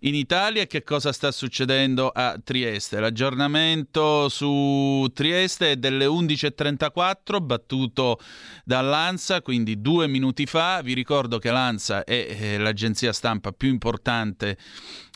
in 0.00 0.14
Italia 0.14 0.66
che 0.66 0.82
cosa 0.82 1.12
sta 1.12 1.30
succedendo 1.30 2.08
a 2.08 2.38
Trieste. 2.42 3.00
L'aggiornamento 3.00 4.28
su 4.28 5.06
Trieste 5.12 5.72
è 5.72 5.76
delle 5.76 6.06
11.34, 6.06 7.42
battuto 7.42 8.18
dall'ANSA, 8.64 9.42
quindi 9.42 9.80
due 9.80 10.06
minuti 10.08 10.46
fa. 10.46 10.80
Vi 10.82 10.94
ricordo 10.94 11.38
che 11.38 11.50
l'ANSA 11.50 12.04
è 12.04 12.36
eh, 12.40 12.58
l'agenzia 12.58 13.12
stampa 13.12 13.52
più 13.52 13.68
importante 13.68 14.56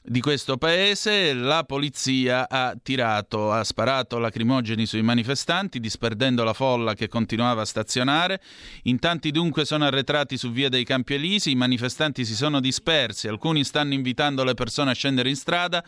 di 0.07 0.21
questo 0.21 0.59
paese, 0.59 1.33
la 1.33 1.65
polizia 1.65 2.47
ha 2.47 2.77
tirato, 2.81 3.51
ha 3.51 3.65
sparato 3.65 4.19
lacrimogeni 4.19 4.85
sui 4.85 5.01
manifestanti, 5.01 5.81
disperdendo 5.81 6.45
la 6.45 6.53
folla 6.53 6.93
che 6.93 7.09
continuava 7.09 7.63
a 7.63 7.65
stazionare. 7.65 8.43
In 8.83 8.99
tanti 8.99 9.31
dunque 9.31 9.65
sono 9.65 9.87
arretrati 9.87 10.37
su 10.37 10.51
via 10.51 10.69
dei 10.69 10.85
Campi 10.85 11.15
Elisi, 11.15 11.53
i 11.53 11.55
manifestanti 11.55 12.27
si 12.27 12.35
sono 12.35 12.61
dispersi, 12.61 13.29
alcuni 13.29 13.65
stanno 13.65 13.95
invitando 13.95 14.45
le 14.45 14.53
persone 14.53 14.91
a 14.91 14.95
scendere 14.95 15.31
in 15.31 15.37
strada 15.37 15.83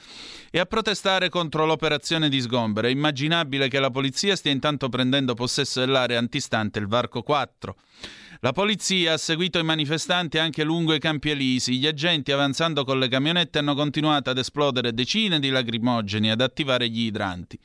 e 0.51 0.59
a 0.61 0.64
protestare 0.64 1.29
contro 1.29 1.67
l'operazione 1.67 2.31
di 2.31 2.41
sgombero. 2.41 2.87
È 2.87 2.91
immaginabile 2.91 3.69
che 3.69 3.81
la 3.81 3.91
polizia 3.91 4.35
stia 4.35 4.51
intanto 4.51 4.89
prendendo 4.89 5.35
possesso 5.35 5.81
dell'area 5.81 6.19
antistante 6.19 6.79
il 6.79 6.87
Varco 6.87 7.23
4. 7.23 7.77
La 8.47 8.53
polizia 8.53 9.14
ha 9.14 9.16
seguito 9.16 9.59
i 9.59 9.64
manifestanti 9.64 10.38
anche 10.38 10.62
lungo 10.62 10.94
i 10.94 11.01
campi 11.01 11.30
Elisi. 11.30 11.78
Gli 11.78 11.86
agenti, 11.88 12.30
avanzando 12.30 12.84
con 12.84 13.01
le 13.01 13.09
camionette, 13.09 13.59
hanno 13.59 13.74
continuato 13.74 14.30
ad 14.30 14.38
esplodere 14.38 14.94
decine 14.94 15.40
di 15.40 15.49
lacrimogeni 15.49 16.28
e 16.28 16.30
ad 16.30 16.40
attivare 16.40 16.88
gli 16.88 17.07
idranti. 17.07 17.59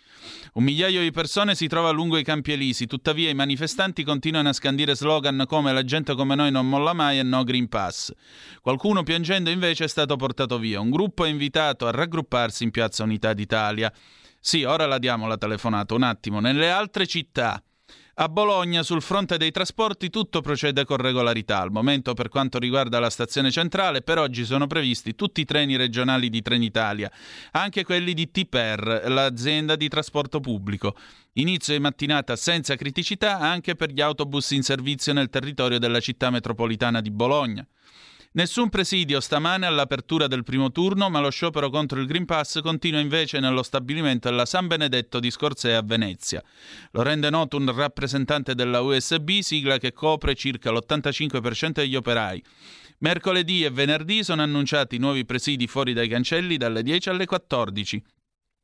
Un 0.53 0.63
migliaio 0.63 1.01
di 1.01 1.11
persone 1.11 1.53
si 1.53 1.67
trova 1.67 1.91
lungo 1.91 2.17
i 2.17 2.23
campi 2.23 2.53
Elisi, 2.53 2.87
tuttavia 2.87 3.29
i 3.29 3.35
manifestanti 3.35 4.03
continuano 4.03 4.49
a 4.49 4.53
scandire 4.53 4.95
slogan 4.95 5.43
come 5.47 5.71
La 5.71 5.83
gente 5.83 6.15
come 6.15 6.33
noi 6.33 6.49
non 6.49 6.67
molla 6.67 6.93
mai 6.93 7.19
e 7.19 7.23
no 7.23 7.43
Green 7.43 7.69
Pass. 7.69 8.11
Qualcuno 8.59 9.03
piangendo 9.03 9.51
invece 9.51 9.83
è 9.83 9.87
stato 9.87 10.15
portato 10.15 10.57
via. 10.57 10.79
Un 10.79 10.89
gruppo 10.89 11.25
è 11.25 11.29
invitato 11.29 11.85
a 11.85 11.91
raggrupparsi 11.91 12.63
in 12.63 12.71
Piazza 12.71 13.03
Unità 13.03 13.33
d'Italia. 13.33 13.93
Sì, 14.39 14.63
ora 14.63 14.87
la 14.87 14.97
diamo 14.97 15.27
la 15.27 15.37
telefonata 15.37 15.93
un 15.93 16.01
attimo. 16.01 16.39
Nelle 16.39 16.71
altre 16.71 17.05
città 17.05 17.63
a 18.15 18.27
Bologna, 18.27 18.83
sul 18.83 19.01
fronte 19.01 19.37
dei 19.37 19.51
trasporti, 19.51 20.09
tutto 20.09 20.41
procede 20.41 20.83
con 20.83 20.97
regolarità. 20.97 21.59
Al 21.59 21.71
momento, 21.71 22.13
per 22.13 22.29
quanto 22.29 22.59
riguarda 22.59 22.99
la 22.99 23.09
stazione 23.09 23.51
centrale, 23.51 24.01
per 24.01 24.17
oggi 24.17 24.43
sono 24.43 24.67
previsti 24.67 25.15
tutti 25.15 25.41
i 25.41 25.45
treni 25.45 25.77
regionali 25.77 26.29
di 26.29 26.41
Trenitalia, 26.41 27.11
anche 27.51 27.83
quelli 27.83 28.13
di 28.13 28.29
TPER, 28.29 29.03
l'azienda 29.07 29.75
di 29.75 29.87
trasporto 29.87 30.39
pubblico. 30.39 30.95
Inizio 31.33 31.73
di 31.73 31.79
mattinata 31.79 32.35
senza 32.35 32.75
criticità 32.75 33.39
anche 33.39 33.75
per 33.75 33.91
gli 33.91 34.01
autobus 34.01 34.51
in 34.51 34.63
servizio 34.63 35.13
nel 35.13 35.29
territorio 35.29 35.79
della 35.79 36.01
città 36.01 36.29
metropolitana 36.29 36.99
di 36.99 37.11
Bologna. 37.11 37.65
Nessun 38.33 38.69
presidio 38.69 39.19
stamane 39.19 39.65
all'apertura 39.65 40.25
del 40.27 40.45
primo 40.45 40.71
turno, 40.71 41.09
ma 41.09 41.19
lo 41.19 41.29
sciopero 41.29 41.69
contro 41.69 41.99
il 41.99 42.07
Green 42.07 42.23
Pass 42.23 42.61
continua 42.61 43.01
invece 43.01 43.41
nello 43.41 43.61
stabilimento 43.61 44.29
della 44.29 44.45
San 44.45 44.67
Benedetto 44.67 45.19
di 45.19 45.29
Scorzè 45.29 45.73
a 45.73 45.81
Venezia. 45.81 46.41
Lo 46.91 47.01
rende 47.01 47.29
noto 47.29 47.57
un 47.57 47.75
rappresentante 47.75 48.55
della 48.55 48.79
USB, 48.79 49.39
sigla 49.39 49.77
che 49.79 49.91
copre 49.91 50.33
circa 50.33 50.71
l'85% 50.71 51.71
degli 51.71 51.97
operai. 51.97 52.41
Mercoledì 52.99 53.65
e 53.65 53.69
venerdì 53.69 54.23
sono 54.23 54.43
annunciati 54.43 54.97
nuovi 54.97 55.25
presidi 55.25 55.67
fuori 55.67 55.91
dai 55.91 56.07
cancelli 56.07 56.55
dalle 56.55 56.83
10 56.83 57.09
alle 57.09 57.25
14. 57.25 58.01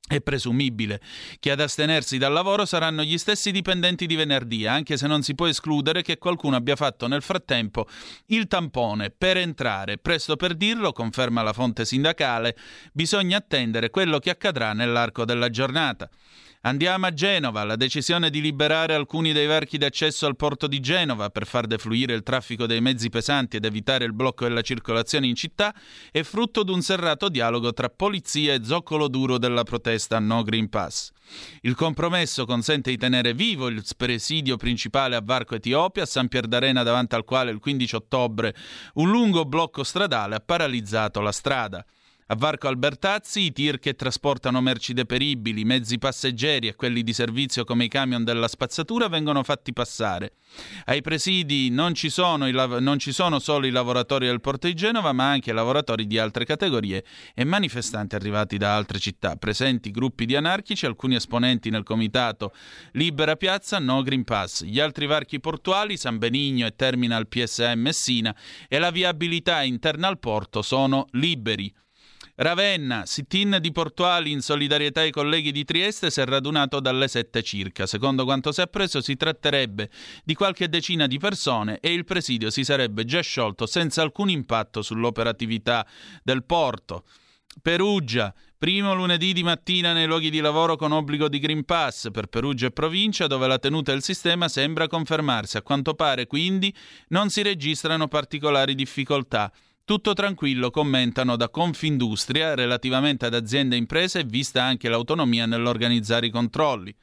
È 0.09 0.21
presumibile 0.21 1.01
che 1.37 1.51
ad 1.51 1.59
astenersi 1.59 2.17
dal 2.17 2.31
lavoro 2.31 2.65
saranno 2.65 3.03
gli 3.03 3.17
stessi 3.17 3.51
dipendenti 3.51 4.05
di 4.05 4.15
venerdì, 4.15 4.65
anche 4.65 4.95
se 4.95 5.05
non 5.05 5.21
si 5.21 5.35
può 5.35 5.47
escludere 5.47 6.01
che 6.01 6.17
qualcuno 6.17 6.55
abbia 6.55 6.77
fatto 6.77 7.07
nel 7.07 7.21
frattempo 7.21 7.85
il 8.27 8.47
tampone 8.47 9.09
per 9.09 9.35
entrare. 9.35 9.97
Presto 9.97 10.37
per 10.37 10.55
dirlo, 10.55 10.93
conferma 10.93 11.41
la 11.41 11.51
fonte 11.51 11.83
sindacale, 11.83 12.55
bisogna 12.93 13.35
attendere 13.35 13.89
quello 13.89 14.19
che 14.19 14.29
accadrà 14.29 14.71
nell'arco 14.71 15.25
della 15.25 15.49
giornata. 15.49 16.09
Andiamo 16.67 17.05
a 17.05 17.13
Genova. 17.13 17.63
La 17.63 17.77
decisione 17.77 18.29
di 18.29 18.41
liberare 18.41 18.93
alcuni 18.93 19.31
dei 19.31 19.47
varchi 19.47 19.77
d'accesso 19.77 20.25
al 20.25 20.35
porto 20.35 20.67
di 20.67 20.81
Genova 20.81 21.29
per 21.29 21.47
far 21.47 21.65
defluire 21.65 22.13
il 22.13 22.23
traffico 22.23 22.65
dei 22.65 22.81
mezzi 22.81 23.07
pesanti 23.07 23.55
ed 23.55 23.63
evitare 23.63 24.03
il 24.03 24.11
blocco 24.11 24.43
della 24.43 24.59
circolazione 24.59 25.27
in 25.27 25.35
città 25.35 25.73
è 26.11 26.23
frutto 26.23 26.63
di 26.63 26.73
un 26.73 26.81
serrato 26.81 27.29
dialogo 27.29 27.71
tra 27.71 27.87
polizia 27.87 28.53
e 28.53 28.65
zoccolo 28.65 29.07
duro 29.07 29.37
della 29.37 29.63
protesta 29.63 30.19
No 30.19 30.43
Green 30.43 30.67
Pass. 30.67 31.11
Il 31.61 31.73
compromesso 31.73 32.45
consente 32.45 32.89
di 32.89 32.97
tenere 32.97 33.33
vivo 33.33 33.69
il 33.69 33.81
presidio 33.95 34.57
principale 34.57 35.15
a 35.15 35.21
Varco 35.23 35.55
Etiopia, 35.55 36.03
a 36.03 36.05
San 36.05 36.27
Pierdarena 36.27 36.83
davanti 36.83 37.15
al 37.15 37.23
quale 37.23 37.51
il 37.51 37.59
15 37.59 37.95
ottobre 37.95 38.53
un 38.95 39.09
lungo 39.09 39.45
blocco 39.45 39.85
stradale 39.85 40.35
ha 40.35 40.41
paralizzato 40.41 41.21
la 41.21 41.31
strada. 41.31 41.85
A 42.29 42.35
Varco 42.35 42.67
Albertazzi 42.67 43.39
i 43.39 43.53
tir 43.53 43.79
che 43.79 43.95
trasportano 43.95 44.59
merci 44.59 44.91
deperibili, 44.91 45.63
mezzi 45.63 45.97
passeggeri 45.97 46.67
e 46.67 46.75
quelli 46.75 47.01
di 47.01 47.13
servizio 47.13 47.63
come 47.63 47.85
i 47.85 47.87
camion 47.87 48.25
della 48.25 48.49
spazzatura 48.49 49.07
vengono 49.07 49.43
fatti 49.43 49.71
passare. 49.71 50.33
Ai 50.87 51.01
presidi 51.01 51.69
non 51.69 51.93
ci, 51.93 52.11
lav- 52.17 52.79
non 52.79 52.99
ci 52.99 53.13
sono 53.13 53.39
solo 53.39 53.65
i 53.65 53.69
lavoratori 53.69 54.25
del 54.25 54.41
porto 54.41 54.67
di 54.67 54.73
Genova, 54.73 55.13
ma 55.13 55.29
anche 55.29 55.53
lavoratori 55.53 56.05
di 56.05 56.17
altre 56.17 56.43
categorie 56.43 57.05
e 57.33 57.45
manifestanti 57.45 58.15
arrivati 58.15 58.57
da 58.57 58.75
altre 58.75 58.99
città. 58.99 59.37
Presenti 59.37 59.89
gruppi 59.91 60.25
di 60.25 60.35
anarchici, 60.35 60.85
alcuni 60.85 61.15
esponenti 61.15 61.69
nel 61.69 61.83
comitato 61.83 62.53
Libera 62.91 63.37
Piazza, 63.37 63.79
No 63.79 64.01
Green 64.01 64.25
Pass. 64.25 64.65
Gli 64.65 64.81
altri 64.81 65.05
varchi 65.05 65.39
portuali, 65.39 65.95
San 65.95 66.17
Benigno 66.17 66.65
e 66.65 66.75
Terminal 66.75 67.29
PSM 67.29 67.79
Messina 67.79 68.35
e 68.67 68.79
la 68.79 68.91
viabilità 68.91 69.61
interna 69.61 70.09
al 70.09 70.19
porto 70.19 70.61
sono 70.61 71.05
liberi. 71.11 71.73
Ravenna, 72.39 73.07
sit-in 73.07 73.57
di 73.59 73.71
Portuali 73.71 74.31
in 74.31 74.41
solidarietà 74.41 75.01
ai 75.01 75.09
colleghi 75.09 75.51
di 75.51 75.63
Trieste 75.63 76.11
si 76.11 76.21
è 76.21 76.25
radunato 76.25 76.79
dalle 76.79 77.07
sette 77.07 77.41
circa. 77.41 77.87
Secondo 77.87 78.25
quanto 78.25 78.51
si 78.51 78.59
è 78.59 78.63
appreso 78.63 79.01
si 79.01 79.15
tratterebbe 79.15 79.89
di 80.23 80.35
qualche 80.35 80.69
decina 80.69 81.07
di 81.07 81.17
persone 81.17 81.79
e 81.79 81.91
il 81.91 82.05
presidio 82.05 82.51
si 82.51 82.63
sarebbe 82.63 83.05
già 83.05 83.21
sciolto 83.21 83.65
senza 83.65 84.03
alcun 84.03 84.29
impatto 84.29 84.83
sull'operatività 84.83 85.83
del 86.21 86.43
porto. 86.43 87.05
Perugia, 87.59 88.31
primo 88.55 88.93
lunedì 88.93 89.33
di 89.33 89.41
mattina 89.41 89.91
nei 89.91 90.05
luoghi 90.05 90.29
di 90.29 90.39
lavoro 90.39 90.75
con 90.75 90.91
obbligo 90.91 91.27
di 91.27 91.39
Green 91.39 91.65
Pass 91.65 92.11
per 92.11 92.27
Perugia 92.27 92.67
e 92.67 92.71
provincia, 92.71 93.25
dove 93.25 93.47
la 93.47 93.57
tenuta 93.57 93.93
del 93.93 94.03
sistema 94.03 94.47
sembra 94.47 94.87
confermarsi. 94.87 95.57
A 95.57 95.63
quanto 95.63 95.95
pare, 95.95 96.27
quindi, 96.27 96.71
non 97.07 97.31
si 97.31 97.41
registrano 97.41 98.07
particolari 98.07 98.75
difficoltà. 98.75 99.51
Tutto 99.87 100.11
tranquillo, 100.11 100.69
commentano 100.69 101.37
da 101.37 101.47
Confindustria, 101.47 102.55
relativamente 102.55 103.25
ad 103.25 103.33
aziende 103.33 103.75
e 103.75 103.77
imprese, 103.77 104.25
vista 104.25 104.61
anche 104.61 104.89
l'autonomia 104.89 105.45
nell'organizzare 105.45 106.25
i 106.25 106.29
controlli. 106.29 106.93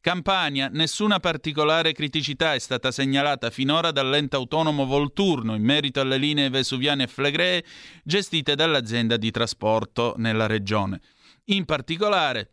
Campania, 0.00 0.70
nessuna 0.72 1.20
particolare 1.20 1.92
criticità 1.92 2.54
è 2.54 2.58
stata 2.58 2.90
segnalata 2.90 3.50
finora 3.50 3.90
dall'ente 3.90 4.36
autonomo 4.36 4.86
Volturno 4.86 5.54
in 5.54 5.64
merito 5.64 6.00
alle 6.00 6.16
linee 6.16 6.48
vesuviane 6.48 7.02
e 7.02 7.08
flegree 7.08 7.62
gestite 8.02 8.54
dall'azienda 8.54 9.18
di 9.18 9.30
trasporto 9.30 10.14
nella 10.16 10.46
regione. 10.46 11.02
In 11.48 11.66
particolare, 11.66 12.52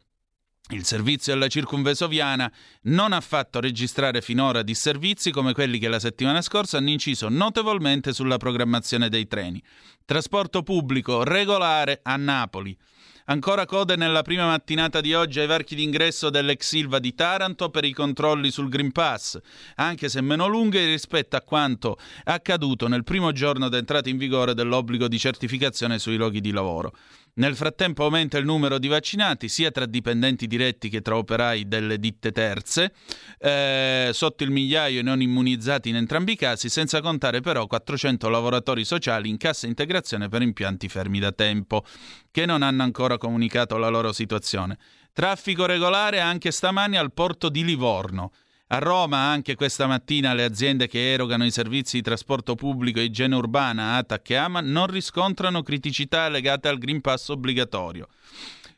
il 0.71 0.85
servizio 0.85 1.33
alla 1.33 1.47
circunvesoviana 1.47 2.51
non 2.83 3.13
ha 3.13 3.21
fatto 3.21 3.59
registrare 3.59 4.21
finora 4.21 4.61
disservizi 4.61 5.31
come 5.31 5.53
quelli 5.53 5.79
che 5.79 5.89
la 5.89 5.99
settimana 5.99 6.41
scorsa 6.41 6.77
hanno 6.77 6.89
inciso 6.89 7.29
notevolmente 7.29 8.13
sulla 8.13 8.37
programmazione 8.37 9.09
dei 9.09 9.27
treni. 9.27 9.61
Trasporto 10.05 10.63
pubblico 10.63 11.23
regolare 11.23 11.99
a 12.03 12.15
Napoli. 12.15 12.77
Ancora 13.25 13.65
code 13.65 13.95
nella 13.95 14.23
prima 14.23 14.45
mattinata 14.47 14.99
di 14.99 15.13
oggi 15.13 15.39
ai 15.39 15.47
varchi 15.47 15.75
d'ingresso 15.75 16.29
dell'ex 16.29 16.67
Silva 16.67 16.99
di 16.99 17.13
Taranto 17.13 17.69
per 17.69 17.85
i 17.85 17.93
controlli 17.93 18.49
sul 18.49 18.67
Green 18.67 18.91
Pass, 18.91 19.39
anche 19.75 20.09
se 20.09 20.21
meno 20.21 20.47
lunghe 20.47 20.85
rispetto 20.85 21.35
a 21.35 21.41
quanto 21.41 21.97
accaduto 22.23 22.87
nel 22.87 23.03
primo 23.03 23.31
giorno 23.31 23.69
d'entrata 23.69 24.09
in 24.09 24.17
vigore 24.17 24.53
dell'obbligo 24.53 25.07
di 25.07 25.19
certificazione 25.19 25.99
sui 25.99 26.17
luoghi 26.17 26.41
di 26.41 26.51
lavoro. 26.51 26.93
Nel 27.35 27.55
frattempo 27.55 28.03
aumenta 28.03 28.37
il 28.37 28.45
numero 28.45 28.77
di 28.77 28.89
vaccinati 28.89 29.47
sia 29.47 29.71
tra 29.71 29.85
dipendenti 29.85 30.47
diretti 30.47 30.89
che 30.89 31.01
tra 31.01 31.15
operai 31.15 31.65
delle 31.67 31.97
ditte 31.97 32.31
terze, 32.33 32.93
eh, 33.39 34.09
sotto 34.11 34.43
il 34.43 34.51
migliaio 34.51 35.01
non 35.01 35.21
immunizzati 35.21 35.87
in 35.87 35.95
entrambi 35.95 36.33
i 36.33 36.35
casi, 36.35 36.67
senza 36.67 36.99
contare 36.99 37.39
però 37.39 37.67
400 37.67 38.27
lavoratori 38.27 38.83
sociali 38.83 39.29
in 39.29 39.37
cassa 39.37 39.65
integrazione 39.67 40.27
per 40.27 40.41
impianti 40.41 40.89
fermi 40.89 41.19
da 41.19 41.31
tempo, 41.31 41.85
che 42.31 42.45
non 42.45 42.63
hanno 42.63 42.83
ancora 42.83 43.17
comunicato 43.17 43.77
la 43.77 43.87
loro 43.87 44.11
situazione. 44.11 44.77
Traffico 45.13 45.65
regolare 45.65 46.19
anche 46.19 46.51
stamani 46.51 46.97
al 46.97 47.13
porto 47.13 47.47
di 47.47 47.63
Livorno. 47.63 48.31
A 48.73 48.77
Roma 48.77 49.17
anche 49.17 49.55
questa 49.55 49.85
mattina 49.85 50.33
le 50.33 50.45
aziende 50.45 50.87
che 50.87 51.11
erogano 51.11 51.43
i 51.43 51.51
servizi 51.51 51.97
di 51.97 52.03
trasporto 52.03 52.55
pubblico 52.55 52.99
e 52.99 53.03
igiene 53.03 53.35
urbana, 53.35 53.97
ATAC 53.97 54.29
e 54.29 54.35
AMA, 54.35 54.61
non 54.61 54.87
riscontrano 54.87 55.61
criticità 55.61 56.29
legate 56.29 56.69
al 56.69 56.77
Green 56.77 57.01
Pass 57.01 57.27
obbligatorio. 57.27 58.07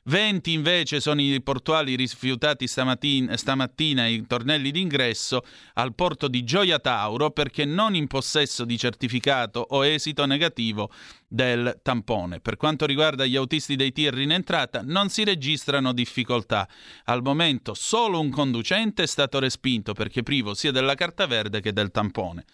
20 0.06 0.52
invece 0.52 1.00
sono 1.00 1.22
i 1.22 1.39
portuali 1.44 1.96
rifiutati 1.96 2.66
stamattina, 2.68 3.38
stamattina 3.38 4.08
i 4.08 4.26
tornelli 4.26 4.72
d'ingresso 4.72 5.44
al 5.76 5.94
porto 5.94 6.28
di 6.28 6.44
Gioia 6.44 6.80
Tauro 6.80 7.30
perché 7.30 7.64
non 7.64 7.94
in 7.94 8.08
possesso 8.08 8.66
di 8.66 8.78
certificato 8.78 9.64
o 9.70 9.86
esito 9.86 10.26
negativo 10.26 10.91
del 11.34 11.79
tampone. 11.81 12.41
Per 12.41 12.57
quanto 12.57 12.86
riguarda 12.86 13.25
gli 13.25 13.36
autisti 13.36 13.75
dei 13.75 13.91
tir 13.91 14.19
in 14.19 14.31
entrata, 14.31 14.81
non 14.84 15.09
si 15.09 15.23
registrano 15.23 15.91
difficoltà. 15.91 16.67
Al 17.05 17.23
momento 17.23 17.73
solo 17.73 18.19
un 18.19 18.29
conducente 18.29 19.01
è 19.01 19.07
stato 19.07 19.39
respinto 19.39 19.93
perché 19.93 20.21
privo 20.21 20.53
sia 20.53 20.71
della 20.71 20.93
carta 20.93 21.25
verde 21.25 21.59
che 21.59 21.73
del 21.73 21.89
tampone. 21.89 22.45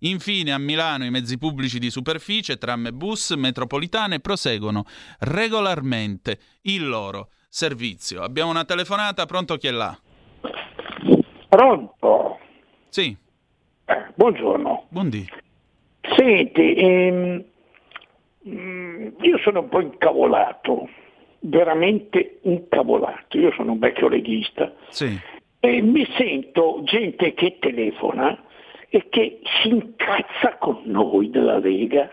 Infine 0.00 0.52
a 0.52 0.58
Milano 0.58 1.04
i 1.04 1.10
mezzi 1.10 1.36
pubblici 1.36 1.80
di 1.80 1.90
superficie, 1.90 2.58
tram 2.58 2.86
e 2.86 2.92
bus, 2.92 3.30
metropolitane 3.30 4.20
proseguono 4.20 4.84
regolarmente 5.18 6.38
il 6.62 6.86
loro 6.86 7.30
servizio. 7.48 8.22
Abbiamo 8.22 8.50
una 8.50 8.64
telefonata, 8.64 9.26
pronto 9.26 9.56
chi 9.56 9.66
è 9.66 9.72
là? 9.72 9.98
Pronto? 11.48 12.38
Sì. 12.88 13.16
Eh, 13.84 14.12
buongiorno. 14.14 14.86
Buondì. 14.90 15.28
Senti, 16.16 16.74
ehm, 16.74 17.44
io 18.48 19.38
sono 19.38 19.60
un 19.60 19.68
po' 19.68 19.80
incavolato, 19.80 20.88
veramente 21.40 22.38
incavolato. 22.42 23.38
Io 23.38 23.52
sono 23.52 23.72
un 23.72 23.78
vecchio 23.78 24.08
leghista. 24.08 24.72
Sì. 24.88 25.18
E 25.60 25.82
mi 25.82 26.06
sento 26.16 26.80
gente 26.84 27.34
che 27.34 27.58
telefona 27.58 28.42
e 28.88 29.08
che 29.08 29.40
si 29.60 29.68
incazza 29.68 30.56
con 30.58 30.80
noi 30.84 31.30
della 31.30 31.58
Lega 31.58 32.10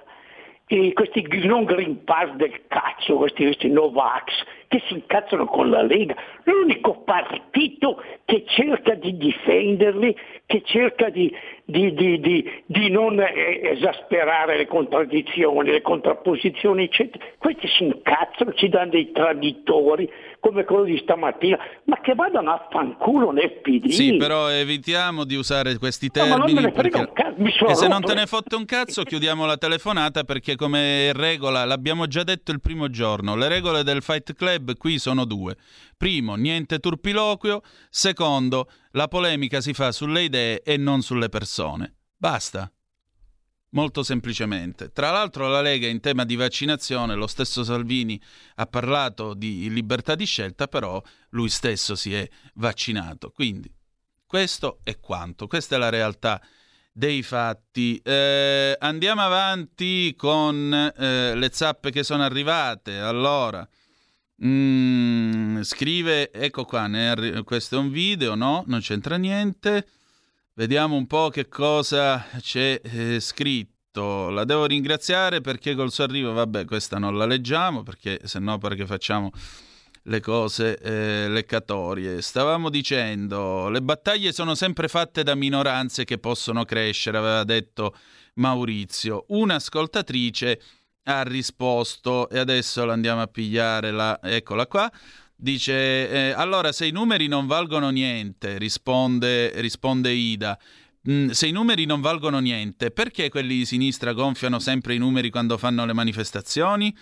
e 0.67 0.93
questi 0.93 1.23
non 1.43 1.63
green 1.63 2.03
pass 2.03 2.31
del 2.33 2.61
cazzo, 2.67 3.17
questi, 3.17 3.43
questi 3.43 3.69
Novax, 3.69 4.31
che 4.67 4.81
si 4.87 4.95
incazzano 4.95 5.45
con 5.45 5.69
la 5.69 5.83
Lega, 5.83 6.15
l'unico 6.43 7.01
partito 7.01 8.01
che 8.25 8.45
cerca 8.47 8.95
di 8.95 9.15
difenderli, 9.15 10.17
che 10.47 10.63
cerca 10.65 11.09
di, 11.09 11.31
di, 11.65 11.93
di, 11.93 12.63
di 12.65 12.89
non 12.89 13.19
esasperare 13.19 14.57
le 14.57 14.67
contraddizioni, 14.67 15.71
le 15.71 15.81
contrapposizioni, 15.81 16.83
eccetera. 16.83 17.25
Questi 17.37 17.67
si 17.67 17.83
incazzano, 17.85 18.53
ci 18.53 18.69
danno 18.69 18.91
dei 18.91 19.11
traditori, 19.11 20.07
come 20.39 20.63
quello 20.63 20.83
di 20.83 20.99
stamattina, 20.99 21.57
ma 21.85 21.99
che 22.01 22.13
vadano 22.13 22.51
a 22.51 22.67
fanculo 22.69 23.31
nel 23.31 23.51
PD. 23.61 23.87
Sì, 23.87 24.15
però 24.17 24.49
evitiamo 24.49 25.23
di 25.23 25.35
usare 25.35 25.77
questi 25.79 26.09
termini. 26.09 26.61
No, 26.61 26.71
perché... 26.71 27.09
cazzo, 27.13 27.67
e 27.67 27.75
se 27.75 27.87
non 27.87 28.01
te 28.01 28.13
ne 28.13 28.27
fotte 28.27 28.55
un 28.55 28.65
cazzo, 28.65 29.01
chiudiamo 29.01 29.45
la 29.45 29.57
telefonata 29.57 30.23
perché 30.23 30.55
come 30.55 31.11
regola, 31.13 31.65
l'abbiamo 31.65 32.05
già 32.05 32.23
detto 32.23 32.51
il 32.51 32.61
primo 32.61 32.89
giorno, 32.89 33.35
le 33.35 33.47
regole 33.47 33.83
del 33.83 34.03
Fight 34.03 34.33
Club 34.35 34.77
qui 34.77 34.99
sono 34.99 35.25
due. 35.25 35.55
Primo, 35.97 36.35
niente 36.35 36.79
turpiloquio. 36.79 37.61
Secondo, 37.89 38.69
la 38.91 39.07
polemica 39.07 39.61
si 39.61 39.73
fa 39.73 39.91
sulle 39.91 40.23
idee 40.23 40.61
e 40.61 40.77
non 40.77 41.01
sulle 41.01 41.29
persone. 41.29 41.95
Basta. 42.15 42.69
Molto 43.69 44.03
semplicemente. 44.03 44.91
Tra 44.91 45.11
l'altro 45.11 45.47
la 45.49 45.61
Lega 45.61 45.87
in 45.87 45.99
tema 45.99 46.23
di 46.23 46.35
vaccinazione, 46.35 47.15
lo 47.15 47.27
stesso 47.27 47.63
Salvini 47.63 48.21
ha 48.55 48.65
parlato 48.67 49.33
di 49.33 49.69
libertà 49.69 50.15
di 50.15 50.25
scelta, 50.25 50.67
però 50.67 51.01
lui 51.31 51.49
stesso 51.49 51.95
si 51.95 52.13
è 52.13 52.27
vaccinato. 52.53 53.31
Quindi 53.31 53.69
questo 54.25 54.79
è 54.83 54.97
quanto, 54.99 55.47
questa 55.47 55.75
è 55.75 55.77
la 55.77 55.89
realtà 55.89 56.41
dei 56.91 57.21
fatti. 57.21 57.99
Eh, 58.01 58.77
andiamo 58.79 59.21
avanti 59.21 60.13
con 60.15 60.73
eh, 60.73 61.35
le 61.35 61.49
zappe 61.51 61.91
che 61.91 62.03
sono 62.03 62.23
arrivate. 62.23 62.97
Allora, 62.97 63.67
mm, 64.43 65.61
scrive, 65.61 66.31
ecco 66.31 66.65
qua, 66.65 66.83
arri- 66.83 67.43
questo 67.43 67.75
è 67.75 67.79
un 67.79 67.91
video, 67.91 68.35
no? 68.35 68.63
Non 68.67 68.79
c'entra 68.79 69.17
niente. 69.17 69.87
Vediamo 70.53 70.95
un 70.95 71.05
po' 71.05 71.29
che 71.29 71.47
cosa 71.47 72.25
c'è 72.39 72.79
eh, 72.83 73.19
scritto. 73.19 74.29
La 74.29 74.43
devo 74.43 74.65
ringraziare 74.65 75.41
perché 75.41 75.75
col 75.75 75.91
suo 75.91 76.03
arrivo, 76.03 76.33
vabbè, 76.33 76.65
questa 76.65 76.97
non 76.97 77.17
la 77.17 77.25
leggiamo 77.25 77.83
perché 77.83 78.21
se 78.23 78.39
no 78.39 78.57
perché 78.57 78.85
facciamo 78.85 79.31
le 80.07 80.19
cose 80.19 80.77
eh, 80.77 81.27
leccatorie. 81.29 82.21
Stavamo 82.21 82.69
dicendo, 82.69 83.69
le 83.69 83.81
battaglie 83.81 84.31
sono 84.31 84.55
sempre 84.55 84.87
fatte 84.87 85.23
da 85.23 85.35
minoranze 85.35 86.03
che 86.05 86.17
possono 86.17 86.65
crescere, 86.65 87.17
aveva 87.17 87.43
detto 87.43 87.95
Maurizio. 88.35 89.25
Un'ascoltatrice 89.29 90.61
ha 91.05 91.23
risposto 91.23 92.29
e 92.29 92.39
adesso 92.39 92.85
l'andiamo 92.85 93.21
a 93.21 93.27
pigliare, 93.27 93.91
la, 93.91 94.19
eccola 94.21 94.67
qua. 94.67 94.91
Dice, 95.35 96.09
eh, 96.09 96.31
allora 96.31 96.71
se 96.71 96.85
i 96.85 96.91
numeri 96.91 97.27
non 97.27 97.45
valgono 97.45 97.89
niente, 97.89 98.57
risponde, 98.57 99.59
risponde 99.59 100.11
Ida, 100.11 100.57
mm, 101.09 101.29
se 101.29 101.47
i 101.47 101.51
numeri 101.51 101.85
non 101.85 102.01
valgono 102.01 102.39
niente, 102.39 102.89
perché 102.91 103.29
quelli 103.29 103.57
di 103.57 103.65
sinistra 103.65 104.13
gonfiano 104.13 104.59
sempre 104.59 104.95
i 104.95 104.97
numeri 104.97 105.29
quando 105.29 105.57
fanno 105.57 105.85
le 105.85 105.93
manifestazioni? 105.93 106.95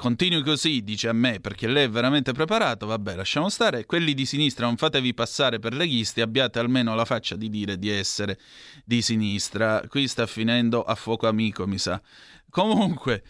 Continui 0.00 0.42
così, 0.42 0.82
dice 0.82 1.08
a 1.08 1.12
me, 1.12 1.40
perché 1.40 1.66
lei 1.66 1.84
è 1.84 1.90
veramente 1.90 2.32
preparato, 2.32 2.86
vabbè, 2.86 3.16
lasciamo 3.16 3.50
stare. 3.50 3.84
Quelli 3.84 4.14
di 4.14 4.24
sinistra 4.24 4.64
non 4.64 4.78
fatevi 4.78 5.12
passare 5.12 5.58
per 5.58 5.74
leghisti, 5.74 6.22
abbiate 6.22 6.58
almeno 6.58 6.94
la 6.94 7.04
faccia 7.04 7.36
di 7.36 7.50
dire 7.50 7.76
di 7.76 7.90
essere 7.90 8.38
di 8.82 9.02
sinistra. 9.02 9.82
Qui 9.86 10.08
sta 10.08 10.26
finendo 10.26 10.82
a 10.84 10.94
fuoco 10.94 11.28
amico, 11.28 11.66
mi 11.66 11.76
sa. 11.76 12.00
Comunque, 12.48 13.22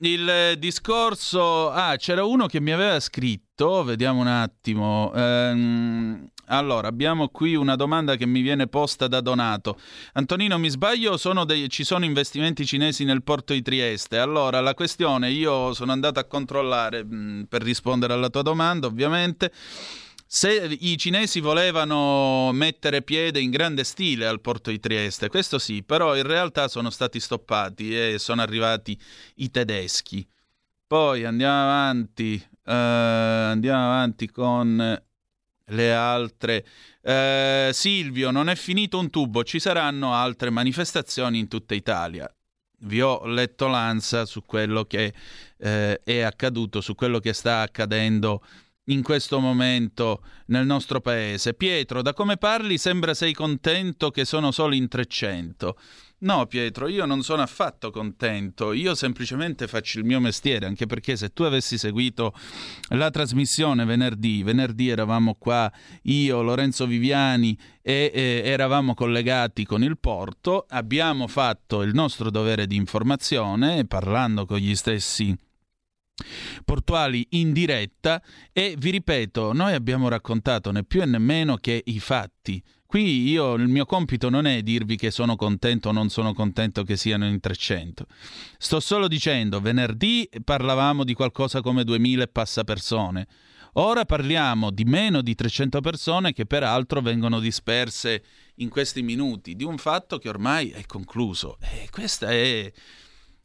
il 0.00 0.56
discorso... 0.58 1.70
Ah, 1.70 1.96
c'era 1.96 2.26
uno 2.26 2.46
che 2.46 2.60
mi 2.60 2.72
aveva 2.72 3.00
scritto, 3.00 3.82
vediamo 3.82 4.20
un 4.20 4.26
attimo. 4.26 5.10
Ehm, 5.14 6.28
allora, 6.48 6.88
abbiamo 6.88 7.28
qui 7.28 7.54
una 7.54 7.76
domanda 7.76 8.16
che 8.16 8.26
mi 8.26 8.40
viene 8.40 8.66
posta 8.66 9.06
da 9.06 9.20
Donato. 9.20 9.78
Antonino, 10.14 10.58
mi 10.58 10.68
sbaglio 10.68 11.16
sono 11.16 11.44
dei... 11.44 11.68
ci 11.68 11.84
sono 11.84 12.04
investimenti 12.04 12.66
cinesi 12.66 13.04
nel 13.04 13.22
porto 13.22 13.52
di 13.52 13.62
Trieste? 13.62 14.18
Allora, 14.18 14.60
la 14.60 14.74
questione, 14.74 15.30
io 15.30 15.72
sono 15.74 15.92
andato 15.92 16.18
a 16.20 16.24
controllare 16.24 17.04
mh, 17.04 17.46
per 17.48 17.62
rispondere 17.62 18.12
alla 18.12 18.30
tua 18.30 18.42
domanda, 18.42 18.86
ovviamente. 18.86 19.52
Se 20.30 20.76
i 20.80 20.98
cinesi 20.98 21.40
volevano 21.40 22.50
mettere 22.52 23.00
piede 23.00 23.40
in 23.40 23.50
grande 23.50 23.82
stile 23.82 24.26
al 24.26 24.42
porto 24.42 24.70
di 24.70 24.78
Trieste, 24.78 25.28
questo 25.28 25.58
sì, 25.58 25.82
però 25.82 26.14
in 26.16 26.24
realtà 26.24 26.68
sono 26.68 26.90
stati 26.90 27.18
stoppati 27.18 27.96
e 27.96 28.18
sono 28.18 28.42
arrivati 28.42 28.98
i 29.36 29.50
tedeschi. 29.50 30.28
Poi 30.86 31.24
andiamo 31.24 31.62
avanti, 31.62 32.42
uh, 32.42 32.70
andiamo 32.72 33.84
avanti 33.84 34.30
con 34.30 35.02
le 35.68 35.92
altre. 35.92 36.64
Uh, 37.02 37.72
Silvio, 37.72 38.30
non 38.30 38.48
è 38.48 38.54
finito 38.54 38.98
un 38.98 39.10
tubo, 39.10 39.44
ci 39.44 39.58
saranno 39.58 40.12
altre 40.14 40.50
manifestazioni 40.50 41.38
in 41.38 41.48
tutta 41.48 41.74
Italia. 41.74 42.30
Vi 42.80 43.00
ho 43.00 43.26
letto 43.26 43.66
l'ansa 43.66 44.24
su 44.24 44.44
quello 44.44 44.84
che 44.84 45.12
uh, 45.56 45.66
è 46.04 46.20
accaduto, 46.20 46.80
su 46.80 46.94
quello 46.94 47.18
che 47.18 47.32
sta 47.32 47.60
accadendo 47.60 48.42
in 48.88 49.02
questo 49.02 49.40
momento 49.40 50.22
nel 50.46 50.66
nostro 50.66 51.00
paese. 51.00 51.54
Pietro, 51.54 52.02
da 52.02 52.12
come 52.12 52.36
parli 52.36 52.78
sembra 52.78 53.14
sei 53.14 53.32
contento 53.32 54.10
che 54.10 54.24
sono 54.24 54.50
solo 54.50 54.74
in 54.74 54.88
300. 54.88 55.76
No, 56.20 56.46
Pietro, 56.46 56.88
io 56.88 57.06
non 57.06 57.22
sono 57.22 57.42
affatto 57.42 57.92
contento, 57.92 58.72
io 58.72 58.96
semplicemente 58.96 59.68
faccio 59.68 60.00
il 60.00 60.04
mio 60.04 60.18
mestiere, 60.18 60.66
anche 60.66 60.86
perché 60.86 61.16
se 61.16 61.32
tu 61.32 61.44
avessi 61.44 61.78
seguito 61.78 62.34
la 62.88 63.08
trasmissione 63.08 63.84
venerdì, 63.84 64.42
venerdì 64.42 64.88
eravamo 64.88 65.36
qua 65.38 65.70
io, 66.02 66.42
Lorenzo 66.42 66.86
Viviani 66.86 67.56
e 67.80 68.10
eh, 68.12 68.42
eravamo 68.44 68.94
collegati 68.94 69.64
con 69.64 69.84
il 69.84 69.96
porto, 69.96 70.66
abbiamo 70.68 71.28
fatto 71.28 71.82
il 71.82 71.94
nostro 71.94 72.30
dovere 72.30 72.66
di 72.66 72.74
informazione 72.74 73.86
parlando 73.86 74.44
con 74.44 74.58
gli 74.58 74.74
stessi 74.74 75.36
portuali 76.64 77.24
in 77.30 77.52
diretta 77.52 78.20
e 78.52 78.74
vi 78.76 78.90
ripeto, 78.90 79.52
noi 79.52 79.74
abbiamo 79.74 80.08
raccontato 80.08 80.72
né 80.72 80.82
più 80.82 81.00
né 81.04 81.18
meno 81.18 81.56
che 81.58 81.80
i 81.86 82.00
fatti. 82.00 82.60
Qui 82.88 83.28
io 83.28 83.52
il 83.52 83.68
mio 83.68 83.84
compito 83.84 84.30
non 84.30 84.46
è 84.46 84.62
dirvi 84.62 84.96
che 84.96 85.10
sono 85.10 85.36
contento 85.36 85.90
o 85.90 85.92
non 85.92 86.08
sono 86.08 86.32
contento 86.32 86.84
che 86.84 86.96
siano 86.96 87.26
in 87.26 87.38
300. 87.38 88.06
Sto 88.56 88.80
solo 88.80 89.08
dicendo, 89.08 89.60
venerdì 89.60 90.26
parlavamo 90.42 91.04
di 91.04 91.12
qualcosa 91.12 91.60
come 91.60 91.84
2000 91.84 92.22
e 92.22 92.28
passa 92.28 92.64
persone. 92.64 93.26
Ora 93.74 94.06
parliamo 94.06 94.70
di 94.70 94.84
meno 94.84 95.20
di 95.20 95.34
300 95.34 95.82
persone 95.82 96.32
che 96.32 96.46
peraltro 96.46 97.02
vengono 97.02 97.40
disperse 97.40 98.22
in 98.54 98.70
questi 98.70 99.02
minuti, 99.02 99.54
di 99.54 99.64
un 99.64 99.76
fatto 99.76 100.16
che 100.16 100.30
ormai 100.30 100.70
è 100.70 100.86
concluso. 100.86 101.58
E 101.60 101.88
questa 101.90 102.30
è 102.30 102.72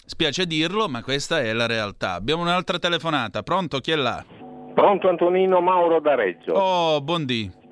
Spiace 0.06 0.46
dirlo, 0.48 0.88
ma 0.88 1.04
questa 1.04 1.42
è 1.42 1.52
la 1.52 1.66
realtà. 1.66 2.14
Abbiamo 2.14 2.44
un'altra 2.44 2.80
telefonata. 2.80 3.44
Pronto? 3.44 3.80
Chi 3.80 3.92
è 3.92 3.96
là? 3.96 4.24
Pronto 4.74 5.10
Antonino 5.10 5.60
Mauro 5.60 6.00
da 6.00 6.16
Reggio. 6.16 6.54
Oh, 6.54 7.02
buondì. 7.02 7.63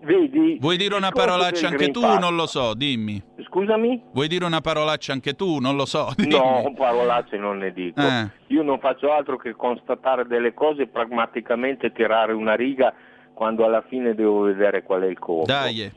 Vedi? 0.00 0.58
Vuoi 0.60 0.76
dire 0.76 0.94
una 0.94 1.10
parolaccia 1.10 1.68
anche 1.68 1.90
tu? 1.90 2.00
Pass. 2.00 2.18
Non 2.18 2.36
lo 2.36 2.46
so, 2.46 2.74
dimmi. 2.74 3.22
Scusami? 3.46 4.02
Vuoi 4.12 4.28
dire 4.28 4.44
una 4.44 4.60
parolaccia 4.60 5.12
anche 5.12 5.34
tu? 5.34 5.58
Non 5.58 5.76
lo 5.76 5.86
so. 5.86 6.12
Dimmi. 6.16 6.30
No, 6.30 6.74
parolacce 6.76 7.38
non 7.38 7.58
ne 7.58 7.72
dico. 7.72 8.00
Eh. 8.00 8.28
Io 8.48 8.62
non 8.62 8.78
faccio 8.78 9.10
altro 9.12 9.38
che 9.38 9.54
constatare 9.54 10.26
delle 10.26 10.52
cose 10.52 10.82
e 10.82 10.86
pragmaticamente 10.88 11.90
tirare 11.92 12.34
una 12.34 12.54
riga 12.54 12.92
quando 13.32 13.64
alla 13.64 13.82
fine 13.88 14.14
devo 14.14 14.40
vedere 14.40 14.82
qual 14.82 15.02
è 15.02 15.06
il 15.06 15.18
conto. 15.18 15.50
Dai. 15.50 15.90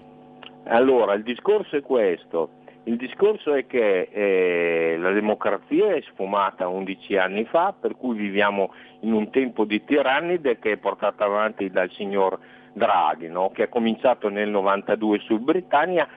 Allora, 0.66 1.14
il 1.16 1.24
discorso 1.24 1.76
è 1.76 1.82
questo. 1.82 2.52
Il 2.84 2.96
discorso 2.96 3.54
è 3.54 3.68
che 3.68 4.10
eh, 4.12 4.98
la 4.98 5.12
democrazia 5.12 5.94
è 5.94 6.02
sfumata 6.12 6.68
11 6.68 7.18
anni 7.18 7.46
fa, 7.46 7.74
per 7.78 7.96
cui 7.98 8.18
viviamo 8.18 8.74
in 9.02 9.14
un 9.14 9.30
tempo 9.32 9.66
di 9.66 9.84
tirannide 9.84 10.60
che 10.60 10.72
è 10.72 10.78
portata 10.78 11.26
avanti 11.26 11.70
dal 11.70 11.92
signor 11.92 12.40
Draghi, 12.80 13.28
no? 13.28 13.52
che 13.52 13.64
ha 13.64 13.68
cominciato 13.68 14.30
nel 14.30 14.50
92 14.50 15.20
su 15.20 15.38
Britannia 15.38 16.08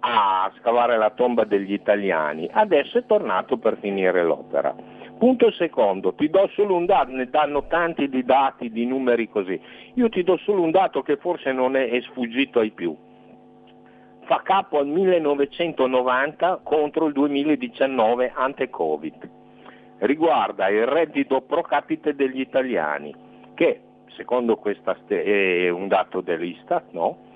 a 0.00 0.50
scavare 0.58 0.96
la 0.96 1.10
tomba 1.10 1.44
degli 1.44 1.72
italiani, 1.72 2.48
adesso 2.50 2.98
è 2.98 3.06
tornato 3.06 3.58
per 3.58 3.78
finire 3.78 4.24
l'opera. 4.24 4.74
Punto 5.16 5.52
secondo, 5.52 6.14
ti 6.14 6.28
do 6.28 6.48
solo 6.54 6.74
un 6.74 6.86
dato, 6.86 7.12
ne 7.12 7.28
danno 7.28 7.66
tanti 7.68 8.08
di 8.08 8.24
dati, 8.24 8.70
di 8.70 8.86
numeri 8.86 9.28
così, 9.28 9.60
io 9.94 10.08
ti 10.08 10.24
do 10.24 10.36
solo 10.38 10.62
un 10.62 10.70
dato 10.70 11.02
che 11.02 11.16
forse 11.16 11.52
non 11.52 11.76
è, 11.76 11.90
è 11.90 12.00
sfuggito 12.00 12.58
ai 12.58 12.70
più 12.70 12.96
fa 14.28 14.42
capo 14.44 14.78
al 14.78 14.86
1990 14.86 16.60
contro 16.62 17.06
il 17.06 17.14
2019 17.14 18.32
ante 18.34 18.68
Covid. 18.68 19.30
Riguarda 20.00 20.68
il 20.68 20.86
reddito 20.86 21.40
pro 21.40 21.62
capite 21.62 22.14
degli 22.14 22.38
italiani, 22.38 23.14
che 23.54 23.80
secondo 24.16 24.56
questo 24.56 24.96
è 25.06 25.68
un 25.68 25.88
dato 25.88 26.20
dell'Istat, 26.20 26.84
no? 26.90 27.26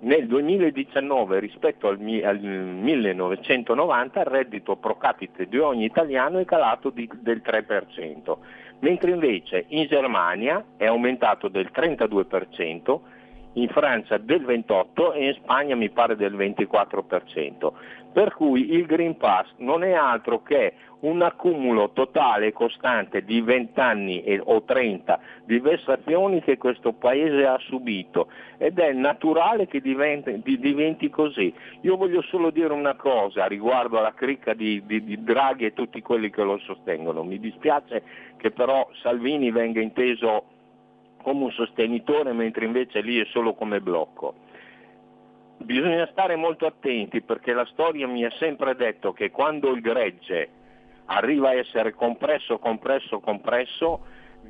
nel 0.00 0.26
2019 0.26 1.40
rispetto 1.40 1.88
al, 1.88 1.98
al, 2.24 2.40
1990 2.40 4.20
il 4.20 4.26
reddito 4.26 4.76
pro 4.76 4.96
capite 4.96 5.46
di 5.46 5.58
ogni 5.58 5.84
italiano 5.84 6.38
è 6.38 6.44
calato 6.44 6.90
di, 6.90 7.08
del 7.20 7.42
3%, 7.44 8.36
mentre 8.80 9.10
invece 9.10 9.64
in 9.68 9.86
Germania 9.86 10.64
è 10.76 10.86
aumentato 10.86 11.48
del 11.48 11.70
32%, 11.74 12.98
in 13.54 13.68
Francia 13.68 14.16
del 14.16 14.42
28% 14.42 15.14
e 15.14 15.26
in 15.26 15.34
Spagna 15.34 15.74
mi 15.74 15.90
pare 15.90 16.16
del 16.16 16.34
24%. 16.36 17.72
Per 18.12 18.34
cui 18.34 18.72
il 18.72 18.86
Green 18.86 19.16
Pass 19.16 19.48
non 19.58 19.84
è 19.84 19.92
altro 19.92 20.42
che 20.42 20.74
un 21.00 21.22
accumulo 21.22 21.90
totale 21.92 22.48
e 22.48 22.52
costante 22.52 23.24
di 23.24 23.40
20 23.40 23.80
anni 23.80 24.40
o 24.42 24.62
30 24.62 25.20
di 25.44 25.58
vessazioni 25.60 26.42
che 26.42 26.58
questo 26.58 26.92
Paese 26.92 27.46
ha 27.46 27.58
subito 27.58 28.28
ed 28.58 28.78
è 28.78 28.92
naturale 28.92 29.66
che 29.66 29.80
diventi, 29.80 30.42
diventi 30.58 31.08
così. 31.08 31.54
Io 31.82 31.96
voglio 31.96 32.22
solo 32.22 32.50
dire 32.50 32.72
una 32.72 32.94
cosa 32.94 33.46
riguardo 33.46 33.98
alla 33.98 34.12
cricca 34.12 34.54
di, 34.54 34.82
di, 34.84 35.04
di 35.04 35.22
Draghi 35.22 35.66
e 35.66 35.72
tutti 35.72 36.02
quelli 36.02 36.30
che 36.30 36.42
lo 36.42 36.58
sostengono. 36.58 37.22
Mi 37.22 37.38
dispiace 37.38 38.02
che 38.36 38.50
però 38.50 38.88
Salvini 39.02 39.50
venga 39.50 39.80
inteso 39.80 40.44
come 41.22 41.44
un 41.44 41.52
sostenitore 41.52 42.32
mentre 42.32 42.64
invece 42.64 43.00
lì 43.00 43.20
è 43.20 43.24
solo 43.26 43.54
come 43.54 43.80
blocco. 43.80 44.48
Bisogna 45.62 46.08
stare 46.10 46.36
molto 46.36 46.66
attenti 46.66 47.20
perché 47.20 47.52
la 47.52 47.66
storia 47.70 48.06
mi 48.06 48.24
ha 48.24 48.32
sempre 48.38 48.74
detto 48.74 49.12
che 49.12 49.30
quando 49.30 49.70
il 49.70 49.80
gregge 49.80 50.48
arriva 51.06 51.50
a 51.50 51.54
essere 51.54 51.92
compresso, 51.94 52.58
compresso, 52.58 53.20
compresso, 53.20 54.00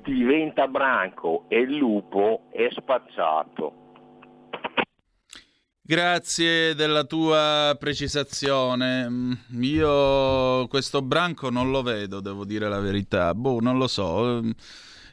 diventa 0.03 0.69
branco 0.69 1.45
e 1.49 1.59
il 1.59 1.77
lupo 1.77 2.43
è 2.51 2.69
spacciato. 2.71 3.75
Grazie 5.83 6.77
della 6.77 7.03
tua 7.03 7.77
precisazione. 7.79 9.09
Io 9.61 10.69
questo 10.69 11.03
branco 11.03 11.51
non 11.51 11.73
lo 11.73 11.83
vedo, 11.83 12.21
devo 12.21 12.45
dire 12.45 12.69
la 12.69 12.79
verità. 12.79 13.35
Boh, 13.35 13.59
non 13.59 13.77
lo 13.77 13.89
so. 13.89 14.41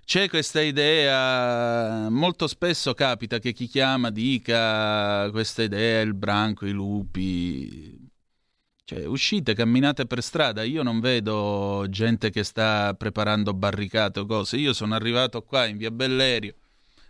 C'è 0.07 0.29
questa 0.29 0.61
idea, 0.61 2.07
molto 2.09 2.47
spesso 2.47 2.93
capita 2.93 3.39
che 3.39 3.51
chi 3.51 3.67
chiama 3.67 4.09
dica 4.09 5.29
questa 5.31 5.63
idea, 5.63 5.99
il 5.99 6.13
branco, 6.13 6.65
i 6.65 6.71
lupi. 6.71 8.09
Cioè, 8.85 9.05
uscite, 9.05 9.53
camminate 9.53 10.05
per 10.05 10.23
strada, 10.23 10.63
io 10.63 10.81
non 10.81 11.01
vedo 11.01 11.85
gente 11.89 12.29
che 12.29 12.45
sta 12.45 12.93
preparando 12.93 13.53
barricate 13.53 14.21
o 14.21 14.25
cose. 14.25 14.55
Io 14.55 14.71
sono 14.71 14.95
arrivato 14.95 15.43
qua 15.43 15.65
in 15.65 15.75
via 15.75 15.91
Bellerio, 15.91 16.55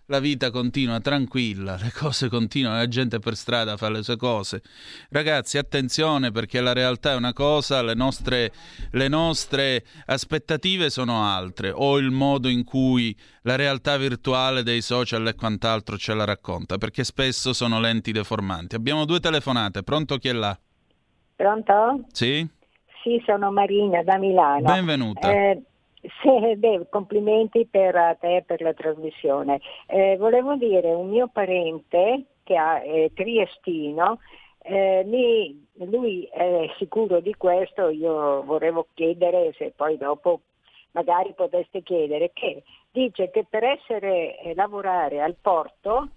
la 0.08 0.20
vita 0.20 0.52
continua 0.52 1.00
tranquilla, 1.00 1.78
le 1.82 1.92
cose 1.92 2.30
continuano, 2.30 2.78
la 2.78 2.88
gente 2.88 3.20
per 3.20 3.36
strada 3.36 3.76
fa 3.76 3.90
le 3.90 4.04
sue 4.04 4.16
cose. 4.16 4.62
Ragazzi, 5.10 5.58
attenzione 5.58 6.32
perché 6.32 6.62
la 6.62 6.74
realtà 6.74 7.12
è 7.12 7.16
una 7.16 7.34
cosa, 7.34 7.82
le 7.82 7.94
nostre, 7.94 8.52
le 8.92 9.08
nostre 9.10 9.84
aspettative 10.06 10.90
sono 10.90 11.24
altre, 11.24 11.72
o 11.74 11.98
il 11.98 12.12
modo 12.12 12.48
in 12.48 12.64
cui 12.64 13.16
la 13.42 13.56
realtà 13.56 13.98
virtuale 13.98 14.64
dei 14.64 14.82
social 14.82 15.28
e 15.28 15.36
quant'altro 15.36 15.98
ce 15.98 16.14
la 16.14 16.24
racconta, 16.24 16.78
perché 16.78 17.04
spesso 17.04 17.52
sono 17.52 17.80
lenti 17.80 18.12
deformanti. 18.12 18.76
Abbiamo 18.76 19.04
due 19.04 19.20
telefonate, 19.20 19.84
pronto 19.84 20.18
chi 20.18 20.30
è 20.30 20.34
là? 20.34 20.58
Pronto? 21.36 22.06
Sì? 22.12 22.48
Sì, 23.04 23.22
sono 23.26 23.52
Marina 23.52 24.04
da 24.04 24.18
Milano. 24.18 24.64
Benvenuta. 24.64 25.32
Eh, 25.32 25.62
sì, 26.22 26.56
beh, 26.56 26.88
complimenti 26.90 27.66
per 27.66 28.18
te 28.20 28.38
e 28.38 28.44
per 28.44 28.62
la 28.62 28.74
trasmissione. 28.74 29.60
Eh, 29.88 30.18
volevo 30.18 30.56
dire, 30.56 30.94
un 30.94 31.10
mio 31.10 31.28
parente 31.28 32.26
che 32.44 32.56
ha, 32.56 32.82
è 32.82 33.12
triestino, 33.14 34.20
eh, 34.60 35.04
mi, 35.06 35.68
lui 35.86 36.24
è 36.32 36.70
sicuro 36.78 37.20
di 37.20 37.34
questo, 37.36 37.90
io 37.90 38.44
volevo 38.44 38.88
chiedere 38.94 39.54
se 39.58 39.74
poi 39.76 39.98
dopo 39.98 40.42
magari 40.92 41.34
poteste 41.34 41.84
chiedere, 41.84 42.32
che 42.34 42.64
dice 42.92 43.30
che 43.30 43.46
per 43.48 43.64
essere 43.64 44.40
eh, 44.40 44.56
lavorare 44.56 45.22
al 45.22 45.36
porto, 45.40 46.10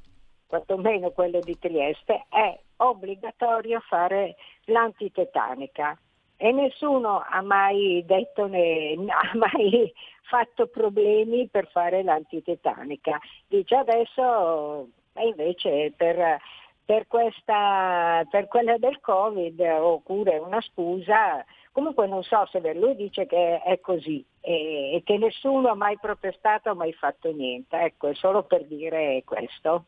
quantomeno 0.46 1.10
quello 1.10 1.38
di 1.40 1.58
Trieste, 1.58 2.26
è 2.28 2.58
obbligatorio 2.76 3.80
fare 3.80 4.36
l'antitetanica 4.64 5.96
e 6.42 6.52
nessuno 6.52 7.22
ha 7.28 7.42
mai 7.42 8.02
detto 8.06 8.46
né, 8.46 8.94
ha 9.12 9.36
mai 9.36 9.92
fatto 10.22 10.68
problemi 10.68 11.48
per 11.48 11.68
fare 11.70 12.02
l'antitetanica. 12.02 13.20
Dice 13.46 13.74
adesso 13.74 14.88
invece 15.16 15.92
per, 15.94 16.38
per, 16.82 17.06
questa, 17.06 18.24
per 18.30 18.48
quella 18.48 18.78
del 18.78 19.00
Covid 19.00 19.60
oppure 19.80 20.38
una 20.38 20.62
scusa, 20.62 21.44
comunque 21.72 22.06
non 22.06 22.22
so 22.22 22.48
se 22.50 22.60
per 22.60 22.76
lui 22.76 22.96
dice 22.96 23.26
che 23.26 23.60
è 23.60 23.78
così 23.80 24.24
e, 24.40 24.94
e 24.94 25.02
che 25.04 25.18
nessuno 25.18 25.68
ha 25.68 25.74
mai 25.74 25.98
protestato, 26.00 26.70
ha 26.70 26.74
mai 26.74 26.94
fatto 26.94 27.30
niente. 27.32 27.76
Ecco, 27.76 28.08
è 28.08 28.14
solo 28.14 28.44
per 28.44 28.64
dire 28.64 29.22
questo. 29.26 29.84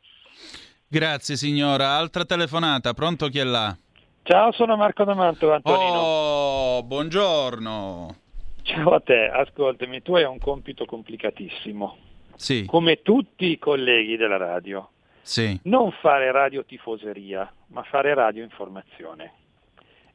Grazie 0.86 1.36
signora. 1.36 1.96
Altra 1.96 2.26
telefonata, 2.26 2.92
pronto 2.92 3.28
chi 3.28 3.38
è 3.38 3.44
là? 3.44 3.74
Ciao, 4.24 4.52
sono 4.52 4.76
Marco 4.76 5.02
D'Amanto, 5.02 5.52
Antonino. 5.52 5.98
Oh, 5.98 6.82
buongiorno. 6.84 8.14
Ciao 8.62 8.90
a 8.90 9.00
te, 9.00 9.26
ascoltami, 9.26 10.00
tu 10.00 10.14
hai 10.14 10.22
un 10.22 10.38
compito 10.38 10.84
complicatissimo. 10.84 11.96
Sì. 12.36 12.64
Come 12.64 13.02
tutti 13.02 13.50
i 13.50 13.58
colleghi 13.58 14.16
della 14.16 14.36
radio. 14.36 14.90
Sì. 15.22 15.58
Non 15.64 15.90
fare 15.90 16.30
radio 16.30 16.64
tifoseria, 16.64 17.52
ma 17.68 17.82
fare 17.82 18.14
radio 18.14 18.44
informazione. 18.44 19.32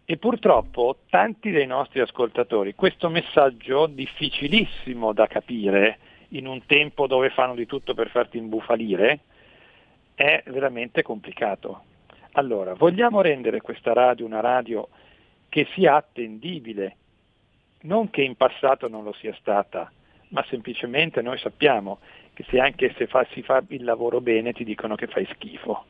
E 0.05 0.15
purtroppo 0.15 0.99
tanti 1.09 1.51
dei 1.51 1.67
nostri 1.67 1.99
ascoltatori 1.99 2.75
questo 2.75 3.09
messaggio 3.09 3.87
difficilissimo 3.87 5.11
da 5.11 5.27
capire 5.27 5.99
in 6.29 6.47
un 6.47 6.65
tempo 6.65 7.07
dove 7.07 7.29
fanno 7.31 7.55
di 7.55 7.65
tutto 7.65 7.93
per 7.93 8.09
farti 8.09 8.37
imbufalire, 8.37 9.19
è 10.15 10.43
veramente 10.45 11.01
complicato. 11.01 11.81
Allora, 12.37 12.75
vogliamo 12.75 13.21
rendere 13.21 13.61
questa 13.61 13.93
radio 13.93 14.25
una 14.25 14.41
radio 14.41 14.89
che 15.49 15.67
sia 15.73 15.95
attendibile, 15.95 16.95
non 17.81 18.11
che 18.11 18.21
in 18.21 18.35
passato 18.35 18.87
non 18.87 19.03
lo 19.03 19.13
sia 19.13 19.35
stata, 19.39 19.91
ma 20.29 20.45
semplicemente 20.47 21.23
noi 21.23 21.39
sappiamo 21.39 21.97
che 22.33 22.45
se 22.47 22.59
anche 22.59 22.93
se 22.95 23.07
fa, 23.07 23.25
si 23.31 23.41
fa 23.41 23.63
il 23.69 23.83
lavoro 23.83 24.21
bene 24.21 24.53
ti 24.53 24.63
dicono 24.63 24.93
che 24.93 25.07
fai 25.07 25.27
schifo. 25.33 25.85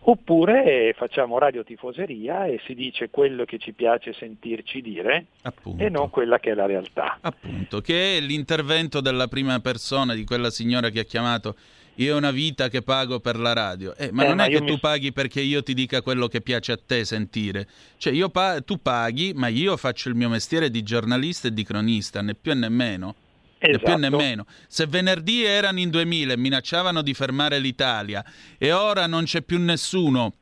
Oppure 0.00 0.94
facciamo 0.96 1.38
radiotifoseria 1.38 2.46
e 2.46 2.60
si 2.64 2.74
dice 2.74 3.10
quello 3.10 3.44
che 3.44 3.58
ci 3.58 3.72
piace 3.72 4.12
sentirci 4.12 4.80
dire 4.80 5.26
Appunto. 5.42 5.84
e 5.84 5.88
non 5.90 6.10
quella 6.10 6.40
che 6.40 6.52
è 6.52 6.54
la 6.54 6.66
realtà. 6.66 7.18
Appunto, 7.20 7.80
che 7.80 8.16
è 8.16 8.20
l'intervento 8.20 9.00
della 9.00 9.28
prima 9.28 9.60
persona 9.60 10.14
di 10.14 10.24
quella 10.24 10.50
signora 10.50 10.88
che 10.88 11.00
ha 11.00 11.04
chiamato 11.04 11.54
io 11.98 12.14
ho 12.14 12.18
una 12.18 12.30
vita 12.32 12.68
che 12.68 12.82
pago 12.82 13.20
per 13.20 13.38
la 13.38 13.52
radio. 13.52 13.94
Eh, 13.96 14.10
ma 14.12 14.24
Eh, 14.24 14.26
non 14.28 14.36
ma 14.36 14.44
è 14.46 14.48
che 14.50 14.60
mi- 14.60 14.66
tu 14.66 14.78
paghi 14.78 15.12
perché 15.12 15.40
io 15.40 15.62
ti 15.62 15.74
dica 15.74 16.02
quello 16.02 16.26
che 16.28 16.40
piace 16.40 16.72
a 16.72 16.78
te 16.84 17.04
sentire. 17.04 17.68
Cioè, 17.96 18.12
io 18.12 18.28
pa- 18.28 18.60
tu 18.60 18.80
paghi, 18.80 19.32
ma 19.34 19.48
io 19.48 19.76
faccio 19.76 20.08
il 20.08 20.14
mio 20.14 20.28
mestiere 20.28 20.70
di 20.70 20.82
giornalista 20.82 21.48
e 21.48 21.52
di 21.52 21.62
cronista, 21.64 22.20
né 22.22 22.34
più 22.34 22.54
né 22.54 22.68
meno. 22.68 23.14
Né 23.60 23.78
più 23.78 23.96
né 23.96 24.06
Esatto. 24.06 24.16
meno. 24.22 24.46
Se 24.68 24.86
venerdì 24.86 25.42
erano 25.44 25.80
in 25.80 25.90
2000 25.90 26.32
e 26.34 26.36
minacciavano 26.36 27.02
di 27.02 27.12
fermare 27.14 27.58
l'Italia 27.58 28.24
e 28.56 28.70
ora 28.72 29.06
non 29.08 29.24
c'è 29.24 29.42
più 29.42 29.58
nessuno 29.58 30.32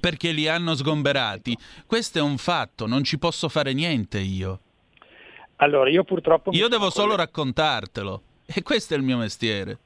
perché 0.00 0.32
li 0.32 0.48
hanno 0.48 0.74
sgomberati, 0.74 1.56
questo 1.86 2.18
è 2.18 2.22
un 2.22 2.38
fatto, 2.38 2.86
non 2.86 3.04
ci 3.04 3.18
posso 3.18 3.48
fare 3.50 3.72
niente 3.74 4.18
io. 4.18 4.60
Allora, 5.56 5.88
io 5.90 6.04
purtroppo... 6.04 6.50
Io 6.52 6.68
devo 6.68 6.90
solo 6.90 7.08
coll- 7.08 7.18
raccontartelo. 7.18 8.22
E 8.46 8.62
questo 8.62 8.94
è 8.94 8.96
il 8.96 9.02
mio 9.02 9.16
mestiere. 9.18 9.78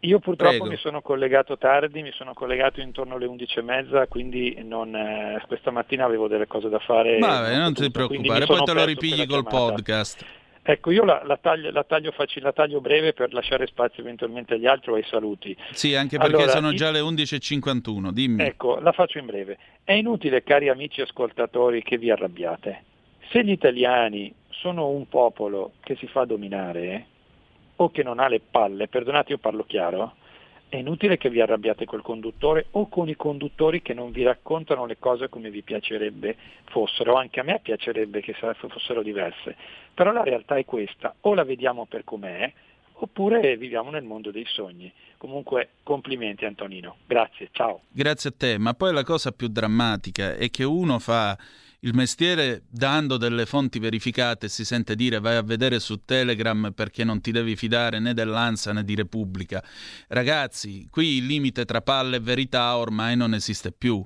Io 0.00 0.20
purtroppo 0.20 0.50
Prego. 0.50 0.66
mi 0.70 0.76
sono 0.76 1.02
collegato 1.02 1.58
tardi, 1.58 2.02
mi 2.02 2.12
sono 2.12 2.32
collegato 2.32 2.80
intorno 2.80 3.16
alle 3.16 3.26
11 3.26 3.58
e 3.58 3.62
mezza, 3.62 4.06
quindi 4.06 4.56
non, 4.62 4.94
eh, 4.94 5.42
questa 5.48 5.72
mattina 5.72 6.04
avevo 6.04 6.28
delle 6.28 6.46
cose 6.46 6.68
da 6.68 6.78
fare. 6.78 7.18
Vabbè, 7.18 7.56
non 7.56 7.74
ti 7.74 7.90
preoccupare, 7.90 8.46
poi 8.46 8.62
te 8.62 8.72
lo 8.74 8.84
ripigli 8.84 9.26
col 9.26 9.44
chiamata. 9.44 9.72
podcast. 9.72 10.24
Ecco, 10.62 10.90
io 10.90 11.02
la, 11.02 11.22
la 11.24 11.38
taglio, 11.38 11.70
la 11.72 11.82
taglio 11.82 12.12
facile, 12.12 12.44
la 12.44 12.52
taglio 12.52 12.80
breve 12.80 13.12
per 13.14 13.32
lasciare 13.32 13.66
spazio 13.66 14.02
eventualmente 14.02 14.54
agli 14.54 14.66
altri 14.66 14.92
o 14.92 14.94
ai 14.96 15.04
saluti. 15.08 15.56
Sì, 15.72 15.94
anche 15.94 16.18
perché 16.18 16.36
Allora, 16.36 16.50
sono 16.50 16.72
già 16.74 16.90
le 16.90 17.00
11.51, 17.00 18.10
dimmi. 18.10 18.42
Ecco, 18.42 18.78
la 18.78 18.92
faccio 18.92 19.18
in 19.18 19.26
breve. 19.26 19.58
È 19.82 19.94
inutile, 19.94 20.44
cari 20.44 20.68
amici 20.68 21.00
ascoltatori, 21.00 21.82
che 21.82 21.96
vi 21.96 22.10
arrabbiate. 22.10 22.84
Se 23.30 23.42
gli 23.42 23.50
italiani 23.50 24.32
sono 24.50 24.88
un 24.88 25.08
popolo 25.08 25.72
che 25.80 25.96
si 25.96 26.06
fa 26.06 26.24
dominare 26.24 26.82
eh, 26.84 27.06
o 27.80 27.90
che 27.90 28.02
non 28.02 28.18
ha 28.18 28.28
le 28.28 28.40
palle, 28.40 28.88
perdonate 28.88 29.32
io 29.32 29.38
parlo 29.38 29.64
chiaro, 29.64 30.14
è 30.68 30.76
inutile 30.76 31.16
che 31.16 31.30
vi 31.30 31.40
arrabbiate 31.40 31.86
col 31.86 32.02
conduttore 32.02 32.66
o 32.72 32.88
con 32.88 33.08
i 33.08 33.16
conduttori 33.16 33.80
che 33.80 33.94
non 33.94 34.10
vi 34.10 34.22
raccontano 34.22 34.84
le 34.84 34.98
cose 34.98 35.28
come 35.28 35.50
vi 35.50 35.62
piacerebbe 35.62 36.36
fossero. 36.64 37.14
Anche 37.14 37.40
a 37.40 37.42
me 37.42 37.60
piacerebbe 37.62 38.20
che 38.20 38.34
fossero 38.34 39.02
diverse. 39.02 39.56
Però 39.94 40.12
la 40.12 40.22
realtà 40.22 40.56
è 40.56 40.64
questa, 40.64 41.14
o 41.20 41.34
la 41.34 41.44
vediamo 41.44 41.86
per 41.86 42.04
com'è, 42.04 42.52
oppure 42.92 43.56
viviamo 43.56 43.90
nel 43.90 44.04
mondo 44.04 44.30
dei 44.30 44.44
sogni. 44.46 44.92
Comunque 45.16 45.70
complimenti 45.82 46.44
Antonino, 46.44 46.96
grazie, 47.06 47.48
ciao. 47.52 47.82
Grazie 47.88 48.30
a 48.30 48.34
te, 48.36 48.58
ma 48.58 48.74
poi 48.74 48.92
la 48.92 49.04
cosa 49.04 49.32
più 49.32 49.48
drammatica 49.48 50.34
è 50.34 50.50
che 50.50 50.64
uno 50.64 50.98
fa 50.98 51.36
il 51.80 51.94
mestiere 51.94 52.64
dando 52.68 53.16
delle 53.16 53.46
fonti 53.46 53.78
verificate 53.78 54.48
si 54.48 54.64
sente 54.64 54.96
dire 54.96 55.20
vai 55.20 55.36
a 55.36 55.42
vedere 55.42 55.78
su 55.78 56.04
Telegram 56.04 56.72
perché 56.74 57.04
non 57.04 57.20
ti 57.20 57.30
devi 57.30 57.54
fidare 57.54 58.00
né 58.00 58.14
dell'Ansa 58.14 58.72
né 58.72 58.82
di 58.82 58.94
Repubblica. 58.96 59.62
Ragazzi, 60.08 60.88
qui 60.90 61.18
il 61.18 61.26
limite 61.26 61.64
tra 61.64 61.80
palle 61.80 62.16
e 62.16 62.20
verità 62.20 62.76
ormai 62.76 63.16
non 63.16 63.32
esiste 63.32 63.70
più. 63.70 64.04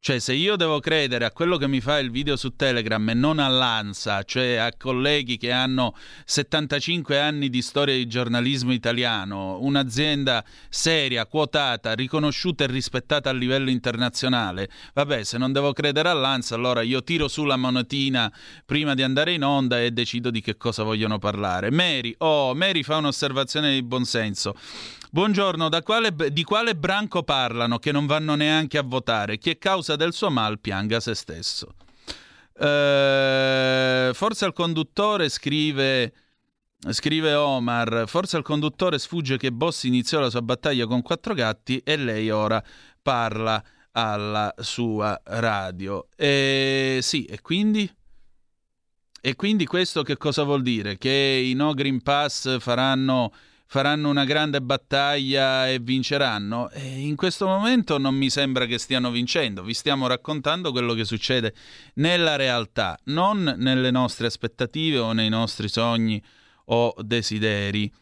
Cioè, 0.00 0.20
se 0.20 0.32
io 0.32 0.54
devo 0.54 0.78
credere 0.78 1.24
a 1.24 1.32
quello 1.32 1.56
che 1.56 1.66
mi 1.66 1.80
fa 1.80 1.98
il 1.98 2.10
video 2.10 2.36
su 2.36 2.54
Telegram 2.54 3.06
e 3.08 3.14
non 3.14 3.40
all'ANSA, 3.40 4.22
cioè 4.22 4.54
a 4.54 4.72
colleghi 4.78 5.36
che 5.36 5.50
hanno 5.50 5.94
75 6.24 7.18
anni 7.18 7.50
di 7.50 7.60
storia 7.62 7.94
di 7.94 8.06
giornalismo 8.06 8.72
italiano, 8.72 9.58
un'azienda 9.60 10.44
seria, 10.68 11.26
quotata, 11.26 11.94
riconosciuta 11.94 12.62
e 12.62 12.68
rispettata 12.68 13.28
a 13.28 13.32
livello 13.32 13.70
internazionale, 13.70 14.70
vabbè, 14.94 15.24
se 15.24 15.36
non 15.36 15.52
devo 15.52 15.72
credere 15.72 16.08
all'ANSA, 16.08 16.54
allora 16.54 16.82
io 16.82 17.02
tiro 17.02 17.26
su 17.26 17.44
la 17.44 17.56
monetina 17.56 18.32
prima 18.64 18.94
di 18.94 19.02
andare 19.02 19.32
in 19.32 19.42
onda 19.42 19.82
e 19.82 19.90
decido 19.90 20.30
di 20.30 20.40
che 20.40 20.56
cosa 20.56 20.84
vogliono 20.84 21.18
parlare. 21.18 21.72
Mary, 21.72 22.14
oh, 22.18 22.54
Mary 22.54 22.84
fa 22.84 22.96
un'osservazione 22.98 23.72
di 23.72 23.82
buonsenso. 23.82 24.54
Buongiorno, 25.10 25.70
quale, 25.84 26.14
di 26.30 26.44
quale 26.44 26.76
branco 26.76 27.22
parlano 27.22 27.78
che 27.78 27.92
non 27.92 28.04
vanno 28.04 28.34
neanche 28.34 28.76
a 28.76 28.82
votare? 28.82 29.38
Chi 29.38 29.48
è 29.48 29.56
causa 29.56 29.96
del 29.96 30.12
suo 30.12 30.28
mal 30.28 30.58
pianga 30.58 31.00
se 31.00 31.14
stesso. 31.14 31.74
Eh, 32.58 34.10
forse 34.12 34.44
al 34.44 34.52
conduttore 34.52 35.30
scrive, 35.30 36.12
scrive 36.90 37.32
Omar, 37.32 38.04
forse 38.06 38.36
al 38.36 38.42
conduttore 38.42 38.98
sfugge 38.98 39.38
che 39.38 39.50
Bossi 39.50 39.86
iniziò 39.86 40.20
la 40.20 40.28
sua 40.28 40.42
battaglia 40.42 40.86
con 40.86 41.00
quattro 41.00 41.32
gatti 41.32 41.80
e 41.82 41.96
lei 41.96 42.28
ora 42.28 42.62
parla 43.00 43.64
alla 43.92 44.52
sua 44.58 45.18
radio. 45.24 46.06
E 46.16 46.98
sì, 47.00 47.24
e 47.24 47.40
quindi? 47.40 47.90
E 49.22 49.36
quindi 49.36 49.64
questo 49.64 50.02
che 50.02 50.18
cosa 50.18 50.42
vuol 50.42 50.60
dire? 50.60 50.98
Che 50.98 51.10
i 51.10 51.54
no 51.54 51.72
Green 51.72 52.02
Pass 52.02 52.58
faranno 52.58 53.32
faranno 53.70 54.08
una 54.08 54.24
grande 54.24 54.62
battaglia 54.62 55.68
e 55.68 55.78
vinceranno. 55.78 56.70
E 56.70 57.00
in 57.00 57.16
questo 57.16 57.46
momento 57.46 57.98
non 57.98 58.14
mi 58.14 58.30
sembra 58.30 58.64
che 58.64 58.78
stiano 58.78 59.10
vincendo, 59.10 59.62
vi 59.62 59.74
stiamo 59.74 60.06
raccontando 60.06 60.72
quello 60.72 60.94
che 60.94 61.04
succede 61.04 61.54
nella 61.94 62.36
realtà, 62.36 62.98
non 63.04 63.54
nelle 63.58 63.90
nostre 63.90 64.26
aspettative 64.26 64.98
o 64.98 65.12
nei 65.12 65.28
nostri 65.28 65.68
sogni 65.68 66.20
o 66.66 66.94
desideri. 66.98 67.92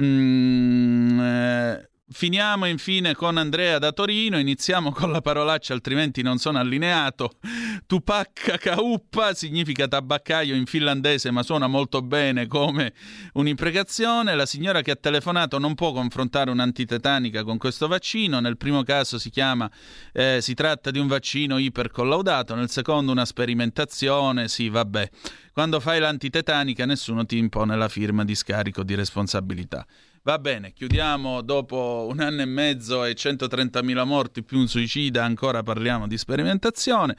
Mm, 0.00 1.20
eh, 1.20 1.88
Finiamo 2.06 2.66
infine 2.66 3.14
con 3.14 3.38
Andrea 3.38 3.78
da 3.78 3.90
Torino, 3.90 4.38
iniziamo 4.38 4.92
con 4.92 5.10
la 5.10 5.22
parolaccia 5.22 5.72
altrimenti 5.72 6.20
non 6.20 6.36
sono 6.36 6.58
allineato. 6.58 7.38
Tupac 7.86 8.58
Kauppa 8.58 9.32
significa 9.32 9.88
tabaccaio 9.88 10.54
in 10.54 10.66
finlandese 10.66 11.30
ma 11.30 11.42
suona 11.42 11.66
molto 11.66 12.02
bene 12.02 12.46
come 12.46 12.92
un'imprecazione. 13.32 14.34
La 14.34 14.44
signora 14.44 14.82
che 14.82 14.90
ha 14.90 14.96
telefonato 14.96 15.58
non 15.58 15.74
può 15.74 15.92
confrontare 15.92 16.50
un'antitetanica 16.50 17.42
con 17.42 17.56
questo 17.56 17.88
vaccino, 17.88 18.38
nel 18.38 18.58
primo 18.58 18.82
caso 18.82 19.18
si 19.18 19.30
chiama, 19.30 19.70
eh, 20.12 20.40
si 20.42 20.52
tratta 20.52 20.90
di 20.90 20.98
un 20.98 21.06
vaccino 21.06 21.56
ipercollaudato, 21.56 22.54
nel 22.54 22.68
secondo 22.68 23.12
una 23.12 23.24
sperimentazione, 23.24 24.48
sì 24.48 24.68
vabbè. 24.68 25.08
Quando 25.54 25.80
fai 25.80 26.00
l'antitetanica 26.00 26.84
nessuno 26.84 27.24
ti 27.24 27.38
impone 27.38 27.76
la 27.76 27.88
firma 27.88 28.24
di 28.24 28.34
scarico 28.34 28.82
di 28.82 28.94
responsabilità. 28.94 29.86
Va 30.26 30.38
bene, 30.38 30.72
chiudiamo 30.72 31.42
dopo 31.42 32.06
un 32.08 32.18
anno 32.18 32.40
e 32.40 32.46
mezzo 32.46 33.04
e 33.04 33.12
130.000 33.12 34.06
morti 34.06 34.42
più 34.42 34.58
un 34.58 34.68
suicida, 34.68 35.22
ancora 35.22 35.62
parliamo 35.62 36.06
di 36.06 36.16
sperimentazione. 36.16 37.14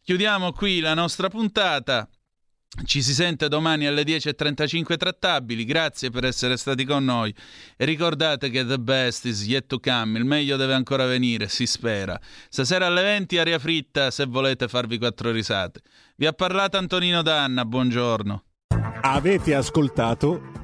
Chiudiamo 0.00 0.52
qui 0.52 0.78
la 0.78 0.94
nostra 0.94 1.28
puntata. 1.28 2.08
Ci 2.84 3.02
si 3.02 3.12
sente 3.12 3.48
domani 3.48 3.88
alle 3.88 4.04
10.35 4.04 4.96
trattabili, 4.96 5.64
grazie 5.64 6.10
per 6.10 6.26
essere 6.26 6.56
stati 6.56 6.84
con 6.84 7.04
noi 7.04 7.34
e 7.76 7.84
ricordate 7.84 8.50
che 8.50 8.64
the 8.64 8.78
best 8.78 9.24
is 9.24 9.44
yet 9.44 9.66
to 9.66 9.80
come, 9.80 10.16
il 10.16 10.24
meglio 10.24 10.56
deve 10.56 10.74
ancora 10.74 11.06
venire, 11.06 11.48
si 11.48 11.66
spera. 11.66 12.20
Stasera 12.48 12.86
alle 12.86 13.02
20 13.02 13.36
aria 13.36 13.58
fritta 13.58 14.12
se 14.12 14.26
volete 14.26 14.68
farvi 14.68 14.96
quattro 14.98 15.32
risate. 15.32 15.80
Vi 16.14 16.26
ha 16.26 16.32
parlato 16.32 16.76
Antonino 16.76 17.22
Danna, 17.22 17.64
buongiorno. 17.64 18.44
Avete 19.00 19.54
ascoltato 19.56 20.57